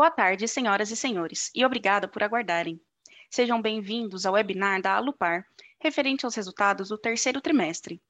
Boa 0.00 0.10
tarde, 0.10 0.48
senhoras 0.48 0.90
e 0.90 0.96
senhores, 0.96 1.50
e 1.54 1.62
obrigada 1.62 2.08
por 2.08 2.22
aguardarem. 2.22 2.80
Sejam 3.28 3.60
bem-vindos 3.60 4.24
ao 4.24 4.32
webinar 4.32 4.80
da 4.80 4.94
Alupar, 4.94 5.46
referente 5.78 6.24
aos 6.24 6.34
resultados 6.34 6.88
do 6.88 6.96
terceiro 6.96 7.38
trimestre. 7.38 8.00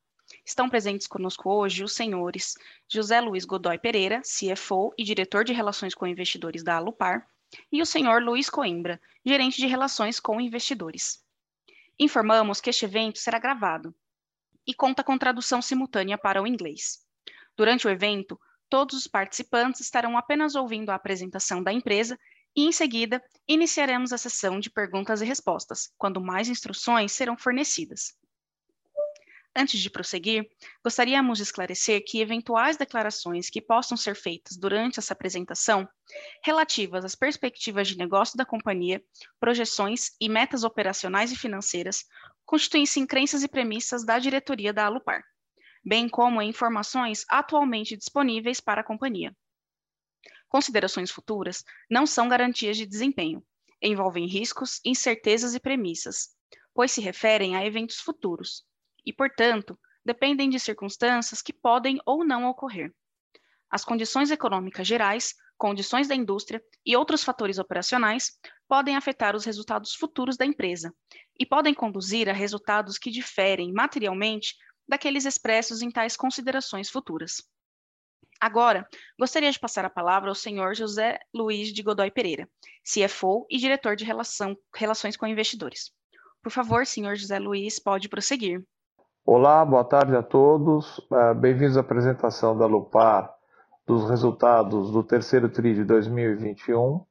Estão 0.46 0.70
presentes 0.70 1.08
conosco 1.08 1.50
hoje 1.50 1.82
os 1.82 1.92
senhores 1.92 2.54
José 2.86 3.20
Luiz 3.20 3.44
Godoy 3.44 3.76
Pereira, 3.76 4.22
CFO 4.22 4.94
e 4.96 5.02
diretor 5.02 5.42
de 5.42 5.52
Relações 5.52 5.92
com 5.92 6.06
Investidores 6.06 6.62
da 6.62 6.76
Alupar, 6.76 7.28
e 7.72 7.82
o 7.82 7.86
senhor 7.86 8.22
Luiz 8.22 8.48
Coimbra, 8.48 9.00
gerente 9.26 9.56
de 9.56 9.66
Relações 9.66 10.20
com 10.20 10.40
Investidores. 10.40 11.24
Informamos 11.98 12.60
que 12.60 12.70
este 12.70 12.84
evento 12.84 13.18
será 13.18 13.40
gravado 13.40 13.92
e 14.64 14.72
conta 14.72 15.02
com 15.02 15.18
tradução 15.18 15.60
simultânea 15.60 16.16
para 16.16 16.40
o 16.40 16.46
inglês. 16.46 17.04
Durante 17.56 17.88
o 17.88 17.90
evento, 17.90 18.40
todos 18.70 18.96
os 18.96 19.06
participantes 19.06 19.80
estarão 19.80 20.16
apenas 20.16 20.54
ouvindo 20.54 20.90
a 20.90 20.94
apresentação 20.94 21.62
da 21.62 21.72
empresa 21.72 22.18
e, 22.56 22.64
em 22.64 22.72
seguida, 22.72 23.22
iniciaremos 23.46 24.12
a 24.12 24.18
sessão 24.18 24.58
de 24.60 24.70
perguntas 24.70 25.20
e 25.20 25.24
respostas, 25.24 25.92
quando 25.98 26.20
mais 26.20 26.48
instruções 26.48 27.12
serão 27.12 27.36
fornecidas. 27.36 28.14
Antes 29.54 29.80
de 29.80 29.90
prosseguir, 29.90 30.48
gostaríamos 30.82 31.38
de 31.38 31.42
esclarecer 31.42 32.04
que 32.06 32.20
eventuais 32.20 32.76
declarações 32.76 33.50
que 33.50 33.60
possam 33.60 33.96
ser 33.96 34.14
feitas 34.14 34.56
durante 34.56 35.00
essa 35.00 35.12
apresentação, 35.12 35.88
relativas 36.44 37.04
às 37.04 37.16
perspectivas 37.16 37.88
de 37.88 37.98
negócio 37.98 38.36
da 38.36 38.46
companhia, 38.46 39.02
projeções 39.40 40.12
e 40.20 40.28
metas 40.28 40.62
operacionais 40.62 41.32
e 41.32 41.36
financeiras, 41.36 42.04
constituem-se 42.46 43.00
em 43.00 43.06
crenças 43.06 43.42
e 43.42 43.48
premissas 43.48 44.04
da 44.04 44.20
diretoria 44.20 44.72
da 44.72 44.86
Alupar, 44.86 45.24
bem 45.84 46.08
como 46.08 46.40
em 46.40 46.48
informações 46.48 47.24
atualmente 47.28 47.96
disponíveis 47.96 48.60
para 48.60 48.80
a 48.80 48.84
companhia. 48.84 49.34
Considerações 50.48 51.10
futuras 51.10 51.64
não 51.88 52.06
são 52.06 52.28
garantias 52.28 52.76
de 52.76 52.86
desempenho, 52.86 53.42
envolvem 53.80 54.26
riscos, 54.26 54.80
incertezas 54.84 55.54
e 55.54 55.60
premissas, 55.60 56.30
pois 56.74 56.92
se 56.92 57.00
referem 57.00 57.56
a 57.56 57.64
eventos 57.64 57.96
futuros 57.96 58.64
e, 59.04 59.12
portanto, 59.12 59.78
dependem 60.04 60.50
de 60.50 60.58
circunstâncias 60.58 61.40
que 61.42 61.52
podem 61.52 62.00
ou 62.04 62.24
não 62.24 62.46
ocorrer. 62.46 62.92
As 63.70 63.84
condições 63.84 64.30
econômicas 64.30 64.86
gerais, 64.86 65.34
condições 65.56 66.08
da 66.08 66.14
indústria 66.14 66.62
e 66.84 66.96
outros 66.96 67.22
fatores 67.22 67.58
operacionais 67.58 68.32
podem 68.66 68.96
afetar 68.96 69.36
os 69.36 69.44
resultados 69.44 69.94
futuros 69.94 70.36
da 70.36 70.44
empresa 70.44 70.92
e 71.38 71.46
podem 71.46 71.72
conduzir 71.72 72.28
a 72.28 72.32
resultados 72.32 72.98
que 72.98 73.10
diferem 73.10 73.72
materialmente 73.72 74.56
daqueles 74.90 75.24
expressos 75.24 75.82
em 75.82 75.90
tais 75.90 76.16
considerações 76.16 76.90
futuras. 76.90 77.36
Agora, 78.40 78.84
gostaria 79.16 79.50
de 79.50 79.58
passar 79.58 79.84
a 79.84 79.90
palavra 79.90 80.30
ao 80.30 80.34
senhor 80.34 80.74
José 80.74 81.20
Luiz 81.32 81.68
de 81.72 81.80
Godoy 81.80 82.10
Pereira, 82.10 82.48
CFO 82.82 83.46
e 83.48 83.56
diretor 83.56 83.94
de 83.94 84.04
Relação, 84.04 84.56
Relações 84.74 85.16
com 85.16 85.28
Investidores. 85.28 85.92
Por 86.42 86.50
favor, 86.50 86.84
senhor 86.86 87.14
José 87.14 87.38
Luiz, 87.38 87.78
pode 87.78 88.08
prosseguir. 88.08 88.64
Olá, 89.24 89.64
boa 89.64 89.84
tarde 89.84 90.16
a 90.16 90.22
todos. 90.22 90.98
Uh, 90.98 91.34
Bem-vindos 91.36 91.76
à 91.76 91.80
apresentação 91.80 92.58
da 92.58 92.66
Lupar 92.66 93.32
dos 93.86 94.08
resultados 94.08 94.90
do 94.90 95.04
terceiro 95.04 95.48
TRI 95.48 95.74
de 95.74 95.84
2021. 95.84 97.04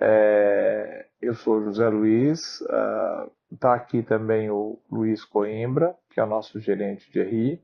É, 0.00 1.06
eu 1.20 1.34
sou 1.34 1.62
José 1.64 1.88
Luiz, 1.88 2.60
está 3.50 3.70
uh, 3.70 3.74
aqui 3.74 4.02
também 4.02 4.50
o 4.50 4.78
Luiz 4.90 5.24
Coimbra, 5.24 5.94
que 6.10 6.20
é 6.20 6.24
o 6.24 6.28
nosso 6.28 6.60
gerente 6.60 7.10
de 7.10 7.22
RI. 7.22 7.62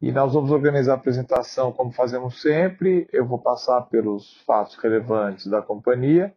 E 0.00 0.12
nós 0.12 0.34
vamos 0.34 0.50
organizar 0.50 0.92
a 0.92 0.96
apresentação 0.96 1.72
como 1.72 1.90
fazemos 1.90 2.40
sempre. 2.40 3.08
Eu 3.12 3.26
vou 3.26 3.38
passar 3.38 3.82
pelos 3.82 4.40
fatos 4.42 4.76
relevantes 4.76 5.46
da 5.46 5.62
companhia. 5.62 6.34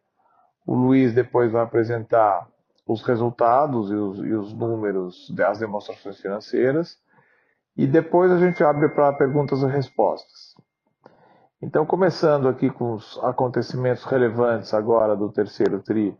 O 0.65 0.73
Luiz 0.73 1.13
depois 1.13 1.51
vai 1.51 1.63
apresentar 1.63 2.47
os 2.87 3.03
resultados 3.03 3.91
e 3.91 3.95
os, 3.95 4.17
e 4.19 4.33
os 4.33 4.53
números 4.53 5.29
das 5.35 5.59
demonstrações 5.59 6.19
financeiras. 6.19 6.97
E 7.77 7.85
depois 7.85 8.31
a 8.31 8.39
gente 8.39 8.63
abre 8.63 8.89
para 8.89 9.13
perguntas 9.13 9.61
e 9.61 9.67
respostas. 9.67 10.55
Então, 11.61 11.85
começando 11.85 12.47
aqui 12.47 12.69
com 12.69 12.93
os 12.93 13.19
acontecimentos 13.21 14.03
relevantes 14.05 14.73
agora 14.73 15.15
do 15.15 15.29
terceiro 15.29 15.81
TRI 15.81 16.17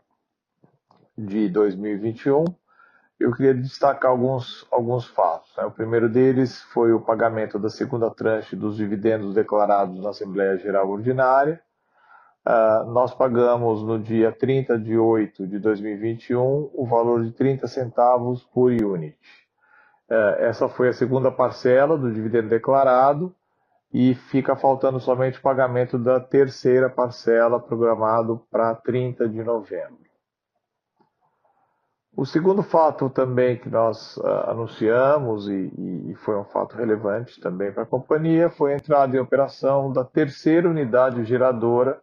de 1.17 1.47
2021 1.49 2.43
eu 3.19 3.33
queria 3.33 3.53
destacar 3.53 4.11
alguns, 4.11 4.65
alguns 4.71 5.05
fatos. 5.05 5.51
Né? 5.57 5.65
O 5.65 5.71
primeiro 5.71 6.07
deles 6.07 6.61
foi 6.73 6.93
o 6.93 7.01
pagamento 7.01 7.59
da 7.59 7.69
segunda 7.69 8.09
tranche 8.09 8.55
dos 8.55 8.77
dividendos 8.77 9.33
declarados 9.33 10.01
na 10.01 10.11
Assembleia 10.11 10.57
Geral 10.57 10.89
Ordinária. 10.89 11.61
Uh, 12.47 12.89
nós 12.91 13.13
pagamos 13.13 13.83
no 13.83 13.99
dia 13.99 14.31
30 14.31 14.79
de 14.79 14.97
8 14.97 15.45
de 15.45 15.59
2021 15.59 16.71
o 16.73 16.87
valor 16.87 17.23
de 17.23 17.31
30 17.31 17.67
centavos 17.67 18.43
por 18.45 18.71
unit. 18.71 19.17
Uh, 20.09 20.39
essa 20.39 20.69
foi 20.69 20.87
a 20.87 20.93
segunda 20.93 21.29
parcela 21.29 21.97
do 21.97 22.11
dividendo 22.11 22.47
declarado 22.47 23.35
e 23.91 24.13
fica 24.13 24.55
faltando 24.55 24.99
somente 24.99 25.39
o 25.39 25.41
pagamento 25.41 25.97
da 25.97 26.19
terceira 26.19 26.89
parcela 26.89 27.59
programado 27.59 28.45
para 28.51 28.75
30 28.75 29.27
de 29.27 29.43
novembro. 29.43 30.09
O 32.15 32.25
segundo 32.25 32.61
fato 32.61 33.09
também 33.09 33.57
que 33.57 33.69
nós 33.69 34.17
uh, 34.17 34.49
anunciamos, 34.49 35.47
e, 35.47 35.71
e, 36.09 36.15
foi 36.15 36.35
um 36.37 36.43
fato 36.43 36.75
relevante 36.75 37.39
também 37.39 37.71
para 37.71 37.83
a 37.83 37.85
companhia, 37.85 38.49
foi 38.49 38.73
a 38.73 38.75
entrada 38.75 39.15
em 39.15 39.19
operação 39.19 39.91
da 39.91 40.03
terceira 40.03 40.69
unidade 40.69 41.23
geradora 41.23 42.01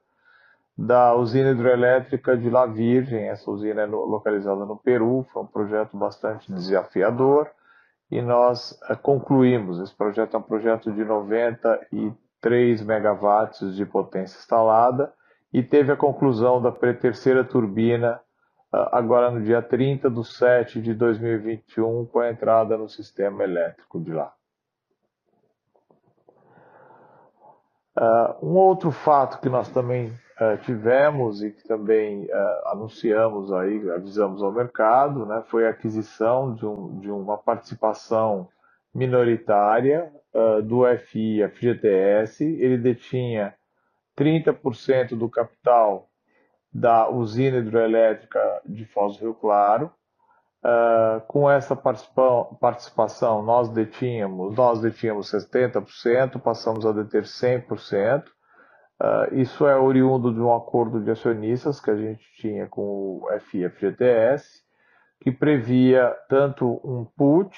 da 0.77 1.15
usina 1.15 1.51
hidrelétrica 1.51 2.37
de 2.37 2.49
La 2.49 2.67
Virgem. 2.67 3.29
Essa 3.29 3.51
usina 3.51 3.83
é 3.83 3.87
localizada 3.87 4.65
no 4.65 4.77
Peru, 4.77 5.27
foi 5.33 5.43
um 5.43 5.47
projeto 5.47 5.97
bastante 5.97 6.51
desafiador 6.51 7.51
e 8.11 8.21
nós 8.23 8.73
uh, 8.91 8.97
concluímos. 8.97 9.81
Esse 9.81 9.95
projeto 9.95 10.35
é 10.35 10.39
um 10.39 10.43
projeto 10.43 10.93
de 10.93 11.05
93 11.05 12.83
megawatts 12.83 13.75
de 13.75 13.85
potência 13.87 14.39
instalada 14.39 15.13
e 15.53 15.63
teve 15.63 15.93
a 15.93 15.97
conclusão 15.97 16.61
da 16.61 16.73
terceira 16.73 17.45
turbina 17.45 18.21
agora 18.93 19.31
no 19.31 19.43
dia 19.43 19.63
30 19.63 20.11
de 20.11 20.25
7 20.25 20.81
de 20.81 20.95
2021, 20.95 22.07
com 22.07 22.21
a 22.21 22.31
entrada 22.31 22.77
no 22.77 22.89
sistema 22.89 23.45
elétrico 23.45 24.01
de 24.01 24.13
lá. 24.13 24.33
Uh, 27.99 28.47
um 28.47 28.57
outro 28.57 28.91
fato 28.91 29.41
que 29.41 29.49
nós 29.49 29.71
também 29.71 30.13
uh, 30.41 30.57
tivemos 30.65 31.43
e 31.43 31.51
que 31.51 31.67
também 31.67 32.25
uh, 32.25 32.69
anunciamos 32.69 33.53
aí, 33.53 33.91
avisamos 33.91 34.43
ao 34.43 34.53
mercado, 34.53 35.27
né, 35.27 35.43
foi 35.49 35.67
a 35.67 35.71
aquisição 35.71 36.55
de, 36.55 36.67
um, 36.67 37.01
de 37.01 37.11
uma 37.11 37.39
participação 37.39 38.49
minoritária 38.95 40.11
do 40.65 40.85
FI 40.99 41.49
FGTS. 41.49 42.45
Ele 42.45 42.77
detinha 42.77 43.55
30% 44.17 45.17
do 45.17 45.29
capital 45.29 46.09
da 46.73 47.09
usina 47.09 47.59
hidroelétrica 47.59 48.41
de 48.65 48.85
Foz 48.87 49.17
do 49.17 49.25
Rio 49.25 49.35
Claro. 49.35 49.91
Uh, 50.65 51.21
com 51.29 51.49
essa 51.49 51.77
participação, 51.77 53.43
nós 53.43 53.69
detínhamos, 53.69 54.57
nós 54.57 54.81
detínhamos 54.81 55.31
70%, 55.31 56.41
passamos 56.41 56.85
a 56.85 56.93
deter 56.93 57.23
100%. 57.23 58.25
Uh, 59.01 59.35
isso 59.35 59.67
é 59.67 59.77
oriundo 59.77 60.33
de 60.33 60.41
um 60.41 60.55
acordo 60.55 61.03
de 61.03 61.11
acionistas 61.11 61.79
que 61.81 61.91
a 61.91 61.97
gente 61.97 62.25
tinha 62.37 62.67
com 62.67 63.21
o 63.23 63.29
FIFGTS, 63.41 64.65
que 65.21 65.31
previa 65.31 66.17
tanto 66.29 66.81
um 66.83 67.05
put 67.05 67.57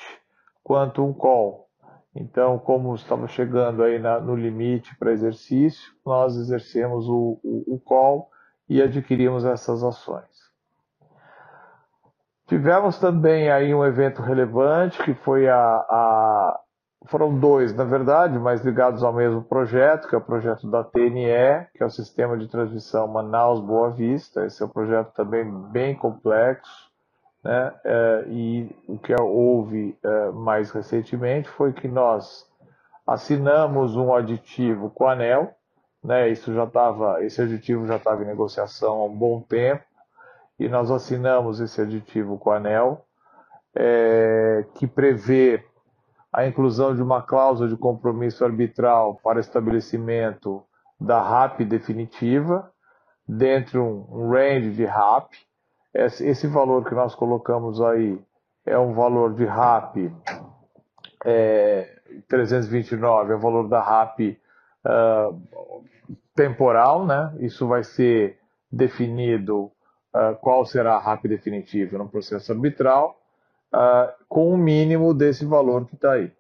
quanto 0.65 1.05
um 1.05 1.13
call. 1.13 1.69
Então, 2.15 2.59
como 2.59 2.95
estava 2.95 3.29
chegando 3.29 3.83
aí 3.85 3.99
na, 3.99 4.19
no 4.19 4.35
limite 4.35 4.97
para 4.99 5.13
exercício, 5.13 5.93
nós 6.05 6.37
exercemos 6.37 7.09
o, 7.09 7.39
o, 7.45 7.75
o 7.75 7.81
call 7.81 8.29
e 8.69 8.83
adquirimos 8.83 9.45
essas 9.45 9.85
ações. 9.85 10.27
Tivemos 12.49 12.99
também 12.99 13.51
aí 13.51 13.75
um 13.75 13.85
evento 13.85 14.23
relevante 14.23 15.03
que 15.05 15.15
foi 15.15 15.49
a, 15.49 15.57
a 15.57 16.18
foram 17.07 17.39
dois, 17.39 17.75
na 17.75 17.85
verdade, 17.85 18.39
mas 18.39 18.65
ligados 18.65 19.03
ao 19.03 19.13
mesmo 19.13 19.43
projeto, 19.43 20.09
que 20.09 20.15
é 20.15 20.19
o 20.19 20.23
projeto 20.23 20.69
da 20.69 20.83
TNE, 20.83 21.67
que 21.75 21.83
é 21.83 21.87
o 21.87 21.91
Sistema 21.91 22.37
de 22.37 22.49
Transmissão 22.49 23.07
Manaus 23.07 23.61
Boa 23.61 23.91
Vista. 23.91 24.45
Esse 24.45 24.63
é 24.63 24.67
um 24.67 24.71
projeto 24.71 25.13
também 25.13 25.49
bem 25.71 25.95
complexo, 25.95 26.91
né? 27.43 27.73
É, 27.85 28.25
e 28.29 28.77
o 28.89 28.99
que 28.99 29.15
houve 29.21 29.97
é, 30.03 30.31
mais 30.31 30.71
recentemente 30.71 31.49
foi 31.49 31.73
que 31.73 31.87
nós 31.87 32.47
assinamos 33.07 33.97
um 33.97 34.13
aditivo 34.13 34.91
com 34.91 35.07
a 35.07 35.13
ANEL, 35.13 35.55
né? 36.03 36.29
Isso 36.29 36.53
já 36.53 36.65
estava, 36.65 37.25
esse 37.25 37.41
aditivo 37.41 37.87
já 37.87 37.97
estava 37.97 38.23
em 38.23 38.27
negociação 38.27 39.01
há 39.01 39.05
um 39.05 39.17
bom 39.17 39.41
tempo 39.41 39.85
e 40.59 40.69
nós 40.69 40.91
assinamos 40.91 41.61
esse 41.61 41.81
aditivo 41.81 42.37
com 42.39 42.51
a 42.51 42.57
ANEL, 42.57 43.05
é, 43.75 44.67
que 44.75 44.87
prevê 44.87 45.65
a 46.33 46.47
inclusão 46.47 46.95
de 46.95 47.03
uma 47.03 47.23
cláusula 47.23 47.69
de 47.69 47.77
compromisso 47.77 48.45
arbitral 48.45 49.19
para 49.23 49.41
estabelecimento 49.41 50.63
da 51.01 51.23
RAP 51.23 51.61
definitiva. 51.61 52.71
dentro 53.27 53.83
um, 53.83 54.07
um 54.11 54.31
range 54.31 54.71
de 54.71 54.85
RAP. 54.85 55.33
Esse, 55.95 56.47
valor 56.47 56.85
que 56.85 56.95
nós 56.95 57.15
colocamos 57.15 57.81
aí 57.81 58.19
é 58.65 58.79
um 58.79 58.95
valor 58.95 59.35
de 59.35 59.45
RAP 59.45 59.97
é, 61.25 61.99
329, 62.29 63.33
é 63.33 63.37
o 63.37 63.39
valor 63.39 63.69
da 63.69 63.81
RAP 63.81 64.21
uh, 64.21 65.85
temporal, 66.35 67.05
né? 67.05 67.35
Isso 67.41 67.67
vai 67.67 67.83
ser 67.83 68.39
definido 68.71 69.65
uh, 70.15 70.37
qual 70.41 70.65
será 70.65 70.95
a 70.95 70.99
RAP 70.99 71.25
definitiva 71.25 71.99
no 71.99 72.09
processo 72.09 72.53
arbitral, 72.53 73.18
uh, 73.75 74.13
com 74.29 74.53
o 74.53 74.59
mínimo 74.59 75.15
desse 75.15 75.45
valor 75.45 75.87
que 75.87 75.95
está 75.95 76.13
aí. 76.13 76.33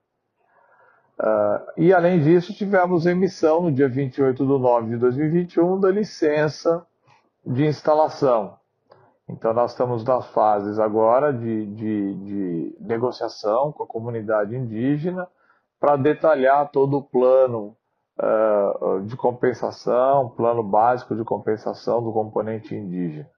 Uh, 1.20 1.72
e 1.76 1.92
além 1.92 2.20
disso, 2.20 2.54
tivemos 2.54 3.04
emissão 3.04 3.62
no 3.62 3.72
dia 3.72 3.88
28 3.88 4.46
de 4.46 4.58
nove 4.58 4.90
de 4.90 4.96
2021 4.98 5.80
da 5.80 5.90
licença 5.90 6.86
de 7.44 7.66
instalação. 7.66 8.56
Então, 9.28 9.52
nós 9.52 9.72
estamos 9.72 10.04
nas 10.04 10.26
fases 10.28 10.78
agora 10.78 11.32
de, 11.32 11.66
de, 11.66 12.14
de 12.14 12.76
negociação 12.80 13.72
com 13.72 13.82
a 13.82 13.86
comunidade 13.86 14.56
indígena 14.56 15.28
para 15.78 15.96
detalhar 15.96 16.70
todo 16.70 16.96
o 16.96 17.02
plano 17.02 17.76
uh, 18.18 19.00
de 19.02 19.16
compensação, 19.16 20.30
plano 20.30 20.62
básico 20.62 21.14
de 21.14 21.24
compensação 21.24 22.02
do 22.02 22.12
componente 22.12 22.74
indígena. 22.74 23.28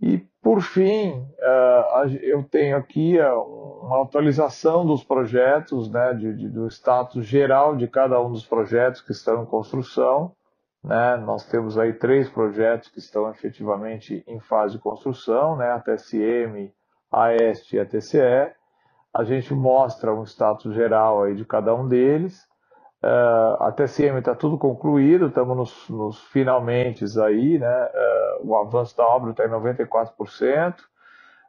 E, 0.00 0.26
por 0.44 0.60
fim, 0.60 1.26
uh, 1.40 2.06
eu 2.20 2.42
tenho 2.42 2.76
aqui 2.76 3.18
uma 3.18 4.02
atualização 4.02 4.84
dos 4.84 5.02
projetos, 5.02 5.90
né, 5.90 6.12
de, 6.12 6.36
de, 6.36 6.48
do 6.50 6.66
status 6.68 7.24
geral 7.24 7.74
de 7.74 7.88
cada 7.88 8.20
um 8.20 8.30
dos 8.30 8.44
projetos 8.44 9.00
que 9.00 9.12
estão 9.12 9.42
em 9.42 9.46
construção. 9.46 10.32
Né? 10.84 11.16
Nós 11.16 11.46
temos 11.46 11.78
aí 11.78 11.94
três 11.94 12.28
projetos 12.28 12.90
que 12.90 12.98
estão 12.98 13.30
efetivamente 13.30 14.22
em 14.26 14.38
fase 14.38 14.74
de 14.74 14.82
construção, 14.82 15.56
né? 15.56 15.70
a 15.70 15.80
TSM, 15.80 16.70
a 17.10 17.34
EST 17.34 17.76
e 17.76 17.80
a 17.80 17.86
TCE. 17.86 18.52
A 19.14 19.24
gente 19.24 19.54
mostra 19.54 20.14
um 20.14 20.24
status 20.24 20.74
geral 20.74 21.22
aí 21.22 21.34
de 21.34 21.46
cada 21.46 21.74
um 21.74 21.88
deles. 21.88 22.46
Uh, 23.02 23.62
a 23.62 23.72
TSM 23.72 24.18
está 24.18 24.34
tudo 24.34 24.58
concluído, 24.58 25.28
estamos 25.28 25.56
nos, 25.56 25.88
nos 25.88 26.20
finalmente 26.24 27.04
aí, 27.22 27.58
né? 27.58 27.90
O 28.42 28.56
avanço 28.56 28.96
da 28.96 29.06
obra 29.06 29.30
está 29.30 29.44
em 29.44 29.50
94%. 29.50 30.74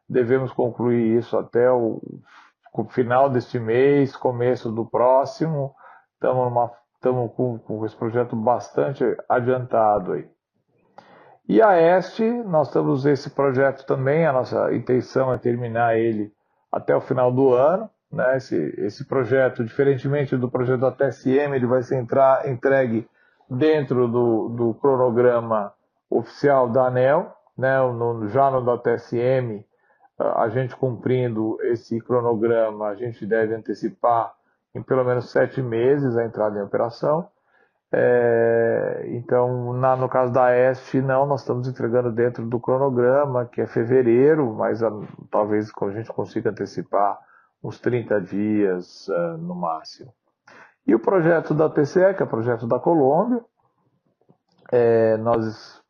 Devemos 0.08 0.52
concluir 0.54 1.18
isso 1.18 1.38
até 1.38 1.72
o, 1.72 2.02
final 2.90 3.30
deste 3.30 3.60
mês, 3.60 4.16
começo 4.16 4.72
do 4.72 4.86
próximo. 4.86 5.74
Estamos 6.14 7.32
com, 7.34 7.60
com, 7.60 7.86
esse 7.86 7.96
projeto 7.96 8.36
bastante 8.36 9.04
adiantado 9.30 10.14
aí. 10.14 10.28
E 11.48 11.62
a 11.62 11.80
Este, 11.80 12.24
nós 12.24 12.72
temos 12.72 13.06
esse 13.06 13.30
projeto 13.30 13.86
também, 13.86 14.26
a 14.26 14.34
nossa 14.34 14.74
intenção 14.74 15.32
é 15.32 15.38
terminar 15.38 15.98
ele 15.98 16.34
até 16.72 16.96
o 16.96 17.02
final 17.02 17.32
do 17.32 17.54
ano. 17.54 17.90
Né? 18.12 18.38
Esse, 18.38 18.56
esse 18.78 19.06
projeto, 19.06 19.64
diferentemente 19.64 20.36
do 20.36 20.50
projeto 20.50 20.82
da 20.82 20.92
TSM, 20.92 21.54
ele 21.54 21.68
vai 21.68 21.84
ser 21.84 21.98
entrar, 21.98 22.48
entregue 22.50 23.08
dentro 23.50 24.08
do, 24.08 24.50
do 24.50 24.74
cronograma 24.76 25.72
oficial 26.10 26.70
da 26.70 26.88
ANEL, 26.88 27.34
né? 27.58 27.80
no, 27.80 28.28
já 28.28 28.50
no 28.52 28.62
da 28.62 28.78
TSM, 28.78 29.66
a 30.18 30.48
gente 30.50 30.76
cumprindo 30.76 31.58
esse 31.64 32.00
cronograma, 32.00 32.88
a 32.88 32.96
gente 32.96 33.26
deve 33.26 33.54
antecipar 33.54 34.34
em 34.74 34.82
pelo 34.82 35.04
menos 35.04 35.30
sete 35.32 35.62
meses 35.62 36.18
a 36.18 36.26
entrada 36.26 36.60
em 36.60 36.64
operação. 36.64 37.28
É, 37.92 39.06
então, 39.12 39.74
na, 39.74 39.96
no 39.96 40.10
caso 40.10 40.34
da 40.34 40.54
EST, 40.54 41.02
não, 41.02 41.26
nós 41.26 41.42
estamos 41.42 41.68
entregando 41.68 42.12
dentro 42.12 42.46
do 42.46 42.60
cronograma, 42.60 43.46
que 43.46 43.62
é 43.62 43.68
fevereiro, 43.68 44.54
mas 44.54 44.84
a, 44.84 44.92
talvez 45.32 45.72
a 45.82 45.92
gente 45.92 46.12
consiga 46.12 46.50
antecipar 46.50 47.18
uns 47.64 47.80
30 47.80 48.22
dias 48.22 49.08
uh, 49.08 49.38
no 49.38 49.56
máximo. 49.56 50.14
E 50.86 50.94
o 50.94 51.00
projeto 51.00 51.54
da 51.54 51.70
TCE, 51.70 52.14
que 52.14 52.22
é 52.22 52.26
o 52.26 52.30
projeto 52.30 52.68
da 52.68 52.80
Colômbia, 52.80 53.44
é, 54.72 55.18
nós 55.18 55.82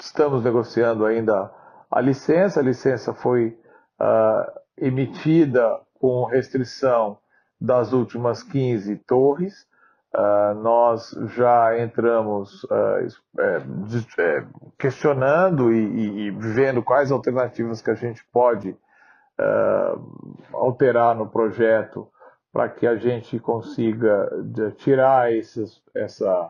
estamos 0.00 0.42
negociando 0.42 1.04
ainda 1.04 1.50
a 1.90 2.00
licença, 2.00 2.60
a 2.60 2.62
licença 2.62 3.14
foi 3.14 3.58
uh, 4.00 4.60
emitida 4.76 5.80
com 6.00 6.24
restrição 6.24 7.18
das 7.60 7.92
últimas 7.92 8.42
15 8.42 8.96
torres, 9.06 9.66
Uh, 10.14 10.54
nós 10.62 11.10
já 11.34 11.76
entramos 11.76 12.62
uh, 12.64 13.04
é, 13.40 14.44
questionando 14.78 15.72
e, 15.72 15.76
e, 15.76 16.20
e, 16.26 16.30
vendo 16.30 16.84
quais 16.84 17.10
alternativas 17.10 17.82
que 17.82 17.90
a 17.90 17.96
gente 17.96 18.24
pode 18.32 18.70
uh, 18.70 20.36
alterar 20.52 21.16
no 21.16 21.26
projeto 21.28 22.06
para 22.52 22.68
que 22.68 22.86
a 22.86 22.94
gente 22.94 23.40
consiga 23.40 24.30
tirar 24.76 25.32
esses, 25.32 25.82
essa, 25.92 26.48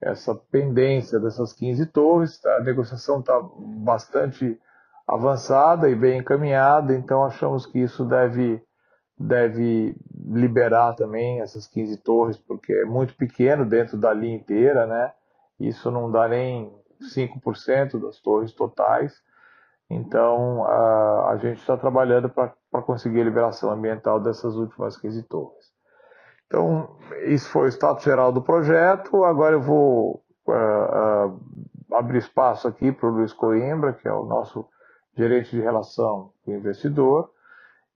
essa 0.00 0.34
pendência 0.34 1.18
dessas 1.18 1.52
15 1.52 1.86
torres. 1.86 2.44
A 2.44 2.60
negociação 2.60 3.20
está 3.20 3.40
bastante 3.58 4.58
avançada 5.06 5.88
e 5.88 5.94
bem 5.94 6.18
encaminhada, 6.18 6.94
então 6.94 7.24
achamos 7.24 7.64
que 7.64 7.78
isso 7.78 8.04
deve 8.04 8.62
deve 9.18 9.96
liberar 10.14 10.94
também 10.94 11.40
essas 11.40 11.66
15 11.66 11.96
torres, 11.98 12.36
porque 12.36 12.72
é 12.72 12.84
muito 12.84 13.16
pequeno 13.16 13.64
dentro 13.64 13.96
da 13.96 14.12
linha 14.12 14.36
inteira, 14.36 14.86
né? 14.86 15.12
Isso 15.58 15.90
não 15.90 16.10
dá 16.10 16.28
nem 16.28 16.70
5% 17.00 17.98
das 17.98 18.20
torres 18.20 18.52
totais. 18.52 19.14
Então, 19.88 20.64
a, 20.66 21.30
a 21.30 21.36
gente 21.38 21.60
está 21.60 21.76
trabalhando 21.78 22.28
para 22.28 22.82
conseguir 22.82 23.22
a 23.22 23.24
liberação 23.24 23.70
ambiental 23.70 24.20
dessas 24.20 24.54
últimas 24.56 24.98
15 24.98 25.22
torres. 25.22 25.75
Então, 26.46 26.96
isso 27.26 27.48
foi 27.50 27.66
o 27.66 27.72
status 27.72 28.04
geral 28.04 28.32
do 28.32 28.40
projeto. 28.40 29.24
Agora 29.24 29.54
eu 29.54 29.60
vou 29.60 30.22
uh, 30.46 30.52
uh, 30.52 31.40
abrir 31.94 32.18
espaço 32.18 32.68
aqui 32.68 32.92
para 32.92 33.08
o 33.08 33.12
Luiz 33.12 33.32
Coimbra, 33.32 33.92
que 33.92 34.06
é 34.06 34.12
o 34.12 34.24
nosso 34.24 34.66
gerente 35.16 35.50
de 35.50 35.60
relação 35.60 36.30
com 36.44 36.52
o 36.52 36.54
investidor, 36.54 37.30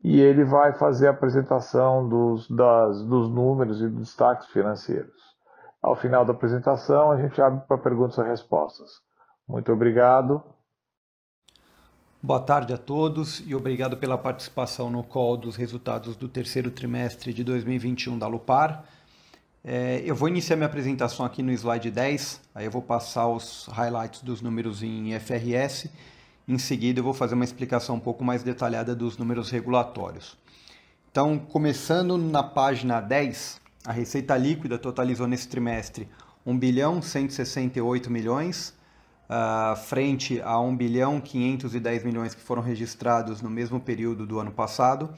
e 0.02 0.20
ele 0.20 0.44
vai 0.44 0.72
fazer 0.72 1.08
a 1.08 1.10
apresentação 1.10 2.08
dos, 2.08 2.50
das, 2.50 3.02
dos 3.02 3.28
números 3.28 3.80
e 3.82 3.88
dos 3.88 4.08
destaques 4.08 4.46
financeiros. 4.48 5.20
Ao 5.82 5.94
final 5.94 6.24
da 6.24 6.32
apresentação, 6.32 7.10
a 7.10 7.20
gente 7.20 7.40
abre 7.40 7.60
para 7.66 7.78
perguntas 7.78 8.18
e 8.18 8.22
respostas. 8.22 8.90
Muito 9.46 9.72
obrigado. 9.72 10.42
Boa 12.22 12.38
tarde 12.38 12.74
a 12.74 12.76
todos 12.76 13.42
e 13.46 13.54
obrigado 13.54 13.96
pela 13.96 14.18
participação 14.18 14.90
no 14.90 15.02
call 15.02 15.38
dos 15.38 15.56
resultados 15.56 16.16
do 16.16 16.28
terceiro 16.28 16.70
trimestre 16.70 17.32
de 17.32 17.42
2021 17.42 18.18
da 18.18 18.26
Lupar. 18.26 18.84
É, 19.64 20.02
eu 20.04 20.14
vou 20.14 20.28
iniciar 20.28 20.54
minha 20.56 20.66
apresentação 20.66 21.24
aqui 21.24 21.42
no 21.42 21.50
slide 21.50 21.90
10, 21.90 22.42
aí 22.54 22.66
eu 22.66 22.70
vou 22.70 22.82
passar 22.82 23.26
os 23.26 23.66
highlights 23.68 24.20
dos 24.20 24.42
números 24.42 24.82
em 24.82 25.18
FRS 25.18 25.88
em 26.46 26.58
seguida, 26.58 27.00
eu 27.00 27.04
vou 27.04 27.14
fazer 27.14 27.34
uma 27.34 27.44
explicação 27.44 27.96
um 27.96 28.00
pouco 28.00 28.22
mais 28.22 28.42
detalhada 28.42 28.94
dos 28.94 29.16
números 29.16 29.48
regulatórios. 29.48 30.36
Então, 31.10 31.38
começando 31.38 32.18
na 32.18 32.42
página 32.42 33.00
10, 33.00 33.62
a 33.86 33.92
receita 33.92 34.36
líquida 34.36 34.78
totalizou 34.78 35.26
nesse 35.26 35.48
trimestre 35.48 36.06
1 36.44 36.58
bilhão 36.58 37.00
168 37.00 38.10
milhões, 38.10 38.74
uh, 39.30 39.76
frente 39.76 40.40
a 40.42 40.58
1 40.58 40.76
bilhão 40.76 41.20
510 41.20 42.02
milhões 42.04 42.34
que 42.34 42.42
foram 42.42 42.60
registrados 42.60 43.40
no 43.40 43.48
mesmo 43.48 43.78
período 43.78 44.26
do 44.26 44.40
ano 44.40 44.50
passado. 44.50 45.14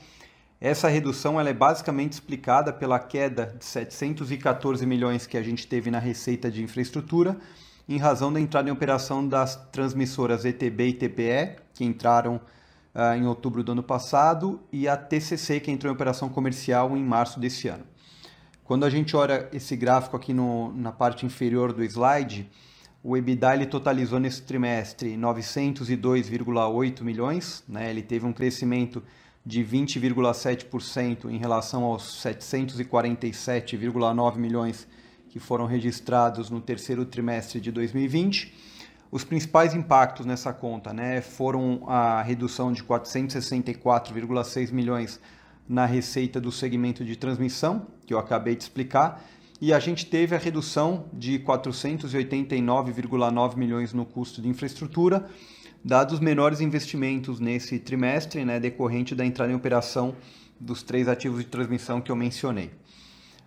Essa 0.60 0.88
redução 0.88 1.40
ela 1.40 1.48
é 1.48 1.54
basicamente 1.54 2.12
explicada 2.12 2.72
pela 2.72 2.98
queda 2.98 3.56
de 3.58 3.64
714 3.64 4.86
milhões 4.86 5.26
que 5.26 5.36
a 5.36 5.42
gente 5.42 5.66
teve 5.66 5.90
na 5.90 5.98
receita 5.98 6.50
de 6.50 6.62
infraestrutura, 6.62 7.36
em 7.88 7.96
razão 7.96 8.32
da 8.32 8.38
entrada 8.38 8.68
em 8.68 8.72
operação 8.72 9.26
das 9.26 9.56
transmissoras 9.72 10.44
ETB 10.44 10.88
e 10.88 10.92
TPE, 10.92 11.56
que 11.74 11.84
entraram 11.84 12.36
uh, 12.94 13.14
em 13.16 13.26
outubro 13.26 13.64
do 13.64 13.72
ano 13.72 13.82
passado, 13.82 14.60
e 14.70 14.86
a 14.86 14.96
TCC, 14.96 15.58
que 15.58 15.70
entrou 15.70 15.90
em 15.90 15.94
operação 15.94 16.28
comercial 16.28 16.96
em 16.96 17.02
março 17.02 17.40
desse 17.40 17.66
ano. 17.66 17.84
Quando 18.62 18.84
a 18.84 18.90
gente 18.90 19.16
olha 19.16 19.48
esse 19.52 19.74
gráfico 19.74 20.16
aqui 20.16 20.32
no, 20.32 20.72
na 20.74 20.92
parte 20.92 21.26
inferior 21.26 21.72
do 21.72 21.82
slide, 21.82 22.48
o 23.02 23.16
EBITDA 23.16 23.54
ele 23.54 23.64
totalizou 23.66 24.20
nesse 24.20 24.42
trimestre 24.42 25.16
902,8 25.16 27.02
milhões, 27.02 27.64
né? 27.68 27.90
ele 27.90 28.02
teve 28.02 28.24
um 28.24 28.32
crescimento 28.32 29.02
de 29.44 29.64
20,7% 29.64 31.28
em 31.28 31.36
relação 31.36 31.82
aos 31.82 32.22
747,9 32.22 34.36
milhões 34.36 34.86
que 35.28 35.40
foram 35.40 35.66
registrados 35.66 36.48
no 36.48 36.60
terceiro 36.60 37.04
trimestre 37.04 37.60
de 37.60 37.72
2020. 37.72 38.54
Os 39.10 39.24
principais 39.24 39.74
impactos 39.74 40.24
nessa 40.24 40.52
conta 40.52 40.92
né, 40.92 41.20
foram 41.20 41.82
a 41.88 42.22
redução 42.22 42.72
de 42.72 42.84
464,6 42.84 44.70
milhões 44.70 45.18
na 45.68 45.86
receita 45.86 46.40
do 46.40 46.52
segmento 46.52 47.04
de 47.04 47.16
transmissão, 47.16 47.88
que 48.06 48.14
eu 48.14 48.18
acabei 48.18 48.54
de 48.54 48.62
explicar, 48.62 49.20
e 49.62 49.72
a 49.72 49.78
gente 49.78 50.04
teve 50.06 50.34
a 50.34 50.38
redução 50.38 51.04
de 51.12 51.38
489,9 51.38 53.56
milhões 53.56 53.92
no 53.92 54.04
custo 54.04 54.42
de 54.42 54.48
infraestrutura, 54.48 55.30
dados 55.84 56.14
os 56.14 56.20
menores 56.20 56.60
investimentos 56.60 57.38
nesse 57.38 57.78
trimestre, 57.78 58.44
né, 58.44 58.58
decorrente 58.58 59.14
da 59.14 59.24
entrada 59.24 59.52
em 59.52 59.54
operação 59.54 60.16
dos 60.58 60.82
três 60.82 61.06
ativos 61.06 61.44
de 61.44 61.46
transmissão 61.46 62.00
que 62.00 62.10
eu 62.10 62.16
mencionei. 62.16 62.72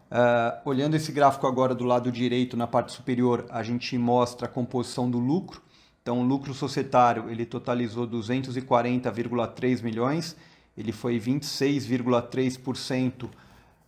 Uh, 0.09 0.55
olhando 0.63 0.95
esse 0.95 1.11
gráfico 1.11 1.47
agora 1.47 1.75
do 1.75 1.83
lado 1.83 2.09
direito, 2.09 2.55
na 2.55 2.65
parte 2.65 2.93
superior, 2.93 3.45
a 3.49 3.61
gente 3.61 3.97
mostra 3.97 4.45
a 4.45 4.49
composição 4.49 5.11
do 5.11 5.19
lucro. 5.19 5.61
Então, 6.01 6.21
o 6.21 6.23
lucro 6.23 6.53
societário 6.53 7.29
ele 7.29 7.45
totalizou 7.45 8.07
240,3 8.07 9.83
milhões, 9.83 10.37
ele 10.77 10.93
foi 10.93 11.19
26,3% 11.19 13.29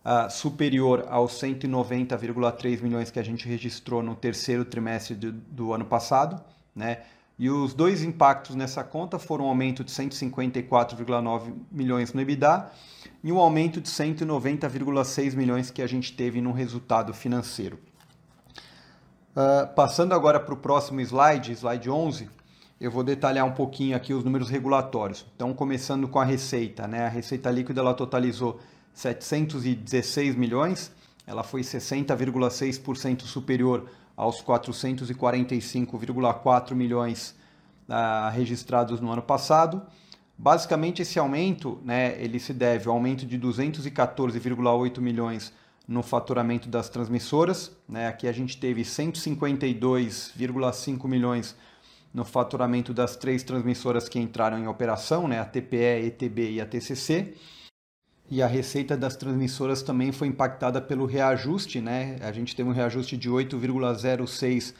uh, 0.08 0.30
superior 0.30 1.06
aos 1.10 1.32
190,3 1.34 2.80
milhões 2.80 3.10
que 3.10 3.18
a 3.18 3.22
gente 3.22 3.46
registrou 3.46 4.02
no 4.02 4.14
terceiro 4.14 4.64
trimestre 4.64 5.14
do, 5.14 5.32
do 5.32 5.72
ano 5.74 5.84
passado, 5.84 6.42
né? 6.74 7.02
E 7.38 7.48
os 7.48 7.72
dois 7.72 8.02
impactos 8.02 8.56
nessa 8.56 8.82
conta 8.82 9.16
foram 9.16 9.44
um 9.44 9.48
aumento 9.48 9.84
de 9.84 9.92
154,9 9.92 11.54
milhões 11.70 12.12
no 12.12 12.20
EBITDA 12.20 12.68
e 13.22 13.30
um 13.30 13.38
aumento 13.38 13.80
de 13.80 13.88
190,6 13.88 15.36
milhões 15.36 15.70
que 15.70 15.80
a 15.80 15.86
gente 15.86 16.12
teve 16.14 16.40
no 16.40 16.50
resultado 16.50 17.14
financeiro. 17.14 17.78
Uh, 19.36 19.72
passando 19.76 20.14
agora 20.14 20.40
para 20.40 20.52
o 20.52 20.56
próximo 20.56 21.00
slide, 21.00 21.52
slide 21.52 21.88
11, 21.88 22.28
eu 22.80 22.90
vou 22.90 23.04
detalhar 23.04 23.46
um 23.46 23.52
pouquinho 23.52 23.96
aqui 23.96 24.12
os 24.12 24.24
números 24.24 24.50
regulatórios. 24.50 25.24
Então, 25.36 25.54
começando 25.54 26.08
com 26.08 26.18
a 26.18 26.24
receita, 26.24 26.88
né? 26.88 27.06
A 27.06 27.08
receita 27.08 27.52
líquida 27.52 27.80
ela 27.80 27.94
totalizou 27.94 28.58
716 28.98 30.34
milhões, 30.34 30.90
ela 31.24 31.44
foi 31.44 31.60
60,6% 31.60 33.22
superior 33.22 33.88
aos 34.16 34.42
445,4 34.42 36.74
milhões 36.74 37.32
uh, 37.88 38.28
registrados 38.32 39.00
no 39.00 39.12
ano 39.12 39.22
passado. 39.22 39.80
Basicamente, 40.36 41.02
esse 41.02 41.16
aumento 41.16 41.80
né, 41.84 42.20
ele 42.20 42.40
se 42.40 42.52
deve 42.52 42.88
ao 42.88 42.96
aumento 42.96 43.24
de 43.24 43.38
214,8 43.38 45.00
milhões 45.00 45.52
no 45.86 46.02
faturamento 46.02 46.68
das 46.68 46.88
transmissoras. 46.88 47.70
Né? 47.88 48.08
Aqui 48.08 48.26
a 48.26 48.32
gente 48.32 48.58
teve 48.58 48.82
152,5 48.82 51.06
milhões 51.06 51.54
no 52.12 52.24
faturamento 52.24 52.92
das 52.92 53.14
três 53.14 53.44
transmissoras 53.44 54.08
que 54.08 54.18
entraram 54.18 54.58
em 54.58 54.66
operação, 54.66 55.28
né? 55.28 55.38
a 55.38 55.44
TPE, 55.44 56.06
ETB 56.06 56.54
e 56.54 56.60
a 56.60 56.66
TCC 56.66 57.36
e 58.30 58.42
a 58.42 58.46
receita 58.46 58.96
das 58.96 59.16
transmissoras 59.16 59.82
também 59.82 60.12
foi 60.12 60.28
impactada 60.28 60.80
pelo 60.80 61.06
reajuste, 61.06 61.80
né? 61.80 62.16
A 62.20 62.30
gente 62.30 62.54
teve 62.54 62.68
um 62.68 62.72
reajuste 62.72 63.16
de 63.16 63.30
8,06 63.30 64.74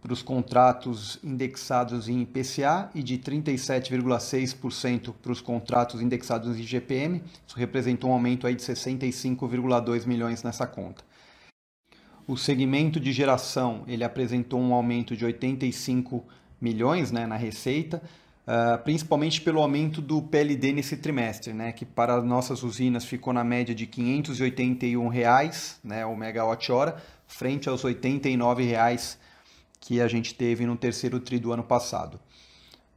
para 0.00 0.12
os 0.12 0.22
contratos 0.22 1.18
indexados 1.22 2.08
em 2.08 2.22
IPCA 2.22 2.90
e 2.94 3.02
de 3.02 3.18
37,6% 3.18 5.12
para 5.20 5.32
os 5.32 5.40
contratos 5.40 6.00
indexados 6.00 6.56
em 6.56 6.62
GPM. 6.62 7.22
Isso 7.46 7.58
representou 7.58 8.10
um 8.10 8.12
aumento 8.14 8.46
aí 8.46 8.54
de 8.54 8.62
65,2 8.62 10.06
milhões 10.06 10.42
nessa 10.42 10.66
conta. 10.66 11.04
O 12.26 12.36
segmento 12.36 12.98
de 12.98 13.12
geração 13.12 13.84
ele 13.86 14.04
apresentou 14.04 14.60
um 14.60 14.72
aumento 14.72 15.16
de 15.16 15.24
85 15.24 16.24
milhões 16.60 17.12
né, 17.12 17.26
na 17.26 17.36
receita, 17.36 18.02
Uh, 18.46 18.80
principalmente 18.84 19.40
pelo 19.40 19.60
aumento 19.60 20.00
do 20.00 20.22
PLD 20.22 20.72
nesse 20.72 20.96
trimestre, 20.96 21.52
né, 21.52 21.72
que 21.72 21.84
para 21.84 22.14
as 22.14 22.22
nossas 22.22 22.62
usinas 22.62 23.04
ficou 23.04 23.32
na 23.32 23.42
média 23.42 23.74
de 23.74 23.88
581 23.88 25.08
reais, 25.08 25.80
né, 25.82 26.06
o 26.06 26.14
megawatt-hora, 26.14 26.96
frente 27.26 27.68
aos 27.68 27.82
89 27.82 28.62
reais 28.62 29.18
que 29.80 30.00
a 30.00 30.06
gente 30.06 30.32
teve 30.32 30.64
no 30.64 30.76
terceiro 30.76 31.18
tri 31.18 31.40
do 31.40 31.52
ano 31.52 31.64
passado. 31.64 32.20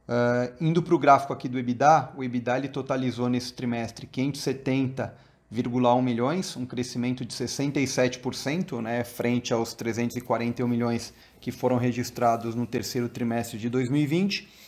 Uh, 0.08 0.54
indo 0.60 0.84
para 0.84 0.94
o 0.94 0.98
gráfico 1.00 1.32
aqui 1.32 1.48
do 1.48 1.58
EBITDA, 1.58 2.12
o 2.16 2.22
EBITDA 2.22 2.56
ele 2.56 2.68
totalizou 2.68 3.28
nesse 3.28 3.52
trimestre 3.52 4.06
570,1 4.06 6.00
milhões, 6.00 6.56
um 6.56 6.64
crescimento 6.64 7.24
de 7.24 7.34
67%, 7.34 8.80
né, 8.80 9.02
frente 9.02 9.52
aos 9.52 9.74
341 9.74 10.68
milhões 10.68 11.12
que 11.40 11.50
foram 11.50 11.76
registrados 11.76 12.54
no 12.54 12.68
terceiro 12.68 13.08
trimestre 13.08 13.58
de 13.58 13.68
2020 13.68 14.59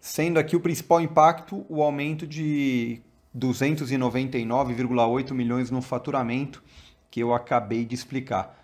sendo 0.00 0.38
aqui 0.38 0.56
o 0.56 0.60
principal 0.60 1.00
impacto 1.00 1.64
o 1.68 1.82
aumento 1.82 2.24
de 2.26 3.00
299,8 3.36 5.32
milhões 5.32 5.70
no 5.70 5.82
faturamento 5.82 6.62
que 7.10 7.20
eu 7.20 7.34
acabei 7.34 7.84
de 7.84 7.94
explicar. 7.94 8.56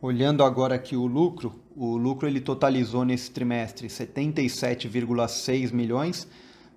Olhando 0.00 0.42
agora 0.42 0.74
aqui 0.74 0.96
o 0.96 1.04
lucro, 1.06 1.62
o 1.76 1.96
lucro 1.96 2.26
ele 2.26 2.40
totalizou 2.40 3.04
nesse 3.04 3.30
trimestre 3.30 3.86
77,6 3.86 5.72
milhões, 5.72 6.26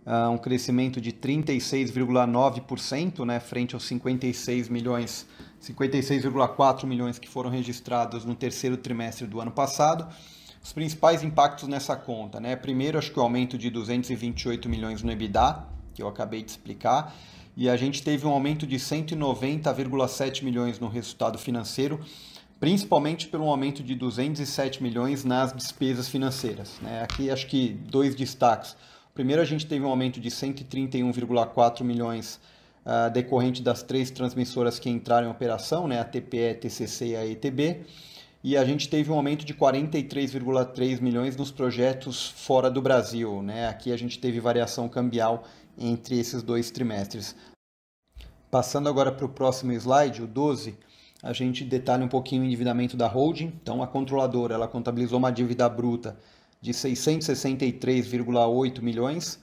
uh, 0.06 0.30
um 0.30 0.38
crescimento 0.38 1.02
de 1.02 1.12
36,9%, 1.12 3.26
né, 3.26 3.40
frente 3.40 3.74
aos 3.74 3.86
56 3.86 4.70
milhões, 4.70 5.26
56,4 5.60 6.86
milhões 6.86 7.18
que 7.18 7.28
foram 7.28 7.50
registrados 7.50 8.24
no 8.24 8.36
terceiro 8.36 8.78
trimestre 8.78 9.26
do 9.26 9.42
ano 9.42 9.50
passado 9.52 10.08
os 10.66 10.74
principais 10.74 11.22
impactos 11.22 11.70
nessa 11.70 11.96
conta, 11.96 12.40
né? 12.40 12.56
Primeiro, 12.56 12.98
acho 12.98 13.12
que 13.12 13.20
o 13.20 13.22
aumento 13.22 13.56
de 13.56 13.70
228 13.70 14.68
milhões 14.68 15.04
no 15.04 15.12
EBITDA, 15.12 15.64
que 15.94 16.02
eu 16.02 16.08
acabei 16.08 16.42
de 16.42 16.50
explicar, 16.50 17.16
e 17.56 17.70
a 17.70 17.78
gente 17.78 18.02
teve 18.02 18.26
um 18.26 18.32
aumento 18.32 18.66
de 18.66 18.78
190,7 18.78 20.44
milhões 20.44 20.80
no 20.80 20.88
resultado 20.88 21.38
financeiro, 21.38 22.00
principalmente 22.60 23.28
pelo 23.28 23.48
aumento 23.48 23.84
de 23.84 23.94
207 23.94 24.82
milhões 24.82 25.24
nas 25.24 25.54
despesas 25.54 26.08
financeiras. 26.08 26.80
Né? 26.82 27.04
Aqui 27.04 27.30
acho 27.30 27.46
que 27.46 27.70
dois 27.70 28.16
destaques. 28.16 28.76
Primeiro, 29.14 29.44
a 29.44 29.46
gente 29.46 29.68
teve 29.68 29.86
um 29.86 29.90
aumento 29.90 30.20
de 30.20 30.32
131,4 30.32 31.84
milhões 31.84 32.40
uh, 32.84 33.12
decorrente 33.12 33.62
das 33.62 33.84
três 33.84 34.10
transmissoras 34.10 34.80
que 34.80 34.90
entraram 34.90 35.28
em 35.28 35.30
operação, 35.30 35.88
né? 35.88 36.00
a 36.00 36.04
TPE, 36.04 36.56
TCC 36.56 37.10
e 37.10 37.16
a 37.16 37.24
ETB 37.24 37.86
e 38.46 38.56
a 38.56 38.64
gente 38.64 38.88
teve 38.88 39.12
um 39.12 39.16
aumento 39.16 39.44
de 39.44 39.56
43,3 39.56 41.02
milhões 41.02 41.36
nos 41.36 41.50
projetos 41.50 42.30
fora 42.30 42.70
do 42.70 42.80
Brasil. 42.80 43.42
Né? 43.42 43.68
Aqui 43.68 43.92
a 43.92 43.98
gente 43.98 44.20
teve 44.20 44.40
variação 44.40 44.88
cambial 44.88 45.46
entre 45.76 46.20
esses 46.20 46.44
dois 46.44 46.70
trimestres. 46.70 47.36
Passando 48.52 48.88
agora 48.88 49.12
para 49.12 49.26
o 49.26 49.30
próximo 49.30 49.74
slide, 49.74 50.22
o 50.22 50.28
12, 50.28 50.78
a 51.24 51.34
gente 51.34 51.64
detalha 51.64 52.06
um 52.06 52.08
pouquinho 52.08 52.44
o 52.44 52.46
endividamento 52.46 52.96
da 52.96 53.08
holding. 53.08 53.52
Então, 53.64 53.82
a 53.82 53.88
controladora 53.88 54.54
ela 54.54 54.68
contabilizou 54.68 55.18
uma 55.18 55.32
dívida 55.32 55.68
bruta 55.68 56.16
de 56.62 56.72
663,8 56.72 58.80
milhões, 58.80 59.40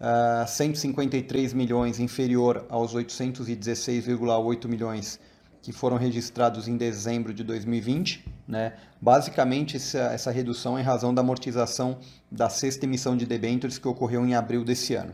uh, 0.00 0.42
ah, 0.42 0.46
153 0.46 1.52
milhões 1.54 1.98
inferior 1.98 2.64
aos 2.68 2.94
816,8 2.94 4.68
milhões 4.68 5.18
que 5.62 5.72
foram 5.72 5.96
registrados 5.96 6.68
em 6.68 6.76
dezembro 6.76 7.32
de 7.34 7.42
2020. 7.44 8.24
Né? 8.46 8.74
Basicamente, 9.00 9.76
essa, 9.76 9.98
essa 9.98 10.30
redução 10.30 10.78
é 10.78 10.80
em 10.80 10.84
razão 10.84 11.12
da 11.12 11.20
amortização 11.20 11.98
da 12.30 12.48
sexta 12.48 12.84
emissão 12.84 13.16
de 13.16 13.26
debêntures 13.26 13.78
que 13.78 13.88
ocorreu 13.88 14.24
em 14.26 14.34
abril 14.34 14.64
desse 14.64 14.94
ano. 14.94 15.12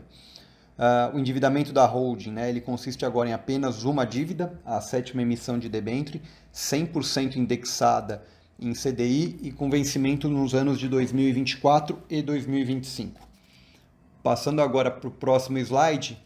Uh, 0.77 1.15
o 1.15 1.19
endividamento 1.19 1.71
da 1.71 1.85
holding 1.85 2.31
né, 2.31 2.49
ele 2.49 2.59
consiste 2.59 3.05
agora 3.05 3.29
em 3.29 3.33
apenas 3.33 3.85
uma 3.85 4.05
dívida, 4.05 4.59
a 4.65 4.81
sétima 4.81 5.21
emissão 5.21 5.57
de 5.57 5.69
debênture, 5.69 6.21
100% 6.53 7.37
indexada 7.37 8.23
em 8.59 8.73
CDI 8.73 9.37
e 9.41 9.51
com 9.51 9.69
vencimento 9.69 10.27
nos 10.27 10.53
anos 10.53 10.77
de 10.77 10.89
2024 10.89 11.97
e 12.09 12.21
2025. 12.21 13.21
Passando 14.21 14.61
agora 14.61 14.91
para 14.91 15.07
o 15.07 15.11
próximo 15.11 15.57
slide, 15.59 16.17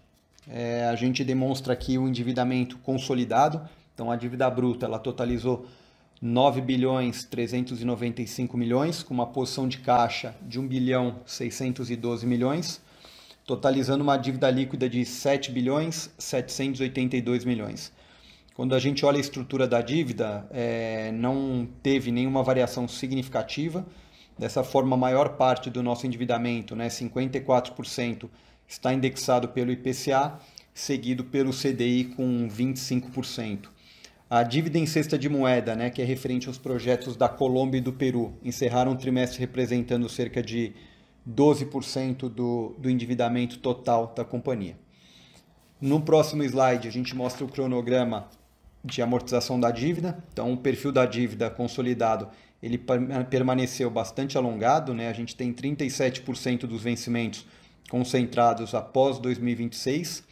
é, 0.47 0.85
a 0.85 0.95
gente 0.95 1.23
demonstra 1.23 1.73
aqui 1.73 1.97
o 1.97 2.07
endividamento 2.07 2.77
consolidado 2.79 3.61
então 3.99 4.09
a 4.09 4.15
dívida 4.15 4.49
bruta 4.49 4.85
ela 4.85 4.97
totalizou 4.97 5.65
9 6.21 6.61
bilhões 6.61 7.25
395 7.25 8.55
milhões, 8.55 9.03
com 9.03 9.13
uma 9.13 9.27
posição 9.27 9.67
de 9.67 9.79
caixa 9.79 10.33
de 10.41 10.57
1 10.57 10.65
bilhão 10.69 11.19
612 11.25 12.25
milhões, 12.25 12.81
totalizando 13.45 14.01
uma 14.01 14.15
dívida 14.15 14.49
líquida 14.49 14.87
de 14.87 15.03
7 15.03 15.51
bilhões 15.51 16.09
782 16.17 17.43
milhões. 17.43 17.91
Quando 18.55 18.73
a 18.73 18.79
gente 18.79 19.05
olha 19.05 19.17
a 19.17 19.19
estrutura 19.19 19.67
da 19.67 19.81
dívida, 19.81 20.47
é, 20.49 21.11
não 21.11 21.67
teve 21.83 22.09
nenhuma 22.09 22.41
variação 22.41 22.87
significativa. 22.87 23.85
Dessa 24.37 24.63
forma, 24.63 24.95
a 24.95 24.99
maior 24.99 25.35
parte 25.35 25.69
do 25.69 25.83
nosso 25.83 26.07
endividamento, 26.07 26.73
né, 26.73 26.87
54%, 26.87 28.29
está 28.65 28.93
indexado 28.93 29.49
pelo 29.49 29.73
IPCA, 29.73 30.39
seguido 30.73 31.25
pelo 31.25 31.51
CDI 31.51 32.13
com 32.15 32.47
25%. 32.47 33.77
A 34.29 34.43
dívida 34.43 34.77
em 34.77 34.85
cesta 34.85 35.17
de 35.17 35.27
moeda, 35.27 35.75
né, 35.75 35.89
que 35.89 36.01
é 36.01 36.05
referente 36.05 36.47
aos 36.47 36.57
projetos 36.59 37.15
da 37.15 37.27
Colômbia 37.27 37.79
e 37.79 37.81
do 37.81 37.91
Peru, 37.91 38.33
encerraram 38.43 38.91
o 38.91 38.95
trimestre 38.95 39.39
representando 39.39 40.07
cerca 40.07 40.43
de 40.43 40.73
12% 41.27 42.29
do, 42.29 42.75
do 42.77 42.91
endividamento 42.91 43.57
total 43.57 44.13
da 44.15 44.23
companhia. 44.23 44.77
No 45.81 45.99
próximo 46.01 46.43
slide, 46.43 46.87
a 46.87 46.91
gente 46.91 47.15
mostra 47.15 47.43
o 47.43 47.47
cronograma 47.47 48.29
de 48.85 49.01
amortização 49.01 49.59
da 49.59 49.71
dívida. 49.71 50.23
Então, 50.31 50.53
o 50.53 50.57
perfil 50.57 50.91
da 50.91 51.07
dívida 51.07 51.49
consolidado 51.49 52.27
ele 52.61 52.77
permaneceu 53.29 53.89
bastante 53.89 54.37
alongado, 54.37 54.93
né? 54.93 55.09
A 55.09 55.13
gente 55.13 55.35
tem 55.35 55.53
37% 55.53 56.67
dos 56.67 56.83
vencimentos 56.83 57.45
concentrados 57.89 58.75
após 58.75 59.17
2026. 59.17 60.23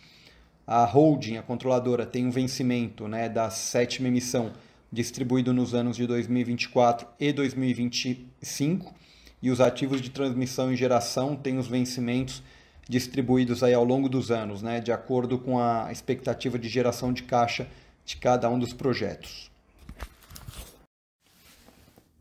A 0.68 0.84
holding, 0.84 1.38
a 1.38 1.42
controladora, 1.42 2.06
tem 2.06 2.28
um 2.28 2.30
vencimento 2.30 3.08
né, 3.08 3.30
da 3.30 3.50
sétima 3.50 4.10
emissão 4.10 4.52
distribuído 4.92 5.54
nos 5.54 5.74
anos 5.74 5.96
de 5.96 6.06
2024 6.06 7.08
e 7.18 7.32
2025. 7.32 8.94
E 9.42 9.50
os 9.50 9.62
ativos 9.62 10.02
de 10.02 10.10
transmissão 10.10 10.74
e 10.74 10.76
geração 10.76 11.38
têm 11.38 11.58
os 11.58 11.68
vencimentos 11.68 12.44
distribuídos 12.90 13.64
aí 13.64 13.74
ao 13.74 13.86
longo 13.86 14.10
dos 14.10 14.30
anos, 14.30 14.62
né, 14.62 14.82
de 14.82 14.92
acordo 14.92 15.40
com 15.40 15.58
a 15.58 15.90
expectativa 15.90 16.60
de 16.60 16.68
geração 16.68 17.14
de 17.14 17.24
caixa 17.24 17.68
de 18.04 18.18
cada 18.18 18.50
um 18.50 18.60
dos 18.60 18.74
projetos. 18.74 19.50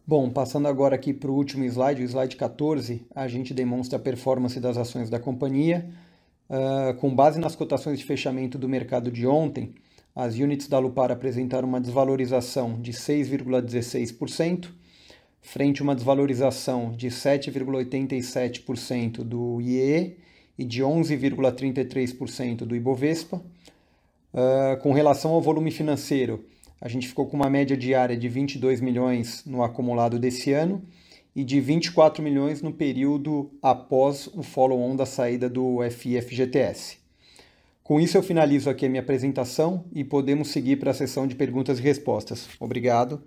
Bom, 0.06 0.30
passando 0.30 0.68
agora 0.68 0.94
aqui 0.94 1.12
para 1.12 1.32
o 1.32 1.34
último 1.34 1.64
slide, 1.64 2.00
o 2.00 2.04
slide 2.04 2.36
14, 2.36 3.04
a 3.12 3.26
gente 3.26 3.52
demonstra 3.52 3.98
a 3.98 4.00
performance 4.00 4.60
das 4.60 4.76
ações 4.76 5.10
da 5.10 5.18
companhia. 5.18 5.84
Uh, 6.48 6.94
com 6.94 7.12
base 7.12 7.40
nas 7.40 7.56
cotações 7.56 7.98
de 7.98 8.04
fechamento 8.04 8.56
do 8.56 8.68
mercado 8.68 9.10
de 9.10 9.26
ontem, 9.26 9.74
as 10.14 10.36
units 10.36 10.68
da 10.68 10.78
Lupar 10.78 11.10
apresentaram 11.10 11.66
uma 11.68 11.80
desvalorização 11.80 12.80
de 12.80 12.92
6,16%, 12.92 14.68
frente 15.42 15.82
a 15.82 15.84
uma 15.84 15.94
desvalorização 15.94 16.92
de 16.92 17.08
7,87% 17.08 19.24
do 19.24 19.60
IE 19.60 20.16
e 20.56 20.64
de 20.64 20.82
11,33% 20.82 22.58
do 22.58 22.76
Ibovespa. 22.76 23.42
Uh, 24.32 24.76
com 24.82 24.92
relação 24.92 25.32
ao 25.32 25.42
volume 25.42 25.72
financeiro, 25.72 26.44
a 26.80 26.88
gente 26.88 27.08
ficou 27.08 27.26
com 27.26 27.36
uma 27.36 27.50
média 27.50 27.76
diária 27.76 28.16
de 28.16 28.28
22 28.28 28.80
milhões 28.80 29.44
no 29.44 29.64
acumulado 29.64 30.16
desse 30.18 30.52
ano 30.52 30.80
e 31.36 31.44
de 31.44 31.60
24 31.60 32.22
milhões 32.22 32.62
no 32.62 32.72
período 32.72 33.50
após 33.62 34.26
o 34.28 34.42
follow-on 34.42 34.96
da 34.96 35.04
saída 35.04 35.50
do 35.50 35.78
FIFGTS. 35.90 36.98
Com 37.82 38.00
isso, 38.00 38.16
eu 38.16 38.22
finalizo 38.22 38.70
aqui 38.70 38.86
a 38.86 38.88
minha 38.88 39.02
apresentação 39.02 39.86
e 39.92 40.02
podemos 40.02 40.48
seguir 40.48 40.76
para 40.76 40.92
a 40.92 40.94
sessão 40.94 41.26
de 41.26 41.34
perguntas 41.34 41.78
e 41.78 41.82
respostas. 41.82 42.48
Obrigado. 42.58 43.22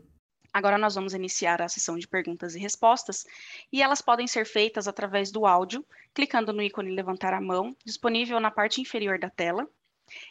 Agora 0.52 0.76
nós 0.76 0.96
vamos 0.96 1.14
iniciar 1.14 1.62
a 1.62 1.70
sessão 1.70 2.00
de 2.00 2.08
perguntas 2.08 2.56
e 2.56 2.60
respostas, 2.60 3.28
e 3.72 3.80
elas 3.80 4.02
podem 4.02 4.26
ser 4.26 4.44
feitas 4.44 4.88
através 4.88 5.32
do 5.32 5.46
áudio, 5.46 5.86
clicando 6.12 6.52
no 6.52 6.64
ícone 6.64 6.90
levantar 6.90 7.36
a 7.36 7.40
mão, 7.40 7.78
disponível 7.86 8.40
na 8.40 8.50
parte 8.50 8.82
inferior 8.82 9.20
da 9.20 9.30
tela, 9.30 9.70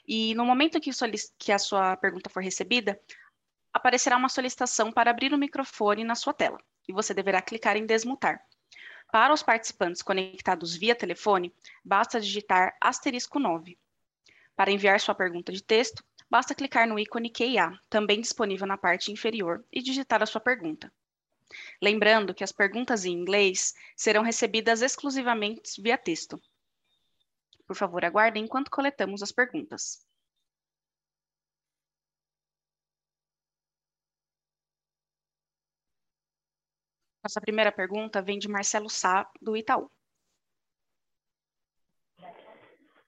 e 0.07 0.35
no 0.35 0.45
momento 0.45 0.81
que, 0.81 0.91
que 1.39 1.53
a 1.53 1.59
sua 1.61 1.97
pergunta 1.97 2.29
for 2.29 2.43
recebida, 2.43 3.01
aparecerá 3.73 4.17
uma 4.17 4.29
solicitação 4.29 4.91
para 4.91 5.13
abrir 5.13 5.33
o 5.33 5.39
microfone 5.39 6.03
na 6.03 6.17
sua 6.17 6.35
tela 6.35 6.59
e 6.89 6.93
você 6.93 7.13
deverá 7.13 7.43
clicar 7.43 7.77
em 7.77 7.87
desmutar. 7.87 8.43
Para 9.13 9.33
os 9.33 9.43
participantes 9.43 10.03
conectados 10.03 10.75
via 10.75 10.95
telefone, 10.95 11.55
basta 11.85 12.21
digitar 12.21 12.77
asterisco 12.81 13.39
9. 13.39 13.79
Para 14.57 14.73
enviar 14.73 14.99
sua 15.01 15.15
pergunta 15.15 15.53
de 15.53 15.63
texto, 15.63 16.03
basta 16.29 16.55
clicar 16.55 16.89
no 16.89 16.99
ícone 16.99 17.31
QIA, 17.31 17.79
também 17.89 18.21
disponível 18.21 18.67
na 18.67 18.77
parte 18.77 19.13
inferior, 19.13 19.65
e 19.73 19.81
digitar 19.81 20.23
a 20.23 20.27
sua 20.27 20.41
pergunta. 20.41 20.93
Lembrando 21.81 22.35
que 22.35 22.45
as 22.45 22.53
perguntas 22.53 23.05
em 23.05 23.13
inglês 23.13 23.75
serão 23.97 24.23
recebidas 24.23 24.83
exclusivamente 24.83 25.81
via 25.81 25.97
texto. 25.97 26.41
Por 27.67 27.77
favor, 27.77 28.05
aguardem 28.05 28.45
enquanto 28.45 28.71
coletamos 28.71 29.23
as 29.23 29.33
perguntas. 29.33 30.07
Nossa 37.29 37.43
primeira 37.43 37.71
pergunta 37.71 38.23
vem 38.23 38.39
de 38.39 38.49
Marcelo 38.49 38.89
Sá, 38.89 39.29
do 39.39 39.55
Itaú. 39.55 39.91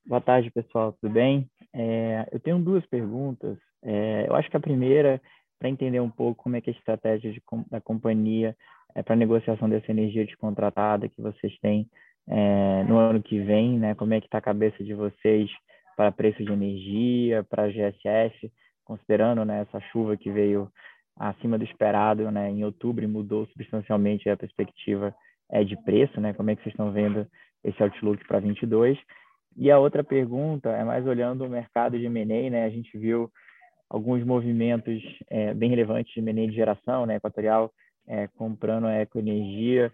Boa 0.04 0.20
tarde, 0.20 0.50
pessoal, 0.50 0.92
tudo 0.92 1.10
bem? 1.10 1.50
É, 1.72 2.28
eu 2.30 2.38
tenho 2.38 2.58
duas 2.58 2.84
perguntas. 2.84 3.56
É, 3.82 4.26
eu 4.28 4.36
acho 4.36 4.50
que 4.50 4.56
a 4.58 4.60
primeira, 4.60 5.22
para 5.58 5.70
entender 5.70 6.00
um 6.00 6.10
pouco 6.10 6.42
como 6.42 6.54
é 6.54 6.60
que 6.60 6.68
é 6.68 6.74
a 6.74 6.76
estratégia 6.76 7.32
de, 7.32 7.42
da 7.70 7.80
companhia 7.80 8.54
é, 8.94 9.02
para 9.02 9.16
negociação 9.16 9.70
dessa 9.70 9.90
energia 9.90 10.26
descontratada 10.26 11.08
que 11.08 11.22
vocês 11.22 11.58
têm 11.60 11.88
é, 12.28 12.84
no 12.84 12.98
ano 12.98 13.22
que 13.22 13.40
vem, 13.40 13.78
né? 13.78 13.94
Como 13.94 14.12
é 14.12 14.20
que 14.20 14.26
está 14.26 14.36
a 14.36 14.42
cabeça 14.42 14.84
de 14.84 14.92
vocês 14.92 15.50
para 15.96 16.12
preço 16.12 16.44
de 16.44 16.52
energia, 16.52 17.42
para 17.44 17.70
GSF, 17.70 18.52
considerando 18.84 19.46
né, 19.46 19.62
essa 19.62 19.80
chuva 19.90 20.14
que 20.14 20.30
veio 20.30 20.70
acima 21.16 21.58
do 21.58 21.64
esperado 21.64 22.30
né, 22.30 22.50
em 22.50 22.64
outubro 22.64 23.06
mudou 23.08 23.46
substancialmente 23.46 24.28
a 24.28 24.36
perspectiva 24.36 25.14
é, 25.50 25.64
de 25.64 25.76
preço, 25.82 26.20
né? 26.20 26.32
Como 26.32 26.50
é 26.50 26.56
que 26.56 26.62
vocês 26.62 26.72
estão 26.72 26.92
vendo 26.92 27.26
esse 27.64 27.82
outlook 27.82 28.26
para 28.26 28.40
22? 28.40 28.98
E 29.56 29.70
a 29.70 29.78
outra 29.78 30.04
pergunta 30.04 30.70
é 30.70 30.84
mais 30.84 31.06
olhando 31.06 31.44
o 31.44 31.48
mercado 31.48 31.98
de 31.98 32.06
M&A, 32.06 32.50
né? 32.50 32.64
A 32.64 32.70
gente 32.70 32.96
viu 32.96 33.30
alguns 33.88 34.24
movimentos 34.24 35.02
é, 35.28 35.52
bem 35.52 35.68
relevantes 35.68 36.12
de 36.14 36.20
M&A 36.20 36.46
de 36.46 36.54
geração, 36.54 37.04
né? 37.04 37.16
Equatorial 37.16 37.70
é, 38.06 38.28
comprando 38.28 38.86
a 38.86 39.02
Ecoenergia 39.02 39.92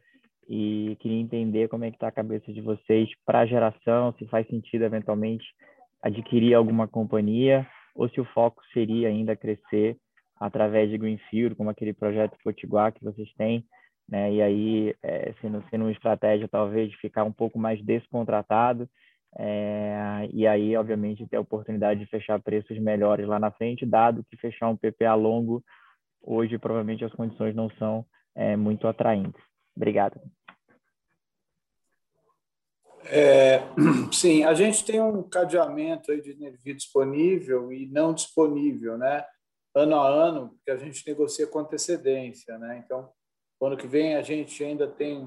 e 0.49 0.97
queria 1.01 1.21
entender 1.21 1.69
como 1.69 1.85
é 1.85 1.91
que 1.91 1.97
está 1.97 2.09
a 2.09 2.13
cabeça 2.13 2.53
de 2.53 2.61
vocês 2.61 3.09
para 3.25 3.41
a 3.41 3.47
geração, 3.47 4.15
se 4.19 4.27
faz 4.27 4.47
sentido 4.47 4.85
eventualmente 4.85 5.45
adquirir 6.03 6.55
alguma 6.55 6.87
companhia 6.87 7.67
ou 7.95 8.09
se 8.09 8.21
o 8.21 8.25
foco 8.27 8.63
seria 8.73 9.09
ainda 9.09 9.35
crescer 9.35 9.97
através 10.39 10.91
de 10.91 10.99
Greenfield, 10.99 11.55
como 11.55 11.71
aquele 11.71 11.93
projeto 11.93 12.37
Potiguar 12.43 12.93
que 12.93 13.03
vocês 13.03 13.33
têm, 13.35 13.65
né? 14.09 14.33
E 14.33 14.43
aí, 14.43 14.95
é, 15.03 15.35
sendo, 15.41 15.65
sendo 15.71 15.85
uma 15.85 15.93
estratégia 15.93 16.49
talvez 16.49 16.91
de 16.91 16.97
ficar 16.99 17.25
um 17.25 17.33
pouco 17.33 17.59
mais 17.59 17.83
descontratado, 17.83 18.89
é, 19.39 20.29
e 20.33 20.47
aí, 20.47 20.77
obviamente, 20.77 21.27
ter 21.27 21.37
a 21.37 21.41
oportunidade 21.41 22.01
de 22.01 22.07
fechar 22.07 22.41
preços 22.41 22.79
melhores 22.79 23.27
lá 23.27 23.39
na 23.39 23.51
frente, 23.51 23.85
dado 23.85 24.25
que 24.31 24.37
fechar 24.37 24.69
um 24.69 24.77
PPA 24.77 25.15
longo, 25.15 25.63
hoje 26.23 26.59
provavelmente 26.59 27.05
as 27.05 27.13
condições 27.13 27.55
não 27.55 27.69
são 27.79 28.05
é, 28.35 28.57
muito 28.57 28.89
atraentes. 28.89 29.43
Obrigado. 29.77 30.21
É, 33.05 33.61
sim, 34.11 34.45
a 34.45 34.55
gente 34.55 34.85
tem 34.85 35.01
um 35.01 35.23
cadeamento 35.23 36.11
aí 36.11 36.21
de 36.21 36.31
energia 36.31 36.75
disponível 36.75 37.73
e 37.73 37.87
não 37.87 38.15
disponível, 38.15 38.97
né? 38.97 39.25
Ano 39.77 40.01
a 40.01 40.09
ano, 40.09 40.59
que 40.65 40.71
a 40.71 40.77
gente 40.79 41.07
negocia 41.07 41.47
com 41.47 41.59
antecedência, 41.59 42.57
né? 42.57 42.83
Então, 42.83 43.13
ano 43.61 43.77
que 43.77 43.87
vem 43.87 44.17
a 44.17 44.23
gente 44.23 44.65
ainda 44.65 44.89
tem 44.89 45.23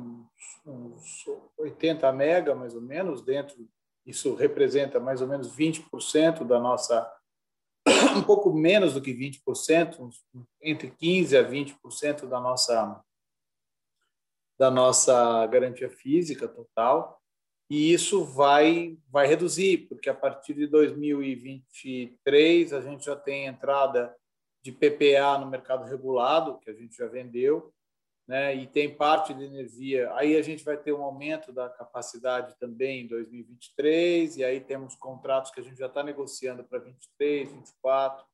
uns 0.66 1.24
80 1.56 2.12
mega, 2.12 2.56
mais 2.56 2.74
ou 2.74 2.82
menos, 2.82 3.22
dentro. 3.22 3.70
Isso 4.04 4.34
representa 4.34 5.00
mais 5.00 5.22
ou 5.22 5.28
menos 5.28 5.56
20% 5.56 6.48
da 6.48 6.60
nossa, 6.60 7.08
um 8.18 8.24
pouco 8.24 8.52
menos 8.52 8.96
do 8.96 9.02
que 9.04 9.14
20%, 9.14 10.10
entre 10.64 10.90
15 10.90 11.38
a 11.38 11.48
20% 11.48 12.28
da 12.28 12.40
nossa 12.40 13.00
da 14.58 14.72
nossa 14.72 15.46
garantia 15.46 15.90
física 15.90 16.48
total, 16.48 17.22
e 17.70 17.94
isso 17.94 18.26
vai 18.26 18.98
vai 19.10 19.28
reduzir, 19.28 19.88
porque 19.88 20.10
a 20.10 20.14
partir 20.14 20.56
de 20.56 20.66
2023 20.68 22.74
a 22.74 22.82
gente 22.82 23.06
já 23.06 23.16
tem 23.16 23.46
entrada 23.46 24.14
de 24.70 24.72
PPA 24.72 25.38
no 25.40 25.48
mercado 25.48 25.86
regulado, 25.86 26.60
que 26.60 26.70
a 26.70 26.74
gente 26.74 26.96
já 26.96 27.08
vendeu, 27.08 27.74
né? 28.28 28.56
E 28.56 28.68
tem 28.68 28.96
parte 28.96 29.34
de 29.34 29.44
energia. 29.44 30.14
Aí 30.14 30.38
a 30.38 30.42
gente 30.42 30.64
vai 30.64 30.78
ter 30.78 30.94
um 30.94 31.04
aumento 31.04 31.52
da 31.52 31.68
capacidade 31.70 32.56
também 32.60 33.02
em 33.02 33.08
2023, 33.08 34.38
e 34.38 34.44
aí 34.44 34.60
temos 34.62 34.96
contratos 34.96 35.52
que 35.52 35.60
a 35.60 35.64
gente 35.64 35.78
já 35.78 35.88
está 35.88 36.04
negociando 36.04 36.64
para 36.64 36.80
23, 36.80 37.52
24 37.52 38.26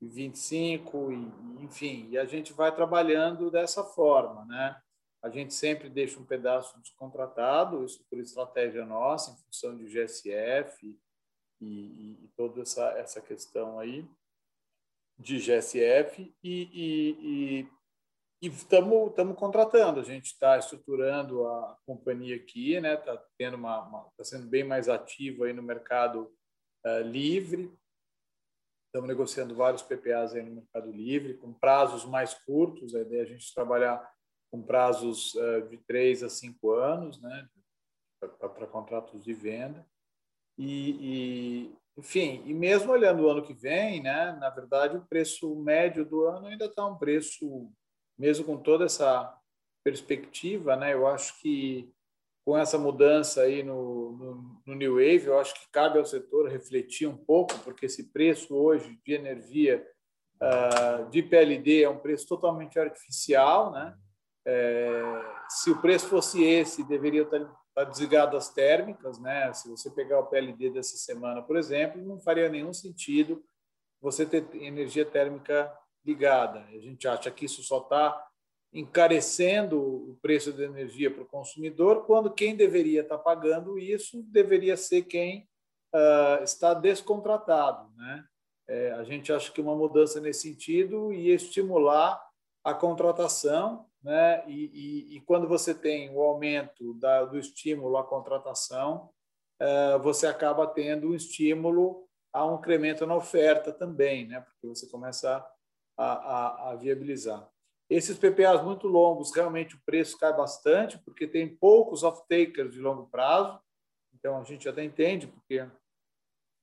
e 0.00 0.08
25, 0.08 1.12
e, 1.12 1.64
enfim, 1.64 2.08
e 2.10 2.18
a 2.18 2.24
gente 2.24 2.52
vai 2.52 2.74
trabalhando 2.74 3.50
dessa 3.50 3.84
forma, 3.84 4.44
né? 4.46 4.80
A 5.22 5.28
gente 5.28 5.54
sempre 5.54 5.88
deixa 5.88 6.18
um 6.18 6.24
pedaço 6.24 6.80
descontratado, 6.80 7.84
isso 7.84 8.04
por 8.10 8.18
estratégia 8.18 8.84
nossa, 8.84 9.30
em 9.30 9.36
função 9.36 9.76
de 9.76 9.84
GSF 9.84 10.98
e, 11.60 11.66
e, 11.66 12.24
e 12.24 12.28
toda 12.36 12.62
essa, 12.62 12.88
essa 12.98 13.20
questão 13.20 13.78
aí 13.78 14.04
de 15.18 15.38
GSF 15.38 16.34
e 16.42 17.66
estamos 18.42 19.36
contratando. 19.36 20.00
A 20.00 20.04
gente 20.04 20.26
está 20.26 20.58
estruturando 20.58 21.46
a 21.46 21.78
companhia 21.86 22.36
aqui, 22.36 22.80
né? 22.80 22.94
Está 22.94 23.16
tendo 23.38 23.56
uma, 23.56 23.80
uma 23.86 24.10
tá 24.16 24.24
sendo 24.24 24.48
bem 24.48 24.64
mais 24.64 24.88
ativo 24.88 25.44
aí 25.44 25.52
no 25.52 25.62
mercado 25.62 26.34
uh, 26.84 27.00
livre. 27.02 27.72
Estamos 28.86 29.08
negociando 29.08 29.54
vários 29.54 29.82
PPAs 29.82 30.34
aí 30.34 30.42
no 30.42 30.56
mercado 30.56 30.90
livre 30.90 31.34
com 31.34 31.52
prazos 31.52 32.04
mais 32.04 32.34
curtos. 32.34 32.94
A 32.94 33.00
ideia 33.00 33.20
é 33.20 33.22
a 33.22 33.28
gente 33.28 33.54
trabalhar 33.54 34.12
com 34.50 34.62
prazos 34.62 35.34
uh, 35.34 35.68
de 35.68 35.78
três 35.78 36.22
a 36.22 36.28
cinco 36.28 36.72
anos, 36.72 37.20
né, 37.22 37.48
para 38.20 38.66
contratos 38.66 39.24
de 39.24 39.32
venda. 39.32 39.86
E, 40.58 41.72
enfim, 41.96 42.42
e 42.46 42.54
mesmo 42.54 42.92
olhando 42.92 43.22
o 43.22 43.28
ano 43.28 43.42
que 43.42 43.52
vem, 43.52 44.02
né, 44.02 44.32
na 44.40 44.50
verdade, 44.50 44.96
o 44.96 45.06
preço 45.06 45.54
médio 45.56 46.04
do 46.04 46.26
ano 46.26 46.46
ainda 46.46 46.64
está 46.66 46.86
um 46.86 46.96
preço, 46.96 47.70
mesmo 48.18 48.44
com 48.44 48.56
toda 48.56 48.84
essa 48.84 49.34
perspectiva, 49.84 50.76
né, 50.76 50.94
eu 50.94 51.06
acho 51.06 51.38
que 51.40 51.92
com 52.44 52.58
essa 52.58 52.76
mudança 52.76 53.42
aí 53.42 53.62
no, 53.62 54.12
no, 54.12 54.62
no, 54.66 54.74
New 54.74 54.94
Wave, 54.94 55.26
eu 55.26 55.38
acho 55.38 55.54
que 55.54 55.70
cabe 55.70 55.98
ao 55.98 56.04
setor 56.04 56.48
refletir 56.48 57.06
um 57.06 57.16
pouco, 57.16 57.56
porque 57.60 57.86
esse 57.86 58.12
preço 58.12 58.54
hoje 58.54 58.98
de 59.04 59.12
energia 59.12 59.86
uh, 60.42 61.08
de 61.08 61.22
PLD 61.22 61.82
é 61.82 61.88
um 61.88 61.98
preço 61.98 62.26
totalmente 62.26 62.78
artificial, 62.78 63.70
né? 63.70 63.96
É, 64.44 65.00
se 65.48 65.70
o 65.70 65.80
preço 65.80 66.08
fosse 66.08 66.42
esse, 66.42 66.82
deveria 66.82 67.22
estar, 67.22 67.48
estar 67.72 67.84
desligado 67.84 68.36
as 68.36 68.50
térmicas, 68.50 69.18
né? 69.18 69.52
Se 69.52 69.68
você 69.68 69.90
pegar 69.90 70.20
o 70.20 70.26
PLD 70.26 70.70
dessa 70.70 70.96
semana, 70.96 71.42
por 71.42 71.56
exemplo, 71.56 72.02
não 72.02 72.20
faria 72.20 72.48
nenhum 72.48 72.72
sentido 72.72 73.42
você 74.00 74.26
ter 74.26 74.46
energia 74.54 75.04
térmica 75.04 75.72
ligada. 76.04 76.60
A 76.66 76.78
gente 76.78 77.08
acha 77.08 77.30
que 77.30 77.46
isso 77.46 77.62
só 77.62 77.78
está 77.78 78.28
encarecendo 78.72 79.78
o 79.78 80.18
preço 80.20 80.52
da 80.52 80.64
energia 80.64 81.10
para 81.10 81.22
o 81.22 81.26
consumidor, 81.26 82.04
quando 82.06 82.32
quem 82.32 82.56
deveria 82.56 83.02
estar 83.02 83.18
pagando 83.18 83.78
isso 83.78 84.22
deveria 84.24 84.76
ser 84.76 85.02
quem 85.02 85.46
uh, 85.94 86.42
está 86.42 86.72
descontratado. 86.72 87.90
Né? 87.94 88.24
É, 88.68 88.92
a 88.92 89.04
gente 89.04 89.32
acha 89.32 89.52
que 89.52 89.60
uma 89.60 89.76
mudança 89.76 90.20
nesse 90.20 90.48
sentido 90.48 91.12
ia 91.12 91.34
estimular 91.34 92.22
a 92.64 92.72
contratação, 92.72 93.86
né? 94.02 94.44
e, 94.48 94.70
e, 95.12 95.16
e 95.16 95.20
quando 95.20 95.46
você 95.46 95.74
tem 95.74 96.10
o 96.10 96.20
aumento 96.20 96.94
da, 96.94 97.24
do 97.24 97.38
estímulo 97.38 97.96
à 97.96 98.04
contratação, 98.04 99.10
uh, 99.60 99.98
você 100.00 100.26
acaba 100.26 100.66
tendo 100.66 101.08
um 101.08 101.14
estímulo 101.14 102.08
a 102.32 102.46
um 102.46 102.56
incremento 102.56 103.06
na 103.06 103.14
oferta 103.14 103.72
também, 103.72 104.26
né? 104.26 104.40
porque 104.40 104.66
você 104.66 104.88
começa 104.88 105.46
a, 105.96 106.04
a, 106.04 106.70
a 106.70 106.76
viabilizar. 106.76 107.48
Esses 107.88 108.16
PPAs 108.16 108.64
muito 108.64 108.88
longos, 108.88 109.34
realmente 109.34 109.76
o 109.76 109.80
preço 109.84 110.18
cai 110.18 110.34
bastante, 110.34 110.98
porque 110.98 111.26
tem 111.26 111.54
poucos 111.54 112.02
off-takers 112.02 112.72
de 112.72 112.80
longo 112.80 113.06
prazo. 113.08 113.60
Então, 114.14 114.38
a 114.38 114.44
gente 114.44 114.66
até 114.66 114.82
entende, 114.82 115.26
porque 115.26 115.58
é 115.58 115.70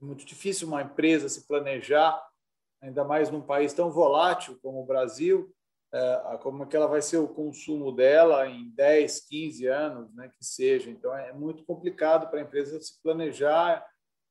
muito 0.01 0.25
difícil 0.25 0.67
uma 0.67 0.81
empresa 0.81 1.29
se 1.29 1.45
planejar, 1.45 2.19
ainda 2.81 3.03
mais 3.03 3.29
num 3.29 3.41
país 3.41 3.73
tão 3.73 3.91
volátil 3.91 4.57
como 4.61 4.81
o 4.81 4.85
Brasil, 4.85 5.53
como 6.41 6.63
é 6.63 6.65
que 6.65 6.75
ela 6.75 6.87
vai 6.87 7.01
ser 7.01 7.17
o 7.17 7.27
consumo 7.27 7.91
dela 7.91 8.47
em 8.47 8.69
10, 8.71 9.21
15 9.27 9.67
anos, 9.67 10.13
né, 10.15 10.29
que 10.29 10.45
seja. 10.45 10.89
Então, 10.89 11.15
é 11.15 11.33
muito 11.33 11.63
complicado 11.63 12.29
para 12.29 12.39
a 12.39 12.43
empresa 12.43 12.79
se 12.79 13.01
planejar 13.01 13.85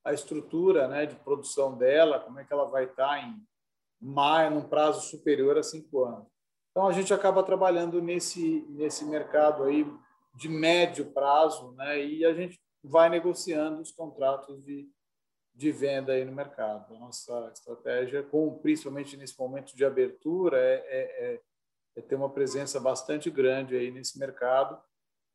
a 0.04 0.12
estrutura 0.12 0.88
né, 0.88 1.06
de 1.06 1.16
produção 1.16 1.76
dela, 1.76 2.20
como 2.20 2.38
é 2.38 2.44
que 2.44 2.52
ela 2.52 2.64
vai 2.66 2.84
estar 2.84 3.18
em 3.22 3.36
maio, 4.00 4.52
num 4.52 4.68
prazo 4.68 5.08
superior 5.08 5.58
a 5.58 5.62
cinco 5.62 6.04
anos. 6.04 6.26
Então 6.70 6.86
a 6.86 6.92
gente 6.92 7.12
acaba 7.12 7.42
trabalhando 7.42 8.00
nesse 8.00 8.64
nesse 8.68 9.04
mercado 9.04 9.64
aí 9.64 9.84
de 10.34 10.48
médio 10.48 11.06
prazo, 11.12 11.72
né? 11.72 12.04
E 12.04 12.24
a 12.24 12.32
gente 12.32 12.60
vai 12.82 13.08
negociando 13.08 13.82
os 13.82 13.90
contratos 13.90 14.62
de, 14.64 14.88
de 15.52 15.72
venda 15.72 16.12
aí 16.12 16.24
no 16.24 16.32
mercado. 16.32 16.94
A 16.94 16.98
nossa 17.00 17.50
estratégia, 17.52 18.22
com 18.22 18.58
principalmente 18.60 19.16
nesse 19.16 19.36
momento 19.36 19.74
de 19.74 19.84
abertura, 19.84 20.56
é, 20.56 20.74
é, 20.74 21.34
é, 21.34 21.40
é 21.98 22.02
ter 22.02 22.14
uma 22.14 22.30
presença 22.30 22.78
bastante 22.78 23.28
grande 23.28 23.76
aí 23.76 23.90
nesse 23.90 24.18
mercado, 24.18 24.80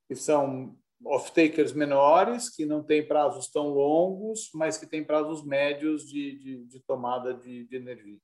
que 0.08 0.16
são 0.16 0.78
off-takers 1.06 1.74
menores, 1.74 2.50
que 2.50 2.66
não 2.66 2.82
têm 2.82 3.06
prazos 3.06 3.52
tão 3.52 3.68
longos, 3.68 4.50
mas 4.54 4.78
que 4.78 4.88
têm 4.88 5.04
prazos 5.04 5.46
médios 5.46 6.08
de, 6.08 6.38
de, 6.40 6.66
de 6.66 6.80
tomada 6.82 7.34
de, 7.34 7.66
de 7.66 7.76
energia. 7.76 8.18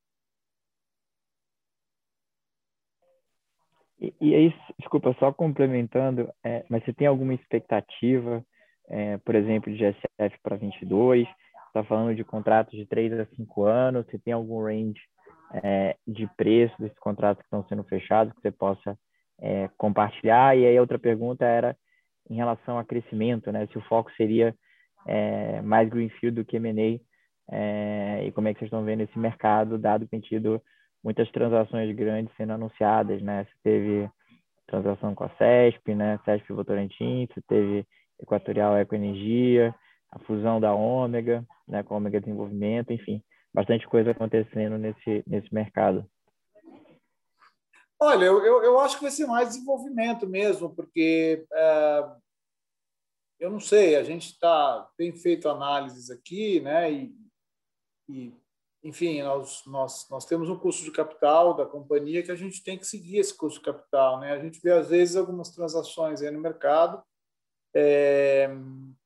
E, 3.99 4.13
e 4.21 4.33
aí, 4.33 4.53
desculpa, 4.79 5.13
só 5.19 5.33
complementando, 5.33 6.31
é, 6.41 6.65
mas 6.69 6.83
você 6.85 6.93
tem 6.93 7.07
alguma 7.07 7.33
expectativa, 7.33 8.45
é, 8.87 9.17
por 9.17 9.35
exemplo, 9.35 9.71
de 9.71 9.77
GSF 9.77 10.39
para 10.41 10.55
22? 10.55 11.27
Está 11.67 11.83
falando 11.83 12.15
de 12.15 12.23
contratos 12.23 12.79
de 12.79 12.85
3 12.85 13.19
a 13.19 13.25
5 13.25 13.63
anos? 13.65 14.05
Você 14.05 14.17
tem 14.17 14.33
algum 14.33 14.63
range 14.63 15.01
é, 15.53 15.95
de 16.07 16.27
preço 16.37 16.75
desses 16.79 16.97
contratos 16.99 17.41
que 17.41 17.47
estão 17.47 17.65
sendo 17.67 17.83
fechados 17.83 18.33
que 18.33 18.41
você 18.41 18.51
possa 18.51 18.97
é, 19.41 19.69
compartilhar? 19.77 20.57
E 20.57 20.65
aí, 20.65 20.79
outra 20.79 20.99
pergunta 20.99 21.45
era 21.45 21.75
em 22.29 22.35
relação 22.35 22.77
a 22.77 22.85
crescimento, 22.85 23.51
né? 23.51 23.67
Se 23.67 23.77
o 23.77 23.81
foco 23.81 24.11
seria 24.13 24.55
é, 25.07 25.61
mais 25.61 25.89
Greenfield 25.89 26.41
do 26.41 26.45
que 26.45 26.57
M&A, 26.57 26.99
é, 27.51 28.25
e 28.25 28.31
como 28.31 28.47
é 28.47 28.53
que 28.53 28.59
vocês 28.59 28.67
estão 28.67 28.83
vendo 28.83 29.01
esse 29.01 29.17
mercado, 29.17 29.77
dado 29.77 30.05
que 30.05 30.11
tem 30.11 30.19
tido 30.19 30.61
muitas 31.03 31.29
transações 31.31 31.95
grandes 31.95 32.33
sendo 32.35 32.53
anunciadas, 32.53 33.21
né? 33.21 33.45
Você 33.45 33.53
teve 33.63 34.09
transação 34.67 35.15
com 35.15 35.23
a 35.23 35.29
CESP, 35.29 35.95
né? 35.95 36.19
CESP 36.25 36.53
Votorantim, 36.53 37.27
você 37.27 37.41
teve 37.47 37.85
Equatorial 38.21 38.77
Ecoenergia, 38.77 39.73
a 40.11 40.19
fusão 40.19 40.59
da 40.59 40.73
Ômega, 40.73 41.43
né? 41.67 41.81
Com 41.81 41.95
a 41.95 41.97
Ômega 41.97 42.19
Desenvolvimento, 42.19 42.93
enfim, 42.93 43.21
bastante 43.53 43.87
coisa 43.87 44.11
acontecendo 44.11 44.77
nesse, 44.77 45.23
nesse 45.27 45.53
mercado. 45.53 46.09
Olha, 47.99 48.25
eu, 48.25 48.63
eu, 48.63 48.79
acho 48.79 48.95
que 48.95 49.03
vai 49.03 49.11
ser 49.11 49.25
mais 49.25 49.49
desenvolvimento 49.49 50.25
mesmo, 50.25 50.73
porque 50.73 51.45
é, 51.51 52.11
eu 53.39 53.49
não 53.49 53.59
sei, 53.59 53.97
a 53.97 54.03
gente 54.03 54.39
tá, 54.39 54.89
tem 54.97 55.13
feito 55.13 55.49
análises 55.49 56.09
aqui, 56.09 56.61
né? 56.61 56.91
E, 56.91 57.15
e 58.07 58.33
enfim, 58.81 59.21
nós, 59.21 59.63
nós, 59.65 60.07
nós 60.09 60.25
temos 60.25 60.49
um 60.49 60.57
custo 60.57 60.85
de 60.85 60.91
capital 60.91 61.53
da 61.53 61.65
companhia 61.65 62.23
que 62.23 62.31
a 62.31 62.35
gente 62.35 62.63
tem 62.63 62.77
que 62.77 62.87
seguir 62.87 63.17
esse 63.17 63.35
custo 63.35 63.59
de 63.59 63.65
capital. 63.65 64.19
Né? 64.21 64.31
A 64.31 64.39
gente 64.39 64.61
vê, 64.61 64.71
às 64.71 64.87
vezes, 64.87 65.17
algumas 65.17 65.49
transações 65.49 66.21
aí 66.21 66.31
no 66.31 66.39
mercado 66.39 67.03
é, 67.75 68.49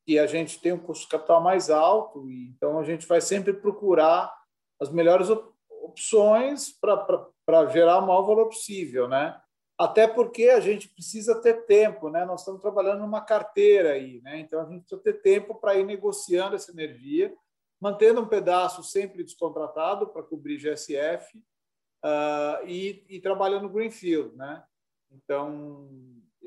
e 0.07 0.17
a 0.17 0.25
gente 0.25 0.59
tem 0.59 0.73
um 0.73 0.79
custo 0.79 1.05
de 1.05 1.11
capital 1.11 1.41
mais 1.41 1.69
alto, 1.69 2.29
então 2.29 2.79
a 2.79 2.83
gente 2.83 3.07
vai 3.07 3.21
sempre 3.21 3.53
procurar 3.53 4.33
as 4.79 4.89
melhores 4.89 5.27
opções 5.81 6.71
para 6.71 7.65
gerar 7.69 7.99
o 7.99 8.07
maior 8.07 8.23
valor 8.23 8.45
possível. 8.47 9.07
Né? 9.07 9.39
Até 9.77 10.07
porque 10.07 10.49
a 10.49 10.59
gente 10.59 10.89
precisa 10.89 11.41
ter 11.41 11.65
tempo, 11.65 12.09
né? 12.09 12.25
nós 12.25 12.41
estamos 12.41 12.61
trabalhando 12.61 12.99
numa 12.99 13.21
carteira 13.21 13.93
aí, 13.93 14.21
né? 14.21 14.39
então 14.39 14.61
a 14.61 14.65
gente 14.65 14.81
precisa 14.81 15.01
ter 15.01 15.21
tempo 15.21 15.55
para 15.55 15.75
ir 15.75 15.85
negociando 15.85 16.55
essa 16.55 16.71
energia 16.71 17.33
mantendo 17.83 18.21
um 18.21 18.25
pedaço 18.25 18.81
sempre 18.81 19.25
descontratado 19.25 20.07
para 20.07 20.23
cobrir 20.23 20.55
GSF 20.57 21.37
uh, 21.37 21.41
ah, 22.01 22.61
e, 22.65 23.03
e, 23.09 23.19
trabalhando 23.19 23.67
Greenfield. 23.67 24.33
Né? 24.37 24.63
Então, 25.11 25.89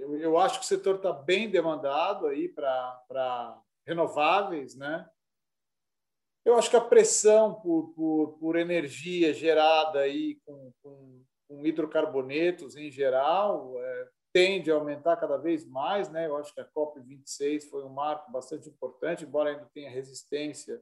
eu, 0.07 0.21
eu 0.21 0.39
acho 0.39 0.61
que 0.61 0.65
o 0.65 0.69
setor 0.69 0.97
está 0.97 1.13
bem 1.13 1.51
demandado 1.51 2.27
aí 2.27 2.49
para 2.49 3.61
renováveis. 3.87 4.77
Né? 4.77 5.09
Eu 6.45 6.57
acho 6.57 6.71
que 6.71 6.77
a 6.77 6.81
pressão 6.81 7.55
por, 7.55 7.93
por, 7.95 8.39
por 8.39 8.57
energia 8.57 9.35
gerada 9.35 10.01
aí 10.01 10.39
com, 10.45 10.73
com, 10.83 11.25
com 11.49 11.67
hidrocarbonetos 11.67 12.77
em 12.77 12.91
geral 12.91 13.75
é, 13.81 14.09
tende 14.33 14.71
a 14.71 14.75
aumentar 14.75 15.17
cada 15.17 15.37
vez 15.37 15.67
mais. 15.67 16.09
Né? 16.09 16.27
Eu 16.27 16.37
acho 16.37 16.55
que 16.55 16.61
a 16.61 16.69
COP26 16.69 17.69
foi 17.69 17.85
um 17.85 17.91
marco 17.91 18.31
bastante 18.31 18.69
importante, 18.69 19.25
embora 19.25 19.51
ainda 19.51 19.69
tenha 19.75 19.91
resistência 19.91 20.81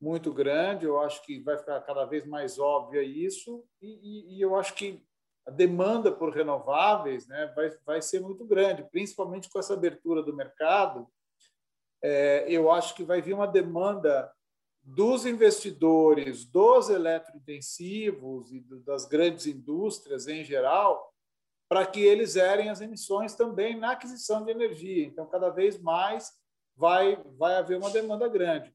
muito 0.00 0.32
grande, 0.32 0.84
eu 0.84 0.98
acho 0.98 1.24
que 1.24 1.38
vai 1.38 1.56
ficar 1.56 1.80
cada 1.82 2.04
vez 2.04 2.26
mais 2.26 2.58
óbvia 2.58 3.04
isso, 3.04 3.64
e, 3.80 3.86
e, 3.86 4.36
e 4.36 4.40
eu 4.40 4.56
acho 4.56 4.74
que 4.74 5.00
a 5.46 5.50
demanda 5.50 6.12
por 6.12 6.32
renováveis 6.32 7.26
né, 7.26 7.52
vai, 7.54 7.70
vai 7.84 8.02
ser 8.02 8.20
muito 8.20 8.44
grande, 8.44 8.86
principalmente 8.90 9.50
com 9.50 9.58
essa 9.58 9.74
abertura 9.74 10.22
do 10.22 10.34
mercado. 10.34 11.08
É, 12.02 12.44
eu 12.48 12.70
acho 12.70 12.94
que 12.94 13.04
vai 13.04 13.20
vir 13.20 13.34
uma 13.34 13.46
demanda 13.46 14.32
dos 14.82 15.26
investidores, 15.26 16.44
dos 16.44 16.90
eletrointensivos 16.90 18.52
e 18.52 18.60
das 18.84 19.06
grandes 19.06 19.46
indústrias 19.46 20.26
em 20.26 20.42
geral, 20.42 21.12
para 21.68 21.86
que 21.86 22.00
eles 22.00 22.32
zerem 22.32 22.68
as 22.68 22.80
emissões 22.80 23.34
também 23.34 23.78
na 23.78 23.92
aquisição 23.92 24.44
de 24.44 24.50
energia. 24.50 25.06
Então, 25.06 25.26
cada 25.26 25.48
vez 25.48 25.80
mais 25.80 26.32
vai, 26.76 27.16
vai 27.38 27.54
haver 27.54 27.78
uma 27.78 27.90
demanda 27.90 28.28
grande. 28.28 28.74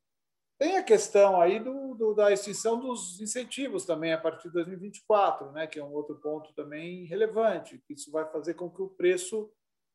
Tem 0.58 0.78
a 0.78 0.84
questão 0.84 1.40
aí 1.40 1.60
do, 1.60 1.87
do, 1.98 2.14
da 2.14 2.32
extinção 2.32 2.80
dos 2.80 3.20
incentivos 3.20 3.86
também 3.86 4.14
a 4.14 4.18
partir 4.18 4.48
de 4.48 4.54
2024, 4.54 5.52
né, 5.52 5.68
que 5.68 5.80
é 5.80 5.84
um 5.84 5.94
outro 5.94 6.16
ponto 6.16 6.54
também 6.54 7.06
relevante. 7.06 7.84
Isso 7.90 8.12
vai 8.12 8.26
fazer 8.32 8.54
com 8.54 8.70
que 8.70 8.82
o 8.82 8.90
preço, 8.90 9.52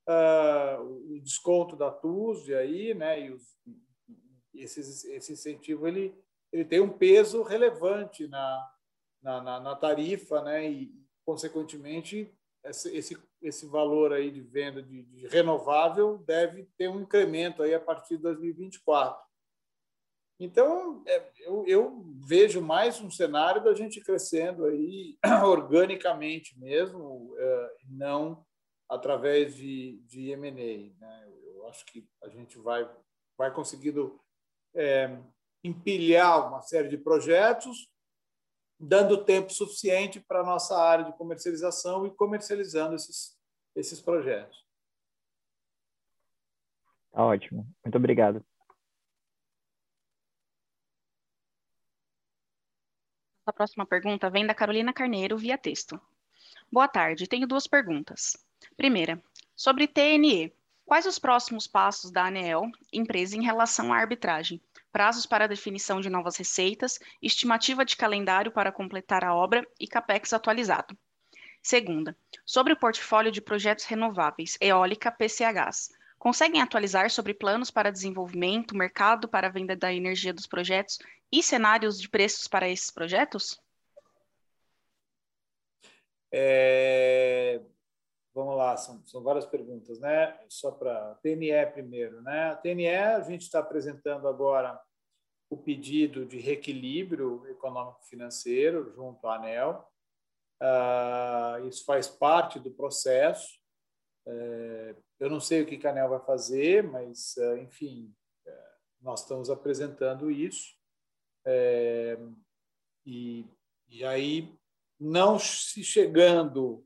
uh, 0.09 0.83
o 0.83 1.21
desconto 1.21 1.77
da 1.77 1.91
TUSD 1.91 2.55
aí, 2.55 2.95
né, 2.95 3.27
e 3.27 3.33
os, 3.33 3.57
esses, 4.55 5.05
esse 5.05 5.33
incentivo 5.33 5.87
ele, 5.87 6.15
ele 6.53 6.65
tem 6.65 6.81
um 6.81 6.91
peso 6.91 7.43
relevante 7.43 8.27
na, 8.29 8.71
na, 9.23 9.41
na, 9.41 9.61
na 9.61 9.77
tarifa, 9.77 10.43
né, 10.43 10.71
e 10.71 10.93
consequentemente 11.25 12.31
esse, 12.65 12.97
esse, 12.97 13.19
esse 13.41 13.67
valor 13.67 14.13
aí 14.13 14.31
de 14.31 14.41
venda 14.41 14.83
de, 14.83 15.03
de 15.03 15.27
renovável 15.27 16.19
deve 16.19 16.65
ter 16.77 16.89
um 16.89 17.01
incremento 17.01 17.63
aí 17.63 17.75
a 17.75 17.81
partir 17.81 18.17
de 18.17 18.23
2024. 18.23 19.32
Então, 20.39 21.05
é, 21.07 21.31
eu, 21.41 21.65
eu, 21.67 22.05
vejo 22.27 22.61
mais 22.61 23.01
um 23.01 23.11
cenário 23.11 23.63
da 23.63 23.75
gente 23.75 24.01
crescendo 24.01 24.65
aí 24.65 25.17
organicamente 25.45 26.59
mesmo, 26.59 27.35
é, 27.39 27.77
não 27.89 28.45
através 28.89 29.55
de, 29.55 30.01
de 30.07 30.31
M&A. 30.31 30.99
Né? 31.01 31.33
Eu 31.55 31.69
acho 31.69 31.85
que 31.87 32.07
a 32.23 32.29
gente 32.29 32.59
vai, 32.59 32.89
vai 33.39 33.53
conseguindo 33.53 34.21
é, 34.75 35.17
empilhar 35.63 36.49
uma 36.49 36.61
série 36.61 36.89
de 36.89 36.99
projetos, 36.99 37.89
dando 38.79 39.25
tempo 39.25 39.53
suficiente 39.53 40.21
para 40.21 40.41
a 40.41 40.45
nossa 40.45 40.77
área 40.77 41.05
de 41.05 41.17
comercialização 41.17 42.07
e 42.07 42.11
comercializando 42.11 42.97
esses, 42.97 43.39
esses 43.77 44.01
projetos. 44.01 44.67
Tá 47.13 47.25
ótimo. 47.25 47.67
Muito 47.85 47.97
obrigado. 47.97 48.45
A 53.45 53.53
próxima 53.53 53.85
pergunta 53.85 54.31
vem 54.31 54.47
da 54.47 54.55
Carolina 54.55 54.93
Carneiro 54.93 55.37
via 55.37 55.59
texto. 55.59 56.01
Boa 56.71 56.87
tarde, 56.87 57.27
tenho 57.27 57.45
duas 57.45 57.67
perguntas. 57.67 58.37
Primeira, 58.77 59.21
sobre 59.57 59.89
TNE. 59.89 60.53
Quais 60.87 61.07
os 61.07 61.19
próximos 61.19 61.67
passos 61.67 62.13
da 62.13 62.27
ANEEL, 62.27 62.71
empresa, 62.93 63.37
em 63.37 63.43
relação 63.43 63.93
à 63.93 63.97
arbitragem? 63.97 64.61
Prazos 64.93 65.27
para 65.27 65.49
definição 65.49 66.01
de 66.01 66.09
novas 66.09 66.37
receitas, 66.37 67.01
estimativa 67.21 67.85
de 67.85 67.97
calendário 67.97 68.53
para 68.53 68.71
completar 68.71 69.25
a 69.25 69.35
obra 69.35 69.67
e 69.81 69.89
CAPEX 69.89 70.33
atualizado. 70.33 70.97
Segunda, 71.61 72.17
sobre 72.47 72.73
o 72.73 72.79
portfólio 72.79 73.33
de 73.33 73.41
projetos 73.41 73.87
renováveis, 73.87 74.57
eólica, 74.61 75.11
PCHs. 75.11 75.91
Conseguem 76.17 76.63
atualizar 76.63 77.11
sobre 77.11 77.35
planos 77.35 77.73
para 77.73 77.91
desenvolvimento, 77.91 78.77
mercado 78.77 79.27
para 79.27 79.49
venda 79.49 79.75
da 79.75 79.93
energia 79.93 80.33
dos 80.33 80.47
projetos 80.47 81.01
e 81.33 81.43
cenários 81.43 81.99
de 81.99 82.09
preços 82.09 82.47
para 82.47 82.69
esses 82.69 82.91
projetos? 82.91 83.59
É... 86.31 87.61
Vamos 88.35 88.57
lá, 88.57 88.77
são, 88.77 89.05
são 89.07 89.23
várias 89.23 89.45
perguntas, 89.45 89.99
né? 89.99 90.39
Só 90.49 90.71
para 90.71 91.15
TNE 91.17 91.67
primeiro, 91.73 92.23
né? 92.23 92.51
A 92.51 92.57
TNE 92.57 92.89
a 92.89 93.21
gente 93.21 93.43
está 93.43 93.59
apresentando 93.59 94.27
agora 94.27 94.81
o 95.51 95.57
pedido 95.57 96.25
de 96.25 96.39
reequilíbrio 96.39 97.47
econômico-financeiro 97.51 98.91
junto 98.95 99.27
à 99.27 99.37
ANEL. 99.37 99.87
Uh, 100.63 101.69
isso 101.69 101.85
faz 101.85 102.09
parte 102.09 102.59
do 102.59 102.71
processo. 102.71 103.61
É, 104.27 104.95
eu 105.21 105.29
não 105.29 105.41
sei 105.41 105.61
o 105.61 105.67
que 105.67 105.87
a 105.87 105.91
ANEL 105.91 106.09
vai 106.09 106.21
fazer, 106.21 106.83
mas, 106.85 107.35
uh, 107.37 107.59
enfim, 107.59 108.15
uh, 108.47 108.51
nós 109.03 109.21
estamos 109.21 109.51
apresentando 109.51 110.31
isso. 110.31 110.75
É, 111.45 112.19
e, 113.05 113.47
e 113.89 114.05
aí, 114.05 114.55
não 114.99 115.39
se 115.39 115.83
chegando 115.83 116.85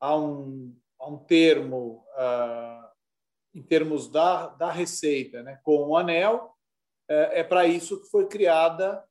a 0.00 0.16
um, 0.16 0.76
a 0.98 1.08
um 1.08 1.18
termo, 1.18 2.04
em 3.54 3.62
termos 3.62 4.08
da, 4.08 4.48
da 4.48 4.70
receita, 4.70 5.42
né, 5.42 5.60
com 5.62 5.88
o 5.88 5.96
anel, 5.96 6.52
é, 7.08 7.40
é 7.40 7.44
para 7.44 7.66
isso 7.66 8.00
que 8.02 8.10
foi 8.10 8.26
criada 8.26 9.04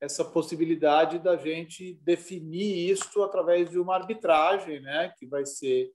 essa 0.00 0.24
possibilidade 0.24 1.18
da 1.18 1.36
gente 1.36 1.94
definir 2.02 2.90
isso 2.90 3.22
através 3.22 3.68
de 3.68 3.78
uma 3.78 3.96
arbitragem, 3.96 4.80
né, 4.80 5.12
que 5.18 5.26
vai 5.26 5.44
ser 5.44 5.92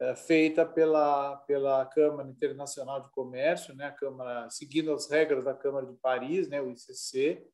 é, 0.00 0.16
feita 0.16 0.66
pela 0.66 1.36
pela 1.46 1.86
Câmara 1.86 2.28
Internacional 2.28 3.00
de 3.00 3.10
Comércio, 3.10 3.74
né, 3.74 3.86
a 3.86 3.92
Câmara 3.92 4.50
seguindo 4.50 4.92
as 4.92 5.08
regras 5.08 5.44
da 5.44 5.54
Câmara 5.54 5.86
de 5.86 5.96
Paris, 5.98 6.48
né, 6.48 6.60
o 6.60 6.70
ICC, 6.70 7.46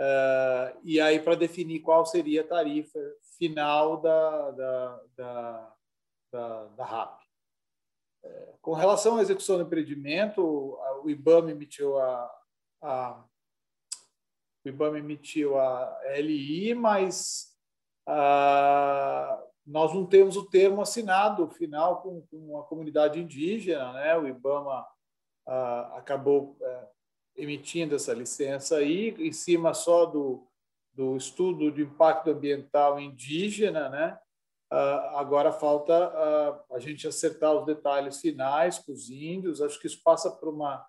Uh, 0.00 0.80
e 0.82 0.98
aí 0.98 1.20
para 1.20 1.34
definir 1.34 1.80
qual 1.80 2.06
seria 2.06 2.40
a 2.40 2.46
tarifa 2.46 2.98
final 3.36 3.98
da, 4.00 4.50
da, 4.52 5.02
da, 5.14 5.74
da, 6.32 6.64
da 6.68 6.84
RAP. 6.84 7.20
É, 8.24 8.54
com 8.62 8.72
relação 8.72 9.18
à 9.18 9.22
execução 9.22 9.58
do 9.58 9.64
empreendimento, 9.64 10.42
o 11.02 11.10
IBAMA 11.10 11.50
emitiu 11.50 11.98
a, 11.98 12.34
a 12.82 13.24
o 14.64 14.68
IBAMA 14.68 14.98
emitiu 14.98 15.58
a 15.58 16.00
LI, 16.18 16.74
mas 16.74 17.54
uh, 18.06 19.42
nós 19.66 19.94
não 19.94 20.04
temos 20.04 20.36
o 20.36 20.48
termo 20.48 20.82
assinado 20.82 21.48
final 21.48 22.02
com, 22.02 22.22
com 22.26 22.58
a 22.58 22.64
comunidade 22.64 23.18
indígena, 23.18 23.92
né? 23.94 24.16
O 24.18 24.26
IBAMA 24.26 24.86
uh, 25.46 25.96
acabou 25.96 26.58
uh, 26.60 26.88
emitindo 27.40 27.94
essa 27.94 28.12
licença 28.12 28.76
aí, 28.76 29.14
em 29.18 29.32
cima 29.32 29.72
só 29.74 30.06
do, 30.06 30.46
do 30.92 31.16
estudo 31.16 31.70
de 31.70 31.82
impacto 31.82 32.30
ambiental 32.30 33.00
indígena, 33.00 33.88
né? 33.88 34.18
Uh, 34.72 35.16
agora 35.16 35.50
falta 35.50 36.08
uh, 36.08 36.74
a 36.74 36.78
gente 36.78 37.08
acertar 37.08 37.52
os 37.52 37.66
detalhes 37.66 38.20
finais 38.20 38.78
com 38.78 38.92
os 38.92 39.10
índios. 39.10 39.60
Acho 39.60 39.80
que 39.80 39.88
isso 39.88 40.00
passa 40.04 40.30
por 40.30 40.48
uma 40.48 40.86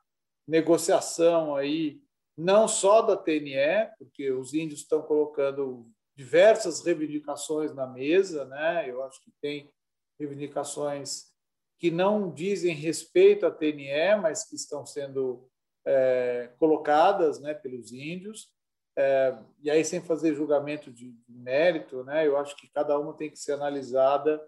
negociação 0.48 1.56
aí, 1.56 2.00
não 2.38 2.68
só 2.68 3.02
da 3.02 3.18
TNE, 3.18 3.90
porque 3.98 4.32
os 4.32 4.54
índios 4.54 4.82
estão 4.82 5.02
colocando 5.02 5.90
diversas 6.16 6.86
reivindicações 6.86 7.74
na 7.74 7.88
mesa, 7.88 8.46
né? 8.46 8.88
Eu 8.88 9.04
acho 9.04 9.20
que 9.24 9.32
tem 9.42 9.72
reivindicações 10.20 11.32
que 11.80 11.90
não 11.90 12.32
dizem 12.32 12.76
respeito 12.76 13.48
à 13.48 13.50
TNE, 13.50 14.16
mas 14.22 14.48
que 14.48 14.56
estão 14.56 14.86
sendo 14.86 15.50
é, 15.86 16.50
colocadas 16.58 17.40
né, 17.40 17.54
pelos 17.54 17.92
índios. 17.92 18.52
É, 18.98 19.38
e 19.62 19.72
aí, 19.72 19.84
sem 19.86 20.02
fazer 20.02 20.36
julgamento 20.36 20.92
de, 20.92 21.16
mérito, 21.30 22.04
né, 22.04 22.28
eu 22.28 22.38
acho 22.38 22.56
que 22.56 22.68
cada 22.68 22.98
uma 23.00 23.14
tem 23.14 23.30
que 23.30 23.40
ser 23.40 23.54
analisada 23.54 24.42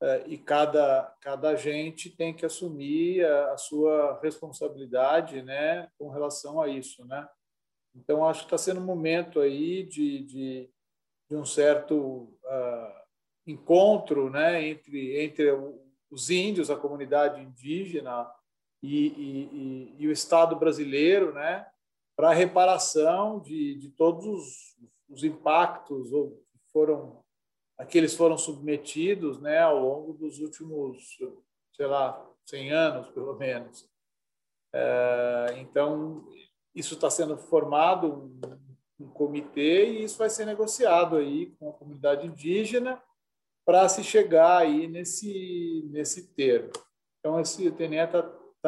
é, 0.00 0.24
e 0.26 0.38
cada, 0.38 1.14
cada 1.20 1.50
agente 1.50 2.08
tem 2.08 2.32
que 2.32 2.46
assumir 2.46 3.24
a, 3.24 3.52
a, 3.52 3.56
sua 3.56 4.18
responsabilidade 4.22 5.42
né, 5.42 5.90
com 5.98 6.08
relação 6.08 6.60
a 6.60 6.68
isso. 6.68 7.04
Né? 7.04 7.28
Então, 7.94 8.24
acho 8.24 8.40
que 8.40 8.46
está 8.46 8.58
sendo 8.58 8.80
um 8.80 8.84
momento 8.84 9.40
aí 9.40 9.82
de, 9.82 10.24
de, 10.24 10.70
de 11.28 11.36
um 11.36 11.44
certo 11.44 12.38
uh, 12.44 12.98
encontro 13.46 14.30
né, 14.30 14.62
entre, 14.68 15.20
entre 15.20 15.50
os 16.10 16.30
índios, 16.30 16.70
a 16.70 16.76
comunidade 16.76 17.40
indígena, 17.40 18.30
e, 18.82 19.08
e, 19.08 19.94
e, 19.98 20.06
o 20.06 20.12
Estado 20.12 20.56
brasileiro, 20.56 21.32
né, 21.32 21.66
para 22.16 22.32
reparação 22.32 23.40
de, 23.40 23.74
de 23.76 23.90
todos 23.90 24.24
os, 24.26 24.76
os 25.08 25.24
impactos 25.24 26.12
ou 26.12 26.42
foram 26.72 27.22
aqueles 27.76 28.14
foram 28.14 28.36
submetidos, 28.36 29.40
né, 29.40 29.60
ao 29.60 29.78
longo 29.78 30.12
dos 30.12 30.40
últimos, 30.40 31.16
sei 31.72 31.86
lá, 31.86 32.28
100 32.44 32.72
anos 32.72 33.08
pelo 33.10 33.34
menos. 33.36 33.88
É, 34.72 35.54
então 35.58 36.28
isso 36.74 36.94
está 36.94 37.08
sendo 37.08 37.38
formado 37.38 38.30
um, 39.00 39.06
um 39.06 39.08
comitê 39.08 39.88
e 39.88 40.04
isso 40.04 40.18
vai 40.18 40.28
ser 40.28 40.44
negociado 40.44 41.16
aí 41.16 41.46
com 41.58 41.70
a 41.70 41.72
comunidade 41.72 42.26
indígena 42.26 43.02
para 43.64 43.88
se 43.88 44.02
chegar 44.02 44.58
aí 44.58 44.88
nesse 44.88 45.88
nesse 45.90 46.28
termo. 46.34 46.72
Então 47.18 47.40
esse 47.40 47.70
TNE 47.70 47.98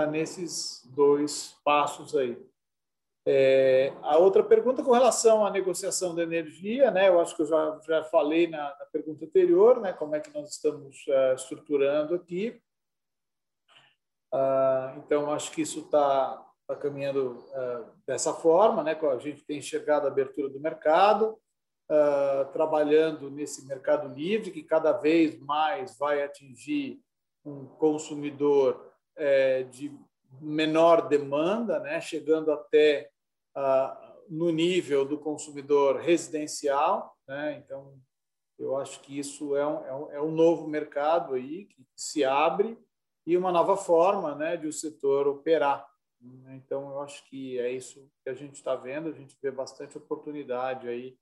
está 0.01 0.07
nesses 0.07 0.83
dois 0.95 1.57
passos 1.65 2.17
aí. 2.17 2.39
É, 3.27 3.93
a 4.03 4.17
outra 4.17 4.43
pergunta 4.43 4.83
com 4.83 4.93
relação 4.93 5.45
à 5.45 5.51
negociação 5.51 6.15
da 6.15 6.23
energia, 6.23 6.91
né? 6.91 7.09
Eu 7.09 7.21
acho 7.21 7.37
que 7.37 7.43
eu 7.43 7.47
já, 7.47 7.79
já 7.87 8.05
falei 8.05 8.47
na, 8.47 8.75
na 8.79 8.87
pergunta 8.91 9.25
anterior, 9.25 9.81
né? 9.81 9.93
Como 9.93 10.15
é 10.15 10.21
que 10.21 10.33
nós 10.33 10.51
estamos 10.51 11.07
uh, 11.07 11.35
estruturando 11.35 12.15
aqui. 12.15 12.61
Uh, 14.33 14.99
então, 14.99 15.31
acho 15.31 15.53
que 15.53 15.61
isso 15.61 15.81
está 15.81 16.47
tá 16.67 16.77
caminhando 16.77 17.45
uh, 17.51 17.91
dessa 18.07 18.33
forma, 18.33 18.83
né? 18.83 18.99
A 18.99 19.19
gente 19.19 19.45
tem 19.45 19.59
enxergado 19.59 20.07
a 20.07 20.11
abertura 20.11 20.49
do 20.49 20.61
mercado, 20.61 21.39
trabalhando 22.53 23.29
nesse 23.33 23.67
mercado 23.67 24.15
livre 24.15 24.53
que 24.53 24.63
cada 24.63 24.93
vez 24.93 25.37
mais 25.41 25.99
vai 25.99 26.23
atingir 26.23 27.03
um 27.45 27.67
consumidor 27.67 28.89
é, 29.16 29.64
de 29.64 29.92
menor 30.40 31.09
demanda, 31.09 31.79
né, 31.81 32.01
chegando 32.01 32.53
até 32.53 33.11
ah, 33.55 34.16
no 34.29 34.51
nível 34.51 35.05
do 35.05 35.18
consumidor 35.18 35.96
residencial. 35.96 37.16
Né? 37.27 37.62
Então, 37.64 37.99
eu 38.59 38.77
acho 38.77 39.01
que 39.01 39.18
isso 39.18 39.57
é 39.57 39.66
um, 39.66 39.85
é 39.87 39.94
um, 39.94 40.12
é 40.12 40.23
um 40.23 40.31
novo 40.31 40.68
mercado 40.68 41.35
aí 41.35 41.64
que 41.66 41.85
se 41.96 42.25
abre 42.25 42.79
e 43.27 43.37
uma 43.37 43.53
nova 43.53 43.77
forma 43.77 44.35
né, 44.35 44.57
de 44.57 44.66
o 44.66 44.73
setor 44.73 45.27
operar. 45.27 45.87
Então, 46.51 46.90
eu 46.90 47.01
acho 47.01 47.25
que 47.29 47.59
é 47.59 47.73
isso 47.73 48.07
que 48.23 48.29
a 48.29 48.35
gente 48.35 48.55
está 48.55 48.77
vendo. 48.77 49.09
A 49.09 49.12
gente 49.12 49.37
vê 49.42 49.51
bastante 49.51 49.96
oportunidade 49.96 50.87
aí 50.87 51.16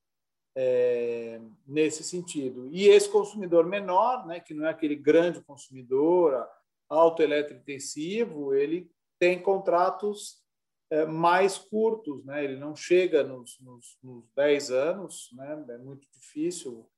é, 0.57 1.41
nesse 1.65 2.03
sentido. 2.03 2.69
E 2.73 2.89
esse 2.89 3.09
consumidor 3.09 3.65
menor, 3.65 4.27
né, 4.27 4.41
que 4.41 4.53
não 4.53 4.67
é 4.67 4.71
aquele 4.71 4.97
grande 4.97 5.41
consumidor, 5.41 6.49
autoelétrico 6.89 7.61
intensivo, 7.61 8.55
ele 8.55 8.91
tem 9.19 9.41
contratos 9.41 10.43
é, 10.91 11.05
mais 11.05 11.59
curtos, 11.59 12.25
né? 12.25 12.45
ele 12.45 12.57
não 12.57 12.75
chega 12.75 13.23
nos, 13.23 13.59
nos, 13.61 13.99
nos 14.03 14.25
10 14.35 14.71
anos, 14.71 15.29
né? 15.33 15.65
é 15.71 15.79
muito 15.79 16.09
difícil 16.11 16.89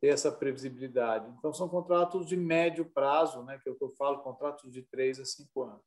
ter 0.00 0.08
essa 0.08 0.30
previsibilidade. 0.30 1.28
Então, 1.38 1.52
são 1.52 1.68
contratos 1.68 2.26
de 2.26 2.36
médio 2.36 2.84
prazo, 2.84 3.42
né? 3.42 3.58
que 3.62 3.68
é 3.68 3.72
o 3.72 3.76
que 3.76 3.84
eu 3.84 3.90
falo, 3.90 4.22
contratos 4.22 4.72
de 4.72 4.82
3 4.82 5.20
a 5.20 5.24
5 5.24 5.62
anos. 5.62 5.84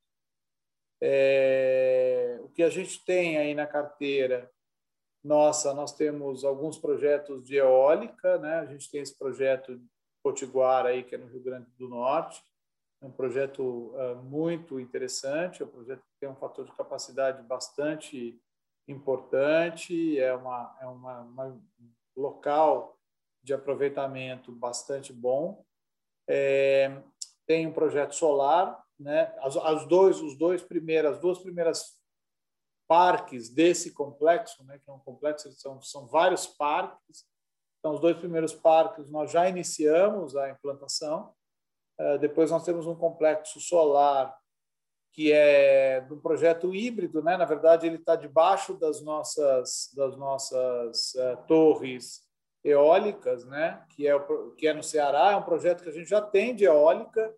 É, 1.02 2.40
o 2.44 2.50
que 2.50 2.62
a 2.62 2.70
gente 2.70 3.04
tem 3.06 3.38
aí 3.38 3.56
na 3.56 3.66
carteira 3.66 4.52
nossa, 5.24 5.74
nós 5.74 5.94
temos 5.94 6.46
alguns 6.46 6.78
projetos 6.78 7.44
de 7.44 7.58
eólica, 7.58 8.38
né? 8.38 8.60
a 8.60 8.66
gente 8.66 8.90
tem 8.90 9.02
esse 9.02 9.18
projeto 9.18 9.82
Potiguar, 10.24 10.86
aí, 10.86 11.04
que 11.04 11.16
é 11.16 11.18
no 11.18 11.28
Rio 11.28 11.42
Grande 11.42 11.70
do 11.78 11.88
Norte, 11.88 12.42
é 13.02 13.06
um 13.06 13.12
projeto 13.12 13.62
uh, 13.64 14.16
muito 14.24 14.80
interessante, 14.80 15.62
é 15.62 15.66
um 15.66 15.70
projeto 15.70 16.00
que 16.00 16.20
tem 16.20 16.30
um 16.30 16.36
fator 16.36 16.66
de 16.66 16.72
capacidade 16.74 17.42
bastante 17.44 18.40
importante, 18.88 20.20
é, 20.20 20.34
uma, 20.34 20.78
é 20.82 20.86
uma, 20.86 21.22
uma 21.22 21.46
um 21.46 21.92
local 22.16 22.98
de 23.44 23.54
aproveitamento 23.54 24.52
bastante 24.52 25.14
bom. 25.14 25.64
É, 26.28 27.02
tem 27.48 27.66
um 27.66 27.72
projeto 27.72 28.14
solar, 28.14 28.84
né? 29.00 29.34
As, 29.40 29.56
as 29.58 29.88
dois, 29.88 30.22
os 30.22 30.38
dois 30.38 30.62
primeiras, 30.62 31.16
as 31.16 31.22
duas 31.22 31.40
primeiras 31.40 31.98
parques 32.88 33.50
desse 33.50 33.92
complexo, 33.92 34.64
né? 34.66 34.80
Que 34.80 34.90
é 34.90 34.94
um 34.94 35.00
complexo, 35.00 35.52
são, 35.54 35.82
são 35.82 36.08
vários 36.08 36.46
parques. 36.46 37.26
Então, 37.80 37.94
os 37.94 38.02
dois 38.02 38.18
primeiros 38.18 38.54
parques 38.54 39.10
nós 39.10 39.32
já 39.32 39.48
iniciamos 39.48 40.36
a 40.36 40.50
implantação. 40.50 41.34
Uh, 42.00 42.18
depois 42.20 42.50
nós 42.50 42.64
temos 42.64 42.88
um 42.88 42.96
complexo 42.96 43.60
solar 43.60 44.38
que 45.12 45.34
é 45.34 46.06
um 46.10 46.20
projeto 46.20 46.74
híbrido, 46.74 47.22
né? 47.22 47.36
Na 47.36 47.46
verdade, 47.46 47.86
ele 47.86 47.98
está 47.98 48.16
debaixo 48.16 48.76
das 48.76 49.02
nossas 49.02 49.92
das 49.96 50.16
nossas 50.16 51.14
uh, 51.16 51.38
torres 51.48 52.22
eólicas, 52.64 53.46
né? 53.46 53.84
Que 53.90 54.08
é 54.08 54.16
o, 54.16 54.52
que 54.52 54.68
é 54.68 54.74
no 54.74 54.84
Ceará, 54.84 55.32
é 55.32 55.36
um 55.36 55.44
projeto 55.44 55.84
que 55.84 55.90
a 55.90 55.94
gente 55.94 56.10
já 56.10 56.22
tem 56.22 56.56
de 56.56 56.66
eólica. 56.66 57.34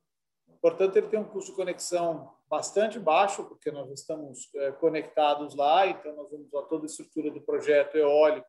Portanto, 0.62 0.98
ele 0.98 1.08
tem 1.08 1.20
um 1.20 1.24
custo 1.24 1.52
de 1.52 1.58
conexão 1.58 2.32
bastante 2.48 3.00
baixo, 3.00 3.46
porque 3.46 3.72
nós 3.72 3.90
estamos 3.92 4.50
é, 4.56 4.72
conectados 4.74 5.56
lá, 5.56 5.88
então 5.88 6.14
nós 6.16 6.30
vamos 6.30 6.48
usar 6.48 6.64
toda 6.68 6.86
a 6.86 6.88
estrutura 6.88 7.32
do 7.32 7.42
projeto 7.42 7.96
eólico 7.96 8.48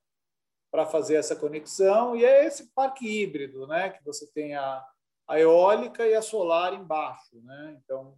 para 0.71 0.85
fazer 0.85 1.15
essa 1.15 1.37
conexão. 1.37 2.17
E 2.17 2.25
é 2.25 2.45
esse 2.45 2.73
parque 2.75 3.07
híbrido, 3.07 3.67
né? 3.67 3.91
Que 3.91 4.05
você 4.05 4.31
tem 4.33 4.55
a, 4.55 4.85
a 5.33 5.41
eólica 5.41 6.07
e 6.07 6.15
a 6.15 6.21
solar 6.21 6.75
embaixo, 6.75 7.41
né? 7.43 7.81
Então 7.83 8.15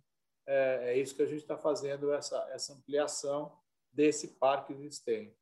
é, 0.46 0.92
é 0.92 0.98
isso 0.98 1.14
que 1.14 1.22
a 1.22 1.26
gente 1.26 1.42
está 1.42 1.56
fazendo 1.56 2.12
essa 2.12 2.36
essa 2.52 2.72
ampliação 2.72 3.52
desse 3.92 4.28
parque 4.36 4.72
existente. 4.72 5.36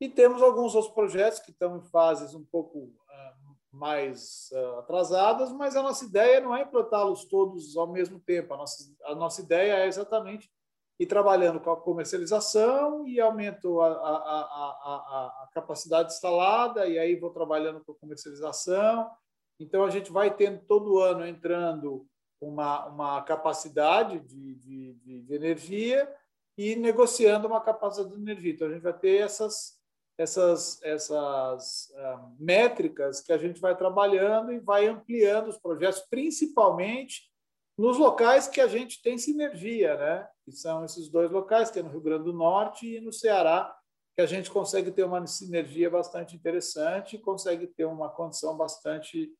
E 0.00 0.08
temos 0.08 0.42
alguns 0.42 0.74
outros 0.74 0.92
projetos 0.92 1.40
que 1.40 1.50
estão 1.50 1.76
em 1.76 1.82
fases 1.82 2.34
um 2.34 2.44
pouco 2.44 2.78
uh, 2.78 3.56
mais 3.70 4.50
uh, 4.52 4.78
atrasadas, 4.78 5.52
mas 5.52 5.76
a 5.76 5.82
nossa 5.82 6.04
ideia 6.04 6.40
não 6.40 6.56
é 6.56 6.62
implantá-los 6.62 7.26
todos 7.26 7.76
ao 7.76 7.86
mesmo 7.86 8.18
tempo. 8.18 8.54
A 8.54 8.56
nossa, 8.56 8.84
a 9.04 9.14
nossa 9.14 9.42
ideia 9.42 9.74
é 9.74 9.86
exatamente 9.86 10.50
ir 10.98 11.06
trabalhando 11.06 11.60
com 11.60 11.70
a 11.70 11.80
comercialização 11.80 13.06
e 13.06 13.20
aumento 13.20 13.80
a, 13.80 13.88
a, 13.88 14.16
a, 14.16 15.44
a, 15.44 15.48
capacidade 15.52 16.12
instalada, 16.12 16.86
e 16.86 16.98
aí 16.98 17.16
vou 17.16 17.30
trabalhando 17.30 17.84
com 17.84 17.92
a 17.92 17.96
comercialização. 17.96 19.10
Então, 19.58 19.84
a 19.84 19.90
gente 19.90 20.10
vai 20.10 20.34
tendo 20.34 20.60
todo 20.66 20.98
ano 20.98 21.26
entrando 21.26 22.06
uma, 22.40 22.86
uma 22.86 23.22
capacidade 23.22 24.18
de, 24.20 24.54
de, 24.56 24.94
de 25.22 25.34
energia 25.34 26.12
e 26.56 26.76
negociando 26.76 27.46
uma 27.46 27.60
capacidade 27.60 28.14
de 28.14 28.20
energia. 28.20 28.52
Então, 28.52 28.68
a 28.68 28.72
gente 28.72 28.82
vai 28.82 28.92
ter 28.92 29.22
essas 29.22 29.82
essas, 30.16 30.80
essas 30.82 31.92
uh, 31.96 32.36
métricas 32.38 33.20
que 33.20 33.32
a 33.32 33.38
gente 33.38 33.60
vai 33.60 33.76
trabalhando 33.76 34.52
e 34.52 34.60
vai 34.60 34.86
ampliando 34.86 35.48
os 35.48 35.58
projetos, 35.58 36.00
principalmente 36.08 37.30
nos 37.76 37.98
locais 37.98 38.46
que 38.46 38.60
a 38.60 38.68
gente 38.68 39.02
tem 39.02 39.18
sinergia, 39.18 39.96
né? 39.96 40.28
que 40.44 40.52
são 40.52 40.84
esses 40.84 41.08
dois 41.08 41.30
locais, 41.30 41.70
que 41.70 41.80
é 41.80 41.82
no 41.82 41.90
Rio 41.90 42.00
Grande 42.00 42.24
do 42.24 42.32
Norte 42.32 42.96
e 42.96 43.00
no 43.00 43.12
Ceará, 43.12 43.76
que 44.14 44.22
a 44.22 44.26
gente 44.26 44.50
consegue 44.50 44.92
ter 44.92 45.02
uma 45.02 45.26
sinergia 45.26 45.90
bastante 45.90 46.36
interessante 46.36 47.18
consegue 47.18 47.66
ter 47.66 47.84
uma 47.84 48.08
condição 48.08 48.56
bastante 48.56 49.32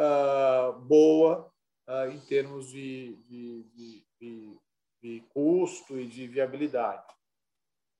uh, 0.00 0.72
boa 0.80 1.52
uh, 1.88 2.10
em 2.10 2.20
termos 2.20 2.68
de, 2.68 3.16
de, 3.28 4.06
de, 4.20 4.60
de 5.02 5.20
custo 5.28 5.98
e 5.98 6.06
de 6.06 6.26
viabilidade. 6.26 7.06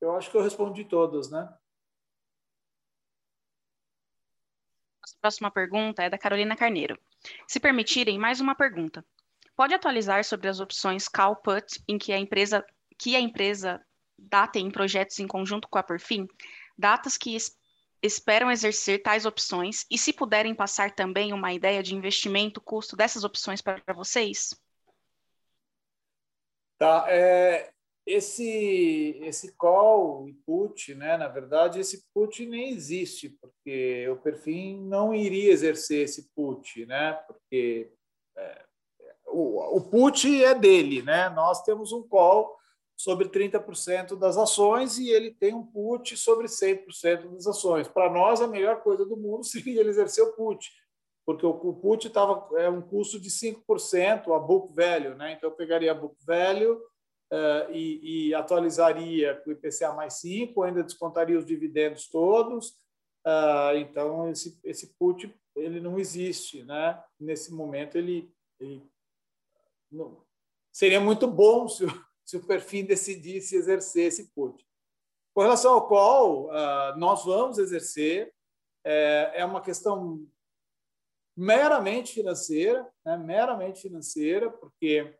Eu 0.00 0.14
acho 0.16 0.30
que 0.30 0.36
eu 0.36 0.42
respondi 0.42 0.84
todas, 0.84 1.30
né? 1.30 1.42
Nossa 5.00 5.16
próxima 5.20 5.50
pergunta 5.50 6.02
é 6.02 6.10
da 6.10 6.18
Carolina 6.18 6.56
Carneiro. 6.56 6.98
Se 7.46 7.58
permitirem, 7.58 8.18
mais 8.18 8.40
uma 8.40 8.54
pergunta. 8.54 9.04
Pode 9.56 9.72
atualizar 9.72 10.24
sobre 10.24 10.48
as 10.48 10.60
opções 10.60 11.08
call 11.08 11.36
put 11.36 11.82
em 11.88 11.96
que 11.96 12.12
a 12.12 12.18
empresa 12.18 12.64
que 12.98 13.14
a 13.14 13.20
empresa 13.20 13.84
data 14.18 14.58
em 14.58 14.70
projetos 14.70 15.18
em 15.18 15.26
conjunto 15.26 15.68
com 15.68 15.78
a 15.78 15.82
Perfim, 15.82 16.26
datas 16.78 17.16
que 17.18 17.36
esperam 18.02 18.50
exercer 18.50 19.02
tais 19.02 19.26
opções 19.26 19.84
e 19.90 19.98
se 19.98 20.12
puderem 20.12 20.54
passar 20.54 20.94
também 20.94 21.32
uma 21.32 21.52
ideia 21.52 21.82
de 21.82 21.94
investimento, 21.94 22.60
custo 22.60 22.96
dessas 22.96 23.24
opções 23.24 23.60
para 23.60 23.80
vocês? 23.94 24.54
Tá, 26.78 27.06
é, 27.08 27.70
esse 28.06 29.18
esse 29.22 29.52
call 29.56 30.28
e 30.28 30.32
put, 30.32 30.94
né, 30.94 31.16
na 31.16 31.26
verdade, 31.26 31.80
esse 31.80 32.04
put 32.14 32.46
nem 32.46 32.70
existe, 32.70 33.30
porque 33.40 34.08
o 34.08 34.16
perfil 34.16 34.78
não 34.82 35.12
iria 35.14 35.52
exercer 35.52 36.04
esse 36.04 36.30
put, 36.34 36.86
né, 36.86 37.14
porque 37.26 37.90
é, 38.36 38.64
o, 39.26 39.78
o 39.78 39.80
put 39.80 40.44
é 40.44 40.54
dele, 40.54 41.02
né, 41.02 41.28
nós 41.30 41.62
temos 41.62 41.90
um 41.92 42.06
call 42.06 42.56
sobre 42.96 43.28
30% 43.28 44.18
das 44.18 44.36
ações 44.36 44.98
e 44.98 45.10
ele 45.10 45.34
tem 45.34 45.54
um 45.54 45.64
put 45.64 46.16
sobre 46.16 46.46
100% 46.46 47.34
das 47.34 47.46
ações. 47.46 47.86
Para 47.86 48.10
nós, 48.10 48.40
a 48.40 48.48
melhor 48.48 48.82
coisa 48.82 49.04
do 49.04 49.16
mundo 49.16 49.44
seria 49.46 49.80
ele 49.80 49.90
exercer 49.90 50.24
o 50.24 50.32
put, 50.32 50.70
porque 51.26 51.44
o, 51.44 51.74
put 51.74 52.08
tava, 52.10 52.48
é 52.58 52.70
um 52.70 52.80
custo 52.80 53.20
de 53.20 53.28
5%, 53.28 54.34
a 54.34 54.38
book 54.38 54.74
value, 54.74 55.14
né, 55.14 55.32
então 55.32 55.50
eu 55.50 55.56
pegaria 55.56 55.90
a 55.90 55.94
book 55.94 56.16
value 56.24 56.80
uh, 57.32 57.70
e, 57.72 58.28
e, 58.28 58.34
atualizaria 58.34 59.34
com 59.36 59.50
o 59.50 59.52
IPCA 59.52 59.92
mais 59.92 60.14
5, 60.20 60.62
ainda 60.62 60.82
descontaria 60.82 61.38
os 61.38 61.44
dividendos 61.44 62.08
todos. 62.08 62.70
Uh, 63.26 63.76
então, 63.76 64.30
esse, 64.30 64.58
esse 64.62 64.94
put 64.96 65.28
ele 65.56 65.80
não 65.80 65.98
existe. 65.98 66.62
Né? 66.62 67.02
Nesse 67.18 67.52
momento, 67.52 67.96
ele, 67.96 68.32
ele 68.60 68.82
não, 69.90 70.22
seria 70.72 71.00
muito 71.00 71.26
bom 71.26 71.66
se 71.68 71.84
o, 71.84 71.88
se 72.26 72.36
o 72.36 72.46
perfil 72.46 72.86
decidisse 72.86 73.56
exercer 73.56 74.08
esse 74.08 74.32
put. 74.34 74.66
Com 75.32 75.42
relação 75.42 75.74
ao 75.74 75.86
qual 75.86 76.46
uh, 76.46 76.98
nós 76.98 77.24
vamos 77.24 77.58
exercer, 77.58 78.34
é, 78.84 79.32
é 79.36 79.44
uma 79.44 79.60
questão 79.60 80.26
meramente 81.36 82.14
financeira, 82.14 82.88
né? 83.04 83.16
meramente 83.16 83.80
financeira, 83.80 84.50
porque 84.50 85.14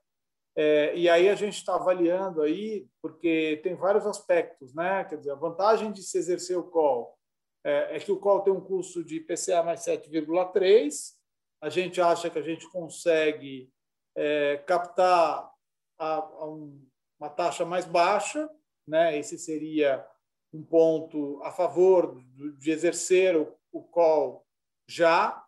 é, 0.58 0.96
e 0.96 1.06
aí 1.06 1.28
a 1.28 1.34
gente 1.34 1.58
está 1.58 1.74
avaliando 1.74 2.40
aí, 2.40 2.88
porque 3.02 3.60
tem 3.62 3.74
vários 3.74 4.06
aspectos, 4.06 4.74
né? 4.74 5.04
Quer 5.04 5.18
dizer, 5.18 5.32
a 5.32 5.34
vantagem 5.34 5.92
de 5.92 6.02
se 6.02 6.16
exercer 6.16 6.56
o 6.56 6.64
call 6.64 7.14
é, 7.62 7.96
é 7.96 8.00
que 8.00 8.10
o 8.10 8.18
call 8.18 8.40
tem 8.40 8.52
um 8.52 8.60
custo 8.60 9.04
de 9.04 9.16
IPCA 9.16 9.62
mais 9.62 9.80
7,3. 9.80 11.14
A 11.60 11.68
gente 11.68 12.00
acha 12.00 12.30
que 12.30 12.38
a 12.38 12.42
gente 12.42 12.66
consegue 12.70 13.70
é, 14.16 14.56
captar 14.66 15.52
a, 15.98 16.14
a 16.16 16.48
um, 16.48 16.82
uma 17.18 17.31
taxa 17.31 17.64
mais 17.64 17.85
baixa, 17.85 18.48
né? 18.87 19.18
Esse 19.18 19.38
seria 19.38 20.07
um 20.53 20.62
ponto 20.62 21.40
a 21.43 21.51
favor 21.51 22.20
de 22.59 22.70
exercer 22.70 23.36
o, 23.36 23.53
o 23.72 23.82
call 23.82 24.47
já, 24.88 25.45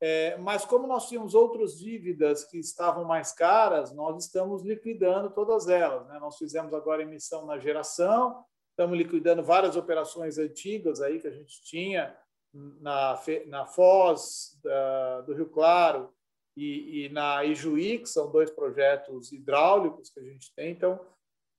é, 0.00 0.36
mas 0.36 0.64
como 0.64 0.86
nós 0.86 1.08
tínhamos 1.08 1.34
outras 1.34 1.76
dívidas 1.76 2.44
que 2.44 2.58
estavam 2.58 3.04
mais 3.04 3.32
caras, 3.32 3.92
nós 3.92 4.24
estamos 4.24 4.62
liquidando 4.62 5.30
todas 5.30 5.68
elas. 5.68 6.06
Né? 6.06 6.18
Nós 6.20 6.36
fizemos 6.38 6.72
agora 6.72 7.02
emissão 7.02 7.44
na 7.44 7.58
geração, 7.58 8.44
estamos 8.70 8.96
liquidando 8.96 9.42
várias 9.42 9.76
operações 9.76 10.38
antigas 10.38 11.00
aí 11.00 11.20
que 11.20 11.26
a 11.26 11.32
gente 11.32 11.62
tinha 11.62 12.16
na, 12.54 13.20
na 13.46 13.66
Foz 13.66 14.58
da, 14.62 15.20
do 15.22 15.34
Rio 15.34 15.48
Claro 15.48 16.14
e, 16.56 17.06
e 17.06 17.08
na 17.08 17.44
Ijuí, 17.44 17.98
que 17.98 18.08
são 18.08 18.30
dois 18.30 18.50
projetos 18.50 19.32
hidráulicos 19.32 20.10
que 20.10 20.20
a 20.20 20.24
gente 20.24 20.54
tem. 20.54 20.70
Então, 20.70 21.00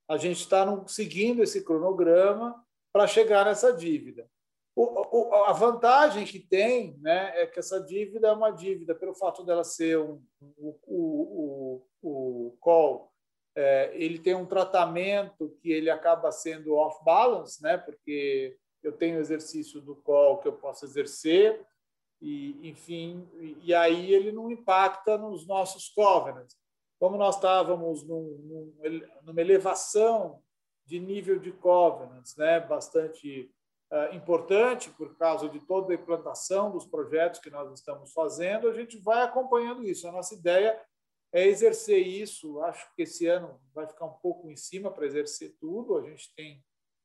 a 0.09 0.17
gente 0.17 0.39
está 0.41 0.65
seguindo 0.87 1.43
esse 1.43 1.63
cronograma 1.63 2.61
para 2.91 3.07
chegar 3.07 3.45
nessa 3.45 3.71
dívida. 3.71 4.29
O, 4.75 4.83
o, 4.83 5.35
a 5.45 5.53
vantagem 5.53 6.25
que 6.25 6.39
tem 6.39 6.97
né, 6.99 7.33
é 7.41 7.45
que 7.45 7.59
essa 7.59 7.79
dívida 7.79 8.29
é 8.29 8.31
uma 8.31 8.51
dívida, 8.51 8.95
pelo 8.95 9.13
fato 9.13 9.43
dela 9.43 9.63
ser 9.63 9.99
um, 9.99 10.21
o, 10.57 10.79
o, 10.87 11.85
o 12.01 12.57
call 12.59 13.09
é, 13.55 13.91
ele 13.93 14.19
tem 14.19 14.33
um 14.35 14.45
tratamento 14.45 15.49
que 15.61 15.69
ele 15.69 15.89
acaba 15.89 16.31
sendo 16.31 16.75
off 16.75 17.03
balance, 17.03 17.61
né? 17.61 17.77
Porque 17.77 18.57
eu 18.81 18.93
tenho 18.93 19.19
exercício 19.19 19.81
do 19.81 19.97
call 19.97 20.37
que 20.37 20.47
eu 20.47 20.53
posso 20.53 20.85
exercer 20.85 21.65
e, 22.21 22.69
enfim, 22.69 23.27
e 23.61 23.73
aí 23.73 24.13
ele 24.13 24.31
não 24.31 24.49
impacta 24.49 25.17
nos 25.17 25.45
nossos 25.45 25.89
covenants. 25.89 26.55
Como 26.99 27.17
nós 27.17 27.35
estávamos 27.35 28.03
num, 28.03 28.37
num, 28.43 29.01
numa 29.23 29.41
elevação 29.41 30.43
de 30.85 30.99
nível 30.99 31.39
de 31.39 31.51
covenants, 31.51 32.35
né? 32.35 32.59
Bastante 32.59 33.49
uh, 33.91 34.15
importante 34.15 34.89
por 34.91 35.15
causa 35.17 35.47
de 35.47 35.59
toda 35.59 35.93
a 35.93 35.95
implantação 35.95 36.71
dos 36.71 36.85
projetos 36.85 37.39
que 37.39 37.49
nós 37.49 37.71
estamos 37.71 38.11
fazendo, 38.11 38.67
a 38.67 38.73
gente 38.73 38.97
vai 38.97 39.23
acompanhando 39.23 39.83
isso. 39.83 40.07
A 40.07 40.11
nossa 40.11 40.33
ideia 40.33 40.79
é 41.31 41.47
exercer 41.47 42.05
isso. 42.05 42.59
Acho 42.61 42.93
que 42.95 43.03
esse 43.03 43.27
ano 43.27 43.59
vai 43.73 43.87
ficar 43.87 44.05
um 44.05 44.13
pouco 44.13 44.49
em 44.49 44.55
cima 44.55 44.91
para 44.91 45.05
exercer 45.05 45.55
tudo. 45.59 45.97
A 45.97 46.01
gente 46.01 46.33
tem, 46.35 46.63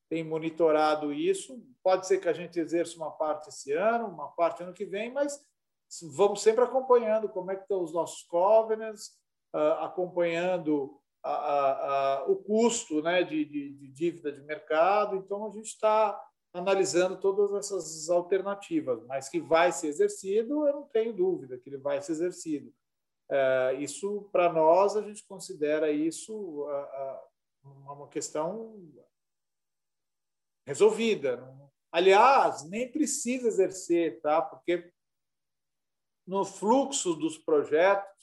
tem 0.08 0.24
monitorado 0.24 1.12
isso. 1.12 1.62
Pode 1.82 2.06
ser 2.06 2.18
que 2.18 2.28
a 2.28 2.32
gente 2.32 2.58
exerça 2.58 2.96
uma 2.96 3.10
parte 3.10 3.48
esse 3.48 3.72
ano, 3.72 4.08
uma 4.08 4.28
parte 4.28 4.62
ano 4.62 4.72
que 4.72 4.86
vem, 4.86 5.12
mas 5.12 5.40
vamos 6.02 6.42
sempre 6.42 6.64
acompanhando 6.64 7.28
como 7.28 7.50
é 7.50 7.56
que 7.56 7.62
estão 7.62 7.82
os 7.82 7.92
nossos 7.92 8.22
covenants, 8.22 9.12
acompanhando 9.80 10.98
a, 11.22 11.32
a, 11.32 12.16
a, 12.18 12.24
o 12.26 12.36
custo 12.36 13.00
né, 13.02 13.22
de, 13.22 13.44
de, 13.44 13.72
de, 13.74 13.88
dívida 13.88 14.32
de 14.32 14.42
mercado. 14.42 15.16
Então, 15.16 15.46
a 15.46 15.50
gente 15.50 15.66
está 15.66 16.20
analisando 16.52 17.20
todas 17.20 17.52
essas 17.52 18.08
alternativas, 18.08 19.04
mas 19.06 19.28
que 19.28 19.40
vai 19.40 19.72
ser 19.72 19.88
exercido, 19.88 20.66
eu 20.66 20.72
não 20.72 20.88
tenho 20.88 21.12
dúvida 21.12 21.58
que 21.58 21.68
ele 21.68 21.78
vai 21.78 22.00
ser 22.00 22.12
exercido. 22.12 22.72
É, 23.30 23.74
isso, 23.80 24.28
para 24.30 24.52
nós, 24.52 24.96
a 24.96 25.02
gente 25.02 25.26
considera 25.26 25.90
isso 25.90 26.66
uma 27.62 28.08
questão 28.08 28.78
resolvida. 30.66 31.42
Aliás, 31.90 32.68
nem 32.68 32.90
precisa 32.90 33.48
exercer, 33.48 34.20
tá? 34.20 34.42
porque 34.42 34.92
no 36.26 36.44
fluxo 36.44 37.14
dos 37.14 37.38
projetos, 37.38 38.13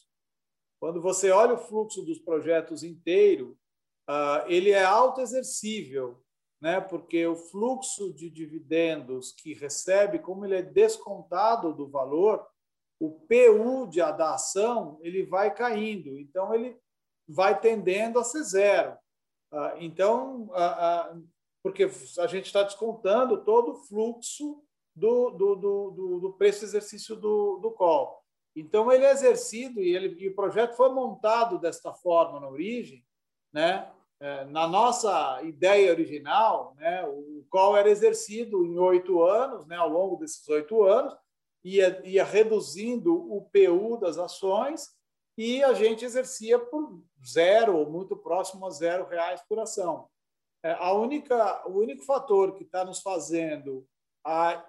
quando 0.81 0.99
você 0.99 1.29
olha 1.29 1.53
o 1.53 1.59
fluxo 1.59 2.01
dos 2.01 2.17
projetos 2.17 2.81
inteiro, 2.81 3.55
ah, 4.09 4.43
ele 4.47 4.71
é 4.71 4.83
autoexercível, 4.83 6.19
né? 6.59 6.81
porque 6.81 7.23
o 7.27 7.35
fluxo 7.35 8.11
de 8.11 8.31
dividendos 8.31 9.31
que 9.31 9.53
recebe, 9.53 10.17
como 10.17 10.43
ele 10.43 10.55
é 10.55 10.61
descontado 10.63 11.71
do 11.71 11.87
valor, 11.87 12.43
o 12.99 13.11
PU 13.11 13.87
de, 13.91 13.99
da 13.99 14.33
ação 14.33 14.99
ele 15.03 15.23
vai 15.23 15.53
caindo, 15.53 16.17
então 16.17 16.51
ele 16.51 16.75
vai 17.27 17.59
tendendo 17.59 18.17
a 18.17 18.23
ser 18.23 18.43
zero. 18.43 18.97
Ah, 19.51 19.75
então, 19.77 20.49
porque 21.61 21.83
a 22.17 22.25
gente 22.25 22.47
está 22.47 22.63
descontando 22.63 23.45
todo 23.45 23.73
o 23.73 23.83
fluxo 23.83 24.63
do, 24.95 25.29
do, 25.29 25.55
do, 25.55 26.19
do 26.21 26.33
preço 26.33 26.65
exercício 26.65 27.15
do, 27.15 27.59
do 27.59 27.69
call. 27.69 28.20
Então, 28.55 28.91
ele 28.91 29.05
é 29.05 29.11
exercido 29.11 29.81
e, 29.81 29.95
ele, 29.95 30.15
e 30.19 30.27
o 30.29 30.35
projeto 30.35 30.75
foi 30.75 30.89
montado 30.89 31.57
desta 31.59 31.93
forma 31.93 32.39
na 32.39 32.49
origem, 32.49 33.05
né? 33.53 33.91
É, 34.19 34.45
na 34.45 34.67
nossa 34.67 35.41
ideia 35.41 35.91
original, 35.91 36.75
né, 36.77 37.03
o 37.07 37.43
call 37.49 37.75
era 37.75 37.89
exercido 37.89 38.63
em 38.63 38.77
oito 38.77 39.23
anos, 39.23 39.65
né, 39.65 39.75
ao 39.75 39.89
longo 39.89 40.15
desses 40.15 40.47
oito 40.47 40.83
anos, 40.83 41.17
ia, 41.63 41.99
ia 42.07 42.23
reduzindo 42.23 43.15
o 43.15 43.49
PU 43.49 43.97
das 43.97 44.19
ações 44.19 44.89
e 45.35 45.63
a 45.63 45.73
gente 45.73 46.05
exercia 46.05 46.59
por 46.59 47.01
zero 47.25 47.75
ou 47.75 47.89
muito 47.89 48.15
próximo 48.15 48.67
a 48.67 48.69
zero 48.69 49.07
reais 49.07 49.41
por 49.49 49.57
ação. 49.57 50.07
É, 50.63 50.73
a 50.73 50.93
única, 50.93 51.67
o 51.67 51.79
único 51.79 52.03
fator 52.03 52.53
que 52.53 52.63
está 52.63 52.85
nos 52.85 53.01
fazendo 53.01 53.87
a 54.23 54.63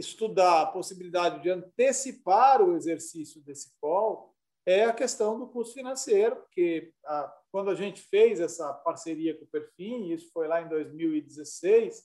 estudar 0.00 0.62
a 0.62 0.66
possibilidade 0.66 1.42
de 1.42 1.50
antecipar 1.50 2.60
o 2.60 2.74
exercício 2.76 3.40
desse 3.42 3.72
call 3.80 4.34
é 4.66 4.84
a 4.84 4.92
questão 4.92 5.38
do 5.38 5.46
custo 5.46 5.74
financeiro, 5.74 6.36
porque 6.36 6.92
a, 7.04 7.34
quando 7.52 7.70
a 7.70 7.74
gente 7.74 8.00
fez 8.00 8.40
essa 8.40 8.72
parceria 8.72 9.36
com 9.36 9.44
o 9.44 9.48
Perfim, 9.48 10.12
isso 10.12 10.30
foi 10.32 10.48
lá 10.48 10.60
em 10.62 10.68
2016, 10.68 12.04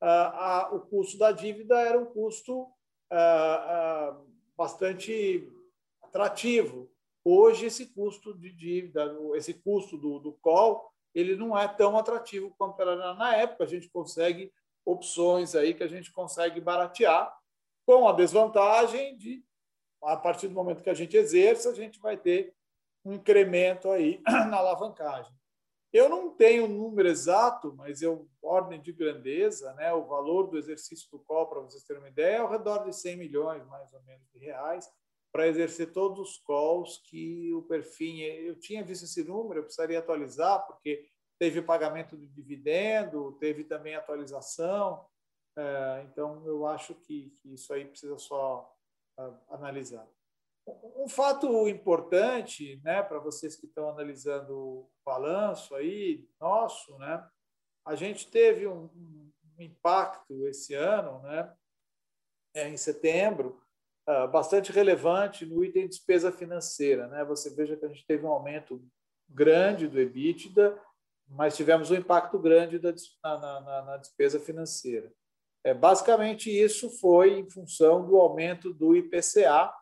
a, 0.00 0.66
a, 0.66 0.74
o 0.74 0.80
custo 0.80 1.18
da 1.18 1.30
dívida 1.30 1.80
era 1.80 1.98
um 1.98 2.06
custo 2.06 2.68
bastante 4.56 5.46
atrativo. 6.02 6.90
Hoje, 7.24 7.66
esse 7.66 7.86
custo 7.86 8.32
de 8.32 8.50
dívida, 8.50 9.14
esse 9.34 9.52
custo 9.52 9.98
do, 9.98 10.18
do 10.18 10.32
call, 10.32 10.90
ele 11.14 11.36
não 11.36 11.56
é 11.56 11.68
tão 11.68 11.98
atrativo 11.98 12.54
quanto 12.56 12.80
era 12.80 13.14
na 13.14 13.36
época. 13.36 13.64
A 13.64 13.66
gente 13.66 13.90
consegue 13.90 14.50
opções 14.84 15.54
aí 15.54 15.74
que 15.74 15.82
a 15.82 15.88
gente 15.88 16.12
consegue 16.12 16.60
baratear, 16.60 17.34
com 17.86 18.08
a 18.08 18.12
desvantagem 18.12 19.16
de, 19.16 19.44
a 20.02 20.16
partir 20.16 20.48
do 20.48 20.54
momento 20.54 20.82
que 20.82 20.90
a 20.90 20.94
gente 20.94 21.16
exerça, 21.16 21.70
a 21.70 21.74
gente 21.74 21.98
vai 22.00 22.16
ter 22.16 22.54
um 23.04 23.12
incremento 23.12 23.90
aí 23.90 24.20
na 24.48 24.56
alavancagem. 24.56 25.34
Eu 25.92 26.08
não 26.08 26.30
tenho 26.30 26.64
um 26.64 26.68
número 26.68 27.08
exato, 27.08 27.74
mas 27.76 28.00
eu 28.00 28.26
ordem 28.42 28.80
de 28.80 28.92
grandeza, 28.92 29.74
né, 29.74 29.92
o 29.92 30.06
valor 30.06 30.48
do 30.48 30.56
exercício 30.56 31.10
do 31.10 31.18
COL, 31.18 31.46
para 31.46 31.60
vocês 31.60 31.84
terem 31.84 32.00
uma 32.02 32.08
ideia, 32.08 32.36
é 32.36 32.38
ao 32.38 32.50
redor 32.50 32.84
de 32.84 32.94
100 32.94 33.16
milhões, 33.16 33.66
mais 33.66 33.92
ou 33.92 34.02
menos, 34.02 34.26
de 34.32 34.38
reais, 34.38 34.90
para 35.30 35.46
exercer 35.46 35.92
todos 35.92 36.18
os 36.18 36.38
calls 36.38 36.98
que 37.04 37.52
o 37.52 37.62
perfil. 37.62 38.16
Eu 38.44 38.58
tinha 38.58 38.82
visto 38.82 39.04
esse 39.04 39.22
número, 39.22 39.60
eu 39.60 39.64
precisaria 39.64 39.98
atualizar, 39.98 40.66
porque 40.66 41.06
teve 41.42 41.60
pagamento 41.60 42.16
de 42.16 42.28
dividendo, 42.28 43.32
teve 43.40 43.64
também 43.64 43.96
atualização. 43.96 45.04
É, 45.58 46.06
então, 46.08 46.46
eu 46.46 46.64
acho 46.64 46.94
que, 46.94 47.36
isso 47.44 47.74
aí 47.74 47.84
precisa 47.84 48.16
só 48.16 48.72
uh, 49.18 49.36
analisar. 49.48 50.08
Um 50.94 51.08
fato 51.08 51.68
importante, 51.68 52.80
né, 52.84 53.02
para 53.02 53.18
vocês 53.18 53.56
que 53.56 53.66
estão 53.66 53.88
analisando 53.88 54.56
o 54.56 54.90
balanço 55.04 55.74
aí 55.74 56.28
nosso, 56.40 56.96
né, 56.98 57.28
a 57.84 57.96
gente 57.96 58.30
teve 58.30 58.68
um, 58.68 58.88
impacto 59.58 60.46
esse 60.46 60.74
ano, 60.74 61.22
né, 61.22 61.52
é, 62.54 62.68
em 62.68 62.76
setembro, 62.76 63.60
bastante 64.30 64.70
relevante 64.70 65.44
no 65.44 65.64
item 65.64 65.82
de 65.82 65.88
despesa 65.88 66.30
financeira, 66.30 67.08
né. 67.08 67.24
Você 67.24 67.50
veja 67.50 67.76
que 67.76 67.84
a 67.84 67.88
gente 67.88 68.06
teve 68.06 68.24
um 68.24 68.30
aumento 68.30 68.80
grande 69.28 69.88
do 69.88 69.98
EBITDA, 69.98 70.80
mas 71.28 71.56
tivemos 71.56 71.90
um 71.90 71.94
impacto 71.94 72.38
grande 72.38 72.78
da, 72.78 72.94
na, 73.22 73.60
na, 73.60 73.82
na 73.82 73.96
despesa 73.96 74.38
financeira. 74.38 75.12
É, 75.64 75.72
basicamente, 75.72 76.50
isso 76.50 76.90
foi 76.98 77.38
em 77.38 77.48
função 77.48 78.04
do 78.04 78.16
aumento 78.16 78.72
do 78.72 78.96
IPCA, 78.96 79.72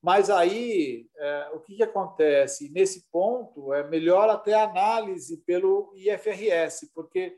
mas 0.00 0.30
aí, 0.30 1.08
é, 1.16 1.50
o 1.54 1.60
que, 1.60 1.76
que 1.76 1.82
acontece? 1.82 2.70
Nesse 2.70 3.10
ponto, 3.10 3.72
é 3.74 3.82
melhor 3.88 4.30
até 4.30 4.54
análise 4.54 5.38
pelo 5.38 5.92
IFRS, 5.96 6.92
porque 6.94 7.36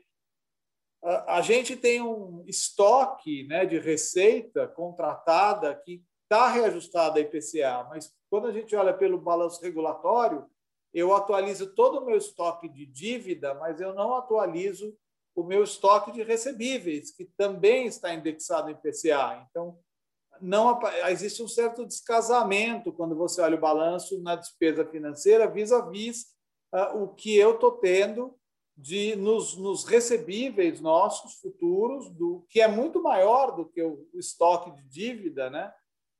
a, 1.03 1.37
a 1.37 1.41
gente 1.41 1.75
tem 1.75 2.01
um 2.01 2.43
estoque 2.45 3.47
né, 3.47 3.65
de 3.65 3.79
receita 3.79 4.67
contratada 4.67 5.73
que 5.73 6.03
está 6.23 6.47
reajustada 6.49 7.19
a 7.19 7.21
IPCA, 7.21 7.87
mas 7.89 8.13
quando 8.29 8.47
a 8.47 8.51
gente 8.51 8.75
olha 8.75 8.93
pelo 8.93 9.19
balanço 9.19 9.61
regulatório, 9.61 10.47
eu 10.93 11.13
atualizo 11.13 11.73
todo 11.73 11.99
o 11.99 12.05
meu 12.05 12.17
estoque 12.17 12.67
de 12.67 12.85
dívida, 12.85 13.53
mas 13.53 13.79
eu 13.79 13.93
não 13.93 14.15
atualizo 14.15 14.95
o 15.35 15.43
meu 15.43 15.63
estoque 15.63 16.11
de 16.11 16.23
recebíveis, 16.23 17.11
que 17.11 17.25
também 17.25 17.85
está 17.85 18.13
indexado 18.13 18.69
em 18.69 18.73
IPCA. 18.73 19.47
Então, 19.49 19.77
não 20.41 20.79
existe 21.09 21.41
um 21.41 21.47
certo 21.47 21.85
descasamento 21.85 22.91
quando 22.91 23.15
você 23.15 23.41
olha 23.41 23.55
o 23.55 23.61
balanço 23.61 24.21
na 24.21 24.35
despesa 24.35 24.85
financeira 24.85 25.47
vis-à-vis 25.47 26.25
uh, 26.73 27.03
o 27.03 27.09
que 27.09 27.37
eu 27.37 27.55
estou 27.55 27.73
tendo 27.73 28.35
de 28.75 29.15
nos, 29.15 29.55
nos, 29.55 29.83
recebíveis 29.83 30.81
nossos 30.81 31.35
futuros, 31.35 32.09
do 32.09 32.45
que 32.49 32.59
é 32.59 32.67
muito 32.67 33.01
maior 33.01 33.55
do 33.55 33.65
que 33.65 33.81
o, 33.83 34.07
o 34.13 34.19
estoque 34.19 34.71
de 34.71 34.83
dívida, 34.89 35.49
né? 35.49 35.71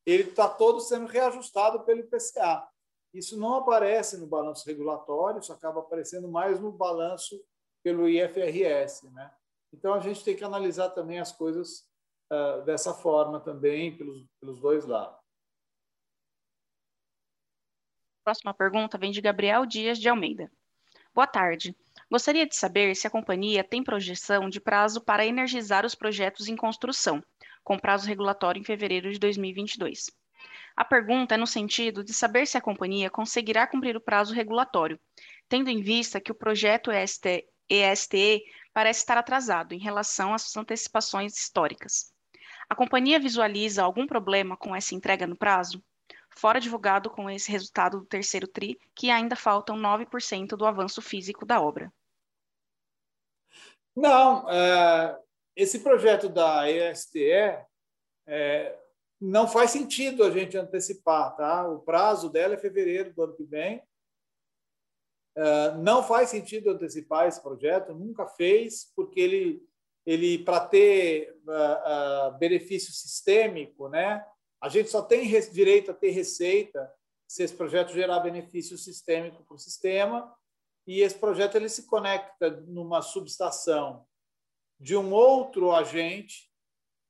Ele 0.05 0.23
está 0.23 0.47
todo 0.47 0.79
sendo 0.79 1.07
reajustado 1.07 1.83
pelo 1.83 2.01
IPCA. 2.01 2.67
Isso 3.13 3.37
não 3.37 3.55
aparece 3.55 4.17
no 4.17 4.27
balanço 4.27 4.65
regulatório, 4.65 5.39
isso 5.39 5.51
acaba 5.51 5.81
aparecendo 5.81 6.29
mais 6.29 6.59
no 6.59 6.71
balanço 6.71 7.43
pelo 7.83 8.07
IFRS, 8.07 9.09
né? 9.11 9.31
Então 9.73 9.93
a 9.93 9.99
gente 9.99 10.23
tem 10.23 10.35
que 10.35 10.43
analisar 10.43 10.89
também 10.89 11.19
as 11.19 11.31
coisas 11.31 11.87
uh, 12.31 12.63
dessa 12.63 12.93
forma 12.93 13.39
também, 13.39 13.97
pelos, 13.97 14.25
pelos 14.39 14.59
dois 14.59 14.85
lados. 14.85 15.19
Próxima 18.23 18.53
pergunta 18.53 18.97
vem 18.97 19.11
de 19.11 19.21
Gabriel 19.21 19.65
Dias 19.65 19.97
de 19.97 20.07
Almeida. 20.07 20.51
Boa 21.13 21.27
tarde. 21.27 21.75
Gostaria 22.09 22.45
de 22.45 22.55
saber 22.55 22.95
se 22.95 23.07
a 23.07 23.09
companhia 23.09 23.63
tem 23.63 23.83
projeção 23.83 24.49
de 24.49 24.59
prazo 24.59 25.01
para 25.01 25.25
energizar 25.25 25.85
os 25.85 25.95
projetos 25.95 26.47
em 26.47 26.55
construção, 26.55 27.23
com 27.63 27.79
prazo 27.79 28.07
regulatório 28.07 28.59
em 28.59 28.63
fevereiro 28.63 29.11
de 29.11 29.19
2022. 29.19 30.11
A 30.75 30.85
pergunta 30.85 31.35
é 31.35 31.37
no 31.37 31.47
sentido 31.47 32.03
de 32.03 32.13
saber 32.13 32.45
se 32.47 32.57
a 32.57 32.61
companhia 32.61 33.09
conseguirá 33.09 33.67
cumprir 33.67 33.95
o 33.95 34.01
prazo 34.01 34.33
regulatório, 34.33 34.99
tendo 35.47 35.69
em 35.69 35.81
vista 35.81 36.21
que 36.21 36.31
o 36.31 36.35
projeto 36.35 36.91
ESTE, 36.91 37.45
ESTE 37.69 38.43
parece 38.73 38.99
estar 38.99 39.17
atrasado 39.17 39.73
em 39.73 39.79
relação 39.79 40.33
às 40.33 40.55
antecipações 40.55 41.37
históricas. 41.37 42.11
A 42.69 42.75
companhia 42.75 43.19
visualiza 43.19 43.83
algum 43.83 44.07
problema 44.07 44.55
com 44.55 44.75
essa 44.75 44.95
entrega 44.95 45.27
no 45.27 45.35
prazo? 45.35 45.83
Fora 46.29 46.59
divulgado 46.59 47.09
com 47.09 47.29
esse 47.29 47.51
resultado 47.51 47.99
do 47.99 48.05
terceiro 48.05 48.47
TRI, 48.47 48.79
que 48.95 49.09
ainda 49.09 49.35
faltam 49.35 49.77
9% 49.77 50.55
do 50.55 50.65
avanço 50.65 51.01
físico 51.01 51.45
da 51.45 51.61
obra. 51.61 51.91
Não, 53.93 54.49
é, 54.49 55.19
esse 55.55 55.79
projeto 55.79 56.29
da 56.29 56.71
ESTE 56.71 57.29
é, 58.25 58.79
não 59.21 59.47
faz 59.47 59.69
sentido 59.69 60.23
a 60.23 60.31
gente 60.31 60.57
antecipar, 60.57 61.35
tá? 61.35 61.67
O 61.67 61.79
prazo 61.79 62.27
dela 62.27 62.55
é 62.55 62.57
fevereiro 62.57 63.13
do 63.13 63.21
ano 63.21 63.35
que 63.35 63.43
vem. 63.43 63.83
É, 65.37 65.71
não 65.77 66.01
faz 66.03 66.29
sentido 66.29 66.71
antecipar 66.71 67.27
esse 67.27 67.39
projeto, 67.39 67.93
nunca 67.93 68.25
fez, 68.25 68.91
porque 68.95 69.19
ele, 69.19 69.63
ele 70.07 70.39
para 70.43 70.65
ter 70.65 71.39
uh, 71.45 72.33
uh, 72.33 72.37
benefício 72.39 72.91
sistêmico, 72.91 73.87
né? 73.87 74.25
A 74.59 74.67
gente 74.69 74.89
só 74.89 75.03
tem 75.03 75.29
direito 75.51 75.91
a 75.91 75.93
ter 75.93 76.09
receita 76.09 76.91
se 77.27 77.43
esse 77.43 77.53
projeto 77.53 77.93
gerar 77.93 78.19
benefício 78.21 78.77
sistêmico 78.77 79.43
para 79.43 79.55
o 79.55 79.59
sistema 79.59 80.35
e 80.85 81.01
esse 81.01 81.17
projeto 81.17 81.55
ele 81.55 81.69
se 81.69 81.85
conecta 81.85 82.49
numa 82.67 83.01
subestação 83.01 84.05
de 84.79 84.97
um 84.97 85.13
outro 85.13 85.71
agente 85.71 86.51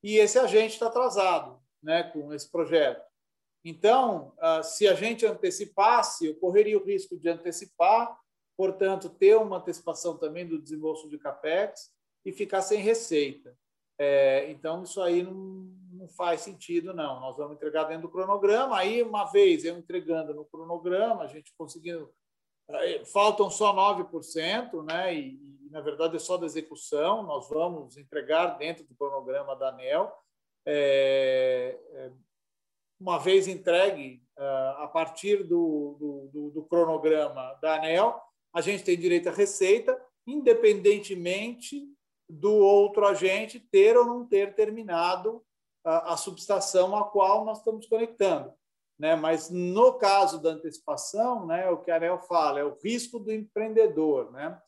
e 0.03 0.18
esse 0.18 0.38
agente 0.38 0.74
está 0.74 0.88
atrasado 0.88 1.61
né, 1.82 2.03
com 2.03 2.34
esse 2.34 2.49
projeto. 2.49 3.03
Então, 3.63 4.34
ah, 4.39 4.63
se 4.63 4.88
a 4.88 4.93
gente 4.93 5.25
antecipasse, 5.25 6.25
eu 6.25 6.36
correria 6.36 6.77
o 6.77 6.84
risco 6.84 7.17
de 7.17 7.29
antecipar, 7.29 8.17
portanto, 8.57 9.09
ter 9.09 9.36
uma 9.36 9.57
antecipação 9.57 10.17
também 10.17 10.47
do 10.47 10.61
desembolso 10.61 11.09
de 11.09 11.17
CAPEX 11.17 11.91
e 12.25 12.32
ficar 12.32 12.61
sem 12.61 12.79
receita. 12.79 13.55
É, 13.99 14.49
então, 14.49 14.84
isso 14.84 15.01
aí 15.01 15.23
não, 15.23 16.07
faz 16.17 16.41
sentido, 16.41 16.93
não. 16.93 17.19
Nós 17.19 17.38
vamos 17.38 17.55
entregar 17.55 17.84
dentro 17.84 18.03
do 18.03 18.11
cronograma. 18.11 18.77
Aí, 18.77 19.03
uma 19.03 19.25
vez 19.25 19.63
eu 19.63 19.77
entregando 19.77 20.34
no 20.34 20.45
cronograma, 20.45 21.23
a 21.23 21.27
gente 21.27 21.53
conseguindo. 21.55 22.11
Faltam 23.11 23.49
só 23.49 23.75
9%, 23.75 24.84
né? 24.84 25.13
E, 25.13 25.51
na 25.71 25.82
verdade 25.82 26.15
é 26.15 26.19
só 26.19 26.38
da 26.38 26.45
execução, 26.45 27.23
nós 27.23 27.47
vamos 27.49 27.97
entregar 27.97 28.57
dentro 28.57 28.84
do 28.84 28.95
cronograma 28.95 29.55
da 29.55 29.69
ANEL. 29.69 30.11
É, 30.66 31.78
é, 31.93 32.12
uma 32.99 33.18
vez 33.18 33.47
entregue, 33.47 34.24
é, 34.38 34.43
a 34.78 34.88
partir 34.88 35.43
do, 35.43 36.30
do, 36.32 36.51
do, 36.51 36.64
cronograma 36.64 37.57
da 37.62 37.76
ANEL, 37.76 38.22
a 38.53 38.62
gente 38.62 38.84
tem 38.84 38.97
direito 38.97 39.30
à 39.30 39.32
receita, 39.32 39.99
independentemente 40.28 41.88
do 42.30 42.53
outro 42.53 43.05
agente 43.05 43.59
ter 43.59 43.97
ou 43.97 44.05
não 44.05 44.26
ter 44.26 44.53
terminado 44.53 45.43
a, 45.84 46.14
a 46.14 46.18
subestação 46.18 46.95
a 46.95 47.03
qual 47.03 47.43
nós 47.43 47.57
estamos 47.57 47.88
conectando. 47.88 48.53
Né? 48.99 49.16
Mas 49.16 49.49
no 49.49 49.93
caso 49.93 50.39
da 50.39 50.51
antecipação, 50.51 51.47
né, 51.47 51.70
o 51.70 51.78
que 51.80 51.89
a 51.89 51.95
ANEL 51.95 52.20
fala 52.20 52.59
é 52.59 52.64
o 52.64 52.78
risco 52.84 53.20
do 53.20 53.32
empreendedor. 53.32 54.32
Né? 54.32 54.62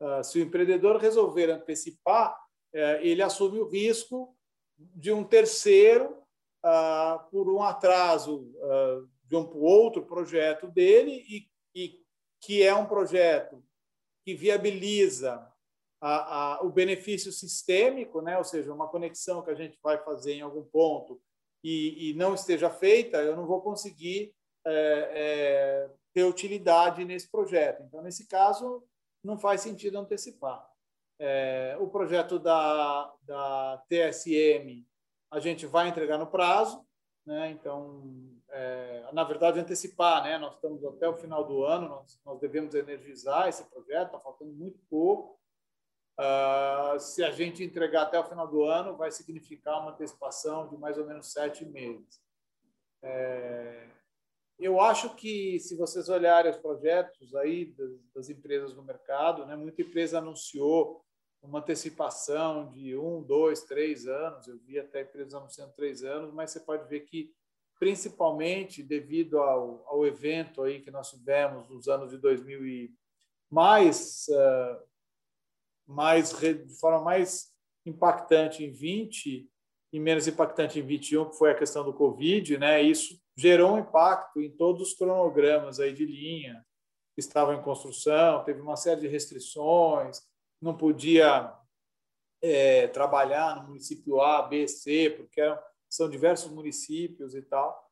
Ah, 0.00 0.22
se 0.22 0.38
o 0.38 0.42
empreendedor 0.42 0.96
resolver 0.96 1.50
antecipar, 1.50 2.38
eh, 2.72 3.00
ele 3.02 3.20
assume 3.20 3.58
o 3.58 3.68
risco 3.68 4.34
de 4.94 5.12
um 5.12 5.24
terceiro 5.24 6.16
ah, 6.62 7.26
por 7.30 7.48
um 7.48 7.62
atraso 7.62 8.50
ah, 8.62 9.02
de 9.24 9.36
um 9.36 9.48
outro 9.56 10.04
projeto 10.04 10.68
dele 10.68 11.24
e, 11.28 11.48
e 11.74 12.00
que 12.40 12.62
é 12.62 12.74
um 12.74 12.86
projeto 12.86 13.62
que 14.24 14.34
viabiliza 14.34 15.46
a, 16.00 16.54
a, 16.54 16.62
o 16.62 16.70
benefício 16.70 17.30
sistêmico, 17.30 18.22
né? 18.22 18.38
ou 18.38 18.44
seja, 18.44 18.72
uma 18.72 18.88
conexão 18.88 19.42
que 19.42 19.50
a 19.50 19.54
gente 19.54 19.78
vai 19.82 19.98
fazer 19.98 20.34
em 20.34 20.40
algum 20.40 20.64
ponto 20.64 21.20
e, 21.62 22.10
e 22.10 22.14
não 22.14 22.34
esteja 22.34 22.70
feita, 22.70 23.18
eu 23.18 23.36
não 23.36 23.46
vou 23.46 23.60
conseguir 23.60 24.34
é, 24.66 24.72
é, 25.12 25.90
ter 26.14 26.24
utilidade 26.24 27.04
nesse 27.04 27.30
projeto. 27.30 27.82
Então, 27.82 28.02
nesse 28.02 28.26
caso, 28.26 28.82
não 29.22 29.38
faz 29.38 29.60
sentido 29.60 29.98
antecipar. 29.98 30.69
É, 31.22 31.76
o 31.78 31.86
projeto 31.86 32.38
da, 32.38 33.12
da 33.24 33.84
TSM 33.90 34.86
a 35.30 35.38
gente 35.38 35.66
vai 35.66 35.86
entregar 35.86 36.16
no 36.16 36.26
prazo, 36.26 36.82
né? 37.26 37.50
então, 37.50 38.02
é, 38.48 39.06
na 39.12 39.22
verdade, 39.22 39.60
antecipar, 39.60 40.24
né? 40.24 40.38
nós 40.38 40.54
estamos 40.54 40.82
até 40.82 41.06
o 41.06 41.18
final 41.18 41.44
do 41.44 41.62
ano, 41.62 41.90
nós, 41.90 42.18
nós 42.24 42.40
devemos 42.40 42.74
energizar 42.74 43.48
esse 43.48 43.62
projeto, 43.64 44.06
está 44.06 44.18
faltando 44.18 44.50
muito 44.52 44.80
pouco. 44.88 45.38
Uh, 46.18 46.98
se 46.98 47.22
a 47.22 47.30
gente 47.30 47.62
entregar 47.62 48.02
até 48.02 48.18
o 48.18 48.24
final 48.24 48.48
do 48.48 48.64
ano, 48.64 48.96
vai 48.96 49.10
significar 49.10 49.78
uma 49.78 49.92
antecipação 49.92 50.68
de 50.68 50.76
mais 50.78 50.96
ou 50.96 51.06
menos 51.06 51.32
sete 51.32 51.66
meses. 51.66 52.18
É, 53.02 53.88
eu 54.58 54.80
acho 54.80 55.14
que, 55.16 55.60
se 55.60 55.76
vocês 55.76 56.08
olharem 56.08 56.50
os 56.50 56.58
projetos 56.58 57.34
aí 57.34 57.66
das, 57.66 57.90
das 58.14 58.30
empresas 58.30 58.74
no 58.74 58.82
mercado, 58.82 59.44
né, 59.44 59.54
muita 59.54 59.82
empresa 59.82 60.18
anunciou 60.18 61.04
uma 61.42 61.60
antecipação 61.60 62.70
de 62.70 62.96
um, 62.96 63.22
dois, 63.22 63.62
três 63.62 64.06
anos. 64.06 64.46
Eu 64.46 64.58
vi 64.58 64.78
até 64.78 65.02
empresas 65.02 65.34
anunciando 65.34 65.72
três 65.74 66.04
anos, 66.04 66.32
mas 66.32 66.50
você 66.50 66.60
pode 66.60 66.88
ver 66.88 67.00
que, 67.00 67.32
principalmente 67.78 68.82
devido 68.82 69.38
ao, 69.38 69.84
ao 69.86 70.06
evento 70.06 70.62
aí 70.62 70.80
que 70.80 70.90
nós 70.90 71.10
tivemos 71.10 71.68
nos 71.68 71.88
anos 71.88 72.10
de 72.10 72.18
2000 72.18 72.66
e 72.66 72.94
mais, 73.50 74.26
uh, 74.28 74.82
mais 75.86 76.38
de 76.38 76.78
forma 76.78 77.00
mais 77.00 77.50
impactante 77.84 78.62
em 78.62 78.70
20 78.70 79.50
e 79.92 79.98
menos 79.98 80.28
impactante 80.28 80.78
em 80.78 80.82
21, 80.82 81.30
que 81.30 81.36
foi 81.36 81.50
a 81.50 81.58
questão 81.58 81.84
do 81.84 81.92
Covid, 81.92 82.58
né? 82.58 82.80
Isso 82.80 83.20
gerou 83.36 83.74
um 83.74 83.78
impacto 83.78 84.40
em 84.40 84.50
todos 84.50 84.82
os 84.82 84.94
cronogramas 84.94 85.80
aí 85.80 85.92
de 85.92 86.04
linha 86.04 86.64
que 87.14 87.20
estavam 87.20 87.54
em 87.54 87.62
construção, 87.62 88.44
teve 88.44 88.60
uma 88.60 88.76
série 88.76 89.00
de 89.00 89.08
restrições, 89.08 90.20
não 90.60 90.76
podia 90.76 91.56
é, 92.42 92.88
trabalhar 92.88 93.56
no 93.56 93.68
município 93.68 94.20
A, 94.20 94.42
B, 94.42 94.66
C, 94.66 95.10
porque 95.16 95.40
eram, 95.40 95.58
são 95.88 96.08
diversos 96.08 96.50
municípios 96.52 97.34
e 97.34 97.42
tal. 97.42 97.88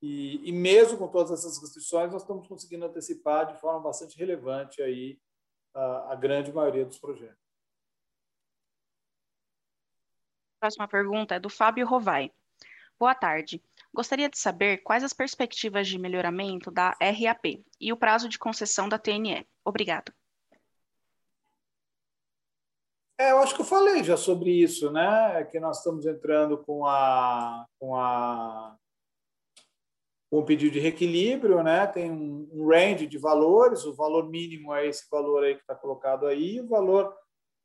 E, 0.00 0.48
e, 0.48 0.52
mesmo 0.52 0.98
com 0.98 1.06
todas 1.08 1.30
essas 1.30 1.60
restrições, 1.60 2.10
nós 2.10 2.22
estamos 2.22 2.48
conseguindo 2.48 2.84
antecipar 2.84 3.46
de 3.46 3.60
forma 3.60 3.80
bastante 3.80 4.18
relevante 4.18 4.82
aí 4.82 5.20
a, 5.72 6.12
a 6.12 6.14
grande 6.16 6.52
maioria 6.52 6.84
dos 6.84 6.98
projetos. 6.98 7.40
Próxima 10.58 10.88
pergunta 10.88 11.36
é 11.36 11.40
do 11.40 11.48
Fábio 11.48 11.86
Rovai. 11.86 12.32
Boa 12.98 13.14
tarde. 13.14 13.62
Gostaria 13.92 14.28
de 14.28 14.38
saber 14.38 14.78
quais 14.78 15.02
as 15.02 15.12
perspectivas 15.12 15.88
de 15.88 15.98
melhoramento 15.98 16.70
da 16.70 16.96
RAP 17.00 17.64
e 17.80 17.92
o 17.92 17.96
prazo 17.96 18.28
de 18.28 18.38
concessão 18.38 18.88
da 18.88 18.98
TNE. 18.98 19.46
Obrigado. 19.64 20.12
É, 23.22 23.30
eu 23.30 23.38
acho 23.38 23.54
que 23.54 23.60
eu 23.60 23.66
falei 23.66 24.02
já 24.02 24.16
sobre 24.16 24.50
isso, 24.50 24.90
né? 24.90 25.44
Que 25.44 25.60
nós 25.60 25.78
estamos 25.78 26.06
entrando 26.06 26.58
com 26.58 26.84
a 26.84 27.64
com 27.78 27.94
a 27.94 28.76
com 30.28 30.40
o 30.40 30.44
pedido 30.44 30.72
de 30.72 30.80
reequilíbrio, 30.80 31.62
né? 31.62 31.86
Tem 31.86 32.10
um 32.10 32.66
range 32.66 33.06
de 33.06 33.18
valores, 33.18 33.84
o 33.84 33.94
valor 33.94 34.28
mínimo 34.28 34.74
é 34.74 34.88
esse 34.88 35.08
valor 35.08 35.44
aí 35.44 35.54
que 35.54 35.60
está 35.60 35.74
colocado 35.74 36.26
aí, 36.26 36.60
o 36.60 36.66
valor 36.66 37.16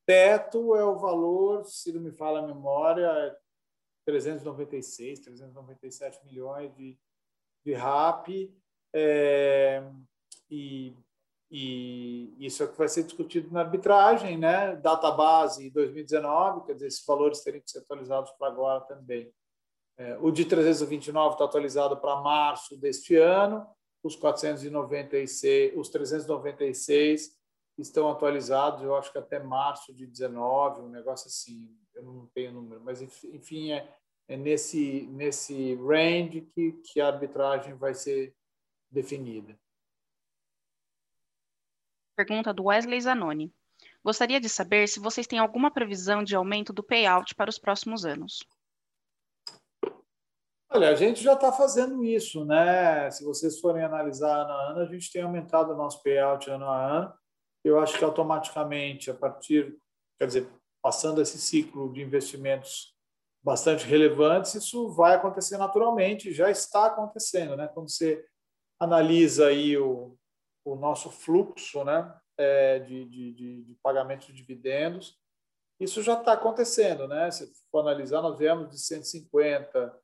teto 0.05 0.75
é 0.75 0.85
o 0.85 0.99
valor, 0.99 1.65
se 1.65 1.91
não 1.91 2.01
me 2.01 2.11
fala 2.11 2.39
a 2.39 2.47
memória, 2.47 3.35
396, 4.05 5.21
397 5.21 6.23
milhões 6.23 6.71
de, 6.75 6.95
de 7.65 7.73
RAP, 7.73 8.27
é, 8.93 9.81
e, 10.51 10.93
e 11.49 12.35
isso 12.39 12.61
é 12.61 12.65
o 12.65 12.71
que 12.71 12.77
vai 12.77 12.89
ser 12.89 13.03
discutido 13.03 13.51
na 13.51 13.61
arbitragem, 13.61 14.37
né? 14.37 14.75
Database 14.75 15.69
2019, 15.69 16.65
quer 16.65 16.73
dizer, 16.73 16.87
esses 16.87 17.05
valores 17.05 17.41
teriam 17.41 17.61
que 17.61 17.71
ser 17.71 17.79
atualizados 17.79 18.31
para 18.31 18.47
agora 18.47 18.81
também. 18.81 19.31
É, 19.97 20.17
o 20.21 20.29
de 20.29 20.45
329 20.45 21.33
está 21.33 21.45
atualizado 21.45 21.97
para 21.97 22.21
março 22.21 22.77
deste 22.77 23.15
ano, 23.15 23.65
os 24.03 24.15
496, 24.15 25.73
os 25.75 25.89
396 25.89 27.31
estão 27.77 28.09
atualizados, 28.09 28.83
eu 28.83 28.95
acho 28.95 29.11
que 29.11 29.17
até 29.17 29.39
março 29.39 29.93
de 29.93 30.05
19, 30.05 30.81
um 30.81 30.89
negócio 30.89 31.27
assim, 31.27 31.69
eu 31.95 32.03
não 32.03 32.27
tenho 32.27 32.51
número, 32.51 32.81
mas 32.83 33.01
enfim, 33.01 33.71
é, 33.71 33.89
é 34.27 34.35
nesse, 34.35 35.07
nesse 35.11 35.75
range 35.75 36.41
que, 36.41 36.73
que 36.73 36.99
a 36.99 37.07
arbitragem 37.07 37.73
vai 37.75 37.93
ser 37.93 38.35
definida. 38.91 39.57
Pergunta 42.17 42.51
do 42.51 42.63
Wesley 42.63 42.99
Zanoni. 42.99 43.53
Gostaria 44.03 44.41
de 44.41 44.49
saber 44.49 44.87
se 44.87 44.99
vocês 44.99 45.27
têm 45.27 45.37
alguma 45.37 45.69
previsão 45.69 46.23
de 46.23 46.35
aumento 46.35 46.73
do 46.73 46.81
payout 46.81 47.35
para 47.35 47.47
os 47.47 47.59
próximos 47.59 48.05
anos. 48.05 48.39
Olha, 50.67 50.89
a 50.89 50.95
gente 50.95 51.23
já 51.23 51.33
está 51.33 51.51
fazendo 51.51 52.03
isso, 52.03 52.43
né? 52.43 53.11
Se 53.11 53.23
vocês 53.23 53.59
forem 53.59 53.83
analisar 53.83 54.35
ano 54.35 54.51
a 54.51 54.71
ano, 54.71 54.79
a 54.79 54.85
gente 54.85 55.11
tem 55.11 55.21
aumentado 55.21 55.73
o 55.73 55.77
nosso 55.77 56.01
payout 56.01 56.49
ano 56.49 56.65
a 56.65 56.97
ano. 56.97 57.13
Eu 57.63 57.79
acho 57.79 57.95
que 57.99 58.03
automaticamente, 58.03 59.11
a 59.11 59.13
partir, 59.13 59.77
quer 60.17 60.25
dizer, 60.25 60.49
passando 60.81 61.21
esse 61.21 61.37
ciclo 61.37 61.93
de 61.93 62.01
investimentos 62.01 62.95
bastante 63.43 63.85
relevantes, 63.85 64.55
isso 64.55 64.89
vai 64.89 65.13
acontecer 65.13 65.57
naturalmente, 65.57 66.33
já 66.33 66.49
está 66.49 66.87
acontecendo, 66.87 67.55
né? 67.55 67.67
Quando 67.67 67.91
você 67.91 68.25
analisa 68.79 69.49
aí 69.49 69.77
o, 69.77 70.17
o 70.71 70.75
nosso 70.75 71.09
fluxo, 71.09 71.83
né, 71.85 72.13
é, 72.37 72.79
de, 72.79 73.05
de, 73.05 73.33
de, 73.33 73.63
de 73.63 73.75
pagamento 73.75 74.27
de 74.27 74.33
dividendos, 74.33 75.17
isso 75.79 76.01
já 76.01 76.19
está 76.19 76.33
acontecendo, 76.33 77.07
né? 77.07 77.29
Se 77.29 77.51
for 77.71 77.81
analisar, 77.81 78.21
nós 78.21 78.37
viemos 78.37 78.69
de 78.69 78.79
150 78.79 79.95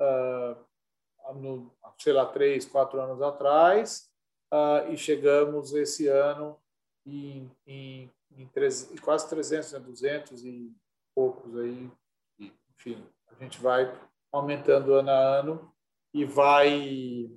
uh, 0.00 1.34
no, 1.34 1.70
sei 1.98 2.14
lá, 2.14 2.24
três, 2.24 2.64
quatro 2.64 2.98
anos 2.98 3.20
atrás, 3.20 4.10
uh, 4.52 4.90
e 4.90 4.96
chegamos 4.96 5.74
esse 5.74 6.08
ano 6.08 6.58
em, 7.06 7.50
em, 7.66 8.10
em, 8.36 8.46
treze, 8.48 8.92
em 8.92 8.96
quase 8.96 9.28
300, 9.28 9.72
né, 9.72 9.78
200 9.80 10.44
e 10.44 10.74
poucos 11.14 11.56
aí. 11.58 11.90
Enfim, 12.74 13.06
a 13.26 13.34
gente 13.34 13.60
vai 13.60 13.92
aumentando 14.32 14.94
ano 14.94 15.10
a 15.10 15.38
ano 15.40 15.74
e 16.14 16.24
vai 16.24 17.30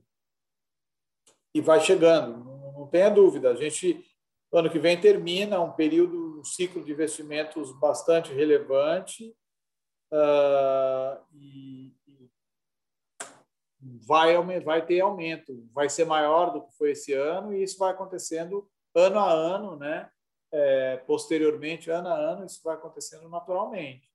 e 1.54 1.62
vai 1.62 1.80
chegando. 1.80 2.43
Não, 2.43 2.88
tenha 2.88 3.10
dúvida. 3.10 3.52
A 3.52 3.56
gente 3.56 4.06
ano 4.54 4.70
que 4.70 4.80
vem 4.80 4.99
termina 4.99 5.62
um 5.62 5.72
período, 5.72 6.39
um 6.39 6.43
ciclo 6.43 6.84
de 6.84 6.91
investimentos 6.91 7.72
bastante 7.80 8.34
relevante 8.34 9.34
uh, 10.12 11.24
e, 11.34 11.93
vai, 14.06 14.36
vai 14.62 14.86
ter 14.86 14.99
aumento, 14.99 15.68
vai 15.74 15.89
ser 15.89 16.06
maior 16.06 16.52
do 16.52 16.64
que 16.66 16.78
foi 16.78 16.91
esse 16.91 17.14
ano, 17.14 17.54
e 17.54 17.64
isso 17.64 17.78
vai 17.78 17.91
acontecendo 17.91 18.70
ano 18.93 19.20
a 19.20 19.32
ano, 19.32 19.76
né? 19.78 20.10
É, 20.54 20.97
posteriormente, 20.97 21.89
ano 21.89 22.10
a 22.10 22.16
ano, 22.16 22.45
isso 22.45 22.62
vai 22.64 22.76
acontecendo 22.76 23.30
naturalmente. 23.30 24.12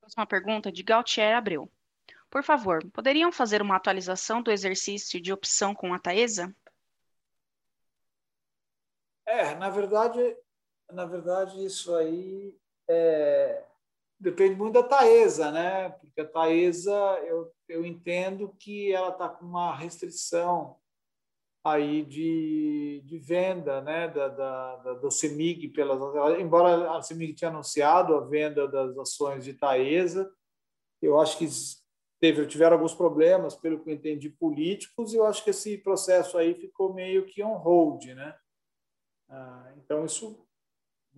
Próxima 0.00 0.26
pergunta 0.26 0.72
de 0.72 0.82
Gautier 0.82 1.36
Abreu. 1.36 1.70
Por 2.30 2.42
favor, 2.42 2.84
poderiam 2.92 3.30
fazer 3.32 3.62
uma 3.62 3.76
atualização 3.76 4.42
do 4.42 4.50
exercício 4.50 5.20
de 5.20 5.32
opção 5.32 5.74
com 5.74 5.94
a 5.94 5.98
Taesa? 5.98 6.54
É, 9.24 9.54
na 9.54 9.70
verdade, 9.70 10.36
na 10.92 11.04
verdade 11.04 11.64
isso 11.64 11.94
aí 11.94 12.56
é, 12.88 13.64
depende 14.18 14.56
muito 14.56 14.74
da 14.74 14.82
Taesa, 14.82 15.50
né? 15.50 15.90
Porque 15.90 16.20
a 16.20 16.28
Taesa, 16.28 16.92
eu, 17.26 17.52
eu 17.68 17.84
entendo 17.84 18.54
que 18.58 18.92
ela 18.92 19.10
está 19.10 19.28
com 19.28 19.44
uma 19.44 19.74
restrição 19.74 20.76
aí 21.64 22.04
de, 22.04 23.02
de 23.04 23.18
venda, 23.18 23.80
né? 23.80 24.08
Da, 24.08 24.28
da, 24.28 24.76
da, 24.76 24.94
do 24.94 25.10
CEMIG, 25.10 25.68
pelas, 25.68 26.00
embora 26.38 26.96
a 26.96 27.02
CEMIG 27.02 27.34
tenha 27.34 27.50
anunciado 27.50 28.16
a 28.16 28.20
venda 28.20 28.68
das 28.68 28.96
ações 28.96 29.44
de 29.44 29.54
Taesa, 29.54 30.30
eu 31.02 31.20
acho 31.20 31.36
que 31.38 31.46
teve, 32.32 32.46
tiveram 32.46 32.76
alguns 32.76 32.94
problemas, 32.94 33.54
pelo 33.54 33.78
que 33.78 33.90
eu 33.90 33.94
entendi, 33.94 34.28
políticos, 34.28 35.12
e 35.12 35.16
eu 35.16 35.26
acho 35.26 35.44
que 35.44 35.50
esse 35.50 35.78
processo 35.78 36.36
aí 36.36 36.54
ficou 36.54 36.92
meio 36.92 37.24
que 37.26 37.42
on 37.42 37.56
hold, 37.56 38.04
né? 38.06 38.36
Ah, 39.28 39.72
então, 39.76 40.04
isso 40.04 40.44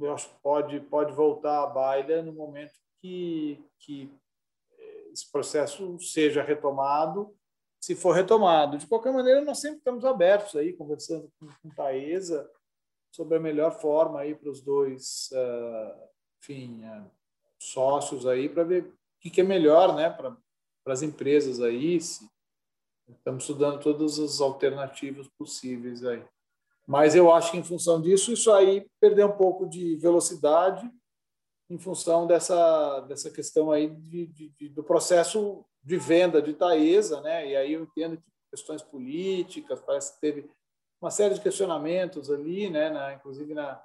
eu 0.00 0.12
acho 0.12 0.28
que 0.28 0.40
pode, 0.40 0.80
pode 0.80 1.12
voltar 1.12 1.62
à 1.62 1.66
baila 1.66 2.22
no 2.22 2.32
momento 2.32 2.72
que, 3.00 3.64
que 3.80 4.12
eh, 4.78 5.10
esse 5.12 5.30
processo 5.30 5.98
seja 5.98 6.42
retomado, 6.42 7.34
se 7.80 7.96
for 7.96 8.12
retomado. 8.12 8.78
De 8.78 8.86
qualquer 8.86 9.12
maneira, 9.12 9.40
nós 9.40 9.60
sempre 9.60 9.78
estamos 9.78 10.04
abertos 10.04 10.54
aí, 10.56 10.72
conversando 10.72 11.30
com, 11.38 11.48
com 11.62 11.74
Taesa 11.74 12.48
sobre 13.10 13.38
a 13.38 13.40
melhor 13.40 13.72
forma 13.80 14.20
aí 14.20 14.34
para 14.34 14.50
os 14.50 14.60
dois, 14.60 15.30
uh, 15.32 16.08
enfim, 16.40 16.84
uh, 16.84 17.10
sócios 17.58 18.26
aí, 18.26 18.48
para 18.48 18.62
ver 18.62 18.84
o 18.84 18.92
que, 19.20 19.30
que 19.30 19.40
é 19.40 19.44
melhor, 19.44 19.96
né, 19.96 20.10
para 20.88 20.94
as 20.94 21.02
empresas 21.02 21.60
aí. 21.60 22.00
Se, 22.00 22.26
estamos 23.10 23.44
estudando 23.44 23.78
todas 23.78 24.18
as 24.18 24.40
alternativas 24.40 25.28
possíveis 25.38 26.02
aí. 26.02 26.24
Mas 26.86 27.14
eu 27.14 27.30
acho 27.30 27.50
que, 27.50 27.58
em 27.58 27.62
função 27.62 28.00
disso, 28.00 28.32
isso 28.32 28.50
aí 28.50 28.88
perdeu 28.98 29.28
um 29.28 29.36
pouco 29.36 29.68
de 29.68 29.96
velocidade 29.96 30.90
em 31.68 31.78
função 31.78 32.26
dessa, 32.26 33.00
dessa 33.00 33.30
questão 33.30 33.70
aí 33.70 33.90
de, 33.90 34.28
de, 34.28 34.48
de, 34.48 34.68
do 34.70 34.82
processo 34.82 35.62
de 35.84 35.98
venda 35.98 36.40
de 36.40 36.54
Taesa, 36.54 37.20
né? 37.20 37.46
E 37.46 37.54
aí 37.54 37.74
eu 37.74 37.82
entendo 37.82 38.16
que 38.16 38.32
questões 38.50 38.80
políticas, 38.80 39.82
parece 39.82 40.14
que 40.14 40.20
teve 40.22 40.50
uma 41.02 41.10
série 41.10 41.34
de 41.34 41.42
questionamentos 41.42 42.30
ali, 42.30 42.70
né? 42.70 42.88
Na, 42.88 43.12
inclusive 43.12 43.52
na, 43.52 43.84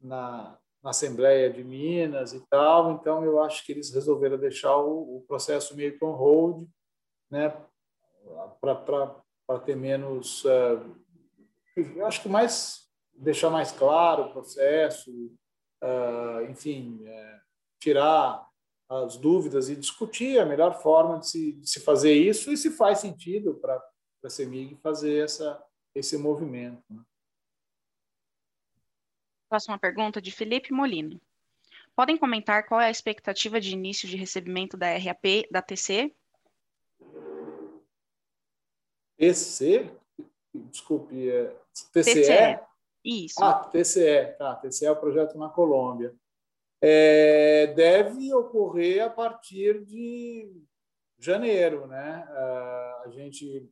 na, 0.00 0.56
na, 0.84 0.90
Assembleia 0.90 1.50
de 1.50 1.64
Minas 1.64 2.32
e 2.32 2.40
tal. 2.48 2.92
Então 2.92 3.24
eu 3.24 3.42
acho 3.42 3.64
que 3.64 3.72
eles 3.72 3.92
resolveram 3.92 4.38
deixar 4.38 4.76
o, 4.76 5.16
o 5.16 5.24
processo 5.26 5.74
meio 5.74 5.98
que 5.98 6.04
on 6.04 6.12
hold, 6.12 6.68
né? 7.30 7.56
Para 8.60 9.58
ter 9.64 9.76
menos, 9.76 10.44
uh, 10.44 12.04
acho 12.04 12.22
que 12.22 12.28
mais 12.28 12.84
deixar 13.16 13.50
mais 13.50 13.70
claro 13.70 14.24
o 14.24 14.32
processo, 14.32 15.10
uh, 15.82 16.50
enfim, 16.50 17.00
é, 17.06 17.40
tirar 17.80 18.48
as 18.88 19.16
dúvidas 19.16 19.68
e 19.68 19.76
discutir 19.76 20.38
a 20.38 20.46
melhor 20.46 20.80
forma 20.82 21.18
de 21.18 21.28
se, 21.28 21.52
de 21.52 21.68
se 21.68 21.80
fazer 21.80 22.12
isso 22.12 22.52
e 22.52 22.56
se 22.56 22.70
faz 22.70 22.98
sentido 22.98 23.54
para 23.54 23.82
a 24.24 24.30
CEMIG 24.30 24.76
fazer 24.76 25.24
essa, 25.24 25.62
esse 25.94 26.16
movimento. 26.18 26.82
Né? 26.90 27.00
Próxima 29.54 29.78
pergunta 29.78 30.20
de 30.20 30.32
Felipe 30.32 30.72
Molino. 30.72 31.20
Podem 31.94 32.16
comentar 32.16 32.66
qual 32.66 32.80
é 32.80 32.86
a 32.86 32.90
expectativa 32.90 33.60
de 33.60 33.72
início 33.72 34.08
de 34.08 34.16
recebimento 34.16 34.76
da 34.76 34.98
RAP 34.98 35.46
da 35.48 35.62
TC? 35.62 36.12
TC? 39.16 39.88
Desculpe, 40.52 41.30
é 41.30 41.56
TCE? 41.92 42.02
TCE. 42.02 42.60
Isso. 43.04 43.44
Ah, 43.44 43.60
TCE, 43.70 44.34
tá. 44.36 44.56
TCE 44.56 44.86
é 44.86 44.90
o 44.90 44.96
projeto 44.96 45.38
na 45.38 45.48
Colômbia. 45.48 46.12
É, 46.80 47.68
deve 47.76 48.34
ocorrer 48.34 49.04
a 49.04 49.08
partir 49.08 49.84
de 49.84 50.50
janeiro, 51.16 51.86
né? 51.86 52.26
Ah, 52.28 53.02
a 53.04 53.08
gente 53.10 53.70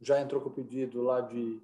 já 0.00 0.20
entrou 0.20 0.40
com 0.40 0.50
o 0.50 0.54
pedido 0.54 1.02
lá 1.02 1.22
de 1.22 1.60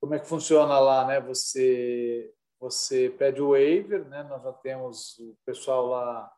como 0.00 0.14
é 0.14 0.18
que 0.18 0.26
funciona 0.26 0.78
lá, 0.78 1.06
né? 1.06 1.20
Você 1.20 2.32
você 2.58 3.08
pede 3.08 3.40
o 3.40 3.50
waiver, 3.50 4.06
né? 4.06 4.22
Nós 4.24 4.42
já 4.42 4.52
temos 4.52 5.18
o 5.18 5.34
pessoal 5.46 5.86
lá 5.86 6.30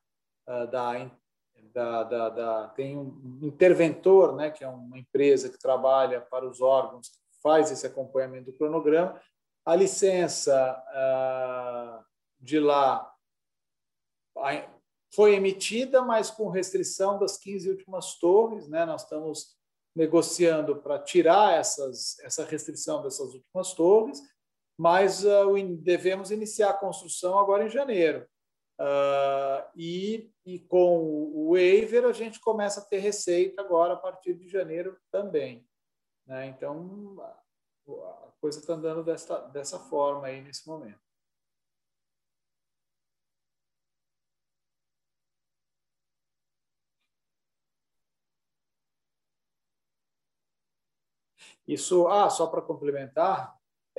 uh, 0.48 0.66
da, 0.68 1.10
da, 1.72 2.04
da, 2.04 2.28
da, 2.28 2.68
tem 2.68 2.96
um 2.96 3.40
interventor, 3.42 4.36
né? 4.36 4.50
Que 4.50 4.62
é 4.62 4.68
uma 4.68 4.98
empresa 4.98 5.48
que 5.48 5.58
trabalha 5.58 6.20
para 6.20 6.46
os 6.46 6.60
órgãos 6.60 7.10
faz 7.42 7.70
esse 7.70 7.86
acompanhamento 7.86 8.52
do 8.52 8.56
cronograma. 8.56 9.20
A 9.66 9.74
licença 9.74 10.54
ah, 10.88 12.04
de 12.40 12.58
lá 12.58 13.12
foi 15.14 15.34
emitida, 15.34 16.02
mas 16.02 16.30
com 16.30 16.48
restrição 16.48 17.18
das 17.18 17.36
15 17.36 17.70
últimas 17.70 18.18
torres. 18.18 18.68
Né? 18.68 18.86
Nós 18.86 19.02
estamos 19.02 19.56
negociando 19.94 20.76
para 20.76 20.98
tirar 20.98 21.58
essas, 21.58 22.18
essa 22.20 22.44
restrição 22.44 23.02
dessas 23.02 23.34
últimas 23.34 23.74
torres, 23.74 24.20
mas 24.78 25.24
uh, 25.24 25.54
devemos 25.78 26.30
iniciar 26.30 26.70
a 26.70 26.78
construção 26.78 27.38
agora 27.38 27.64
em 27.64 27.70
janeiro. 27.70 28.26
Uh, 28.80 29.62
e, 29.76 30.32
e 30.44 30.58
com 30.60 30.98
o 30.98 31.52
waiver 31.52 32.04
a 32.06 32.12
gente 32.12 32.40
começa 32.40 32.80
a 32.80 32.84
ter 32.84 32.98
receita 32.98 33.60
agora 33.60 33.92
a 33.92 33.98
partir 33.98 34.34
de 34.34 34.48
janeiro 34.48 34.98
também. 35.10 35.66
Né? 36.26 36.46
Então, 36.46 37.16
a 37.88 38.32
coisa 38.40 38.58
está 38.58 38.74
andando 38.74 39.04
dessa, 39.04 39.38
dessa 39.48 39.78
forma 39.78 40.26
aí 40.26 40.40
nesse 40.40 40.66
momento. 40.66 41.00
Isso, 51.72 52.06
ah, 52.08 52.28
só 52.30 52.46
para 52.46 52.62
complementar, 52.62 53.54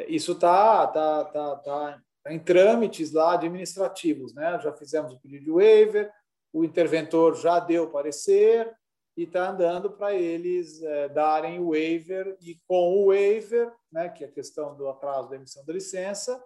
isso 0.08 0.34
está 0.34 0.88
tá, 0.88 1.26
tá, 1.26 1.56
tá, 1.56 2.02
tá 2.24 2.34
em 2.34 2.40
trâmites 2.40 3.12
lá 3.12 3.34
administrativos, 3.34 4.34
né? 4.34 4.60
Já 4.60 4.74
fizemos 4.74 5.14
o 5.14 5.20
pedido 5.20 5.46
de 5.46 5.52
waiver, 5.52 6.12
o 6.52 6.64
interventor 6.64 7.36
já 7.36 7.60
deu 7.60 7.90
parecer, 7.90 8.74
e 9.16 9.24
está 9.24 9.50
andando 9.50 9.92
para 9.92 10.14
eles 10.14 10.82
é, 10.82 11.10
darem 11.10 11.60
o 11.60 11.70
waiver, 11.70 12.36
e 12.42 12.60
com 12.68 12.98
o 12.98 13.08
waiver, 13.08 13.72
né, 13.92 14.10
que 14.10 14.24
é 14.24 14.28
a 14.28 14.32
questão 14.32 14.76
do 14.76 14.90
atraso 14.90 15.30
da 15.30 15.36
emissão 15.36 15.64
da 15.66 15.74
licença, 15.74 16.44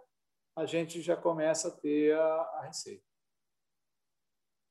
a 0.55 0.65
gente 0.65 1.01
já 1.01 1.15
começa 1.15 1.69
a 1.69 1.71
ter 1.71 2.17
a, 2.17 2.25
a 2.25 2.61
receita. 2.65 3.03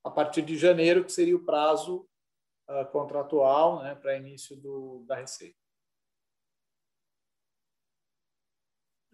a 0.04 0.10
partir 0.10 0.42
de 0.42 0.58
janeiro, 0.58 1.04
que 1.04 1.12
seria 1.12 1.36
o 1.36 1.44
prazo 1.44 2.06
uh, 2.68 2.84
contratual 2.92 3.82
né, 3.82 3.94
para 3.94 4.16
início 4.16 4.56
do, 4.56 5.04
da 5.06 5.16
receita. 5.16 5.65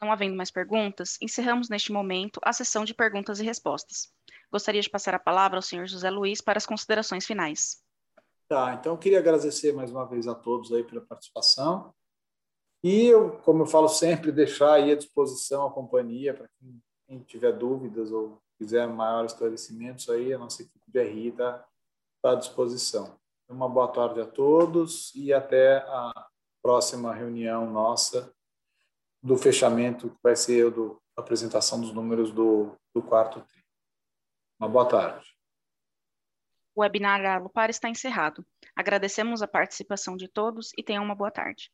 Não 0.03 0.11
havendo 0.11 0.35
mais 0.35 0.51
perguntas, 0.51 1.17
encerramos 1.23 1.69
neste 1.69 1.93
momento 1.93 2.41
a 2.43 2.53
sessão 2.53 2.85
de 2.85 2.93
perguntas 2.93 3.39
e 3.39 3.45
respostas. 3.45 4.13
Gostaria 4.51 4.81
de 4.81 4.91
passar 4.91 5.15
a 5.15 5.19
palavra 5.19 5.59
ao 5.59 5.63
senhor 5.63 5.87
José 5.87 6.11
Luiz 6.11 6.41
para 6.41 6.59
as 6.59 6.67
considerações 6.67 7.25
finais. 7.25 7.81
Tá, 8.49 8.75
então 8.75 8.95
eu 8.95 8.99
queria 8.99 9.21
agradecer 9.21 9.73
mais 9.73 9.93
uma 9.93 10.05
vez 10.05 10.27
a 10.27 10.35
todos 10.35 10.73
aí 10.73 10.83
pela 10.83 11.03
participação. 11.03 11.95
E 12.83 13.07
eu, 13.07 13.39
como 13.43 13.63
eu 13.63 13.67
falo 13.67 13.89
sempre, 13.89 14.33
deixar 14.33 14.73
aí 14.73 14.91
à 14.91 14.97
disposição 14.97 15.69
a 15.69 15.73
companhia 15.73 16.35
para 16.35 16.49
quem, 16.59 16.83
quem 17.07 17.21
tiver 17.21 17.53
dúvidas 17.53 18.11
ou 18.11 18.43
quiser 18.59 18.89
maior 18.89 19.25
esclarecimentos 19.25 20.11
aí, 20.11 20.33
a 20.33 20.39
nossa 20.39 20.63
equipe 20.63 20.85
de 20.85 21.01
RI 21.01 21.29
está 21.29 21.65
tá 22.21 22.33
à 22.33 22.35
disposição. 22.35 23.17
Uma 23.49 23.69
boa 23.69 23.87
tarde 23.87 24.21
a 24.21 24.27
todos 24.27 25.15
e 25.15 25.33
até 25.33 25.77
a 25.77 26.27
próxima 26.61 27.15
reunião 27.15 27.71
nossa 27.71 28.35
do 29.23 29.37
fechamento, 29.37 30.11
que 30.11 30.19
vai 30.23 30.35
ser 30.35 30.73
a 31.17 31.21
apresentação 31.21 31.81
dos 31.81 31.93
números 31.93 32.33
do, 32.33 32.77
do 32.95 33.03
quarto 33.03 33.41
tri. 33.41 33.63
Uma 34.59 34.69
boa 34.69 34.89
tarde. 34.89 35.27
O 36.75 36.81
webinar 36.81 37.25
Alupar 37.25 37.71
está 37.71 37.89
encerrado. 37.89 38.45
Agradecemos 38.75 39.43
a 39.43 39.49
participação 39.49 40.17
de 40.17 40.29
todos 40.29 40.71
e 40.77 40.83
tenham 40.83 41.05
uma 41.05 41.15
boa 41.15 41.31
tarde. 41.31 41.71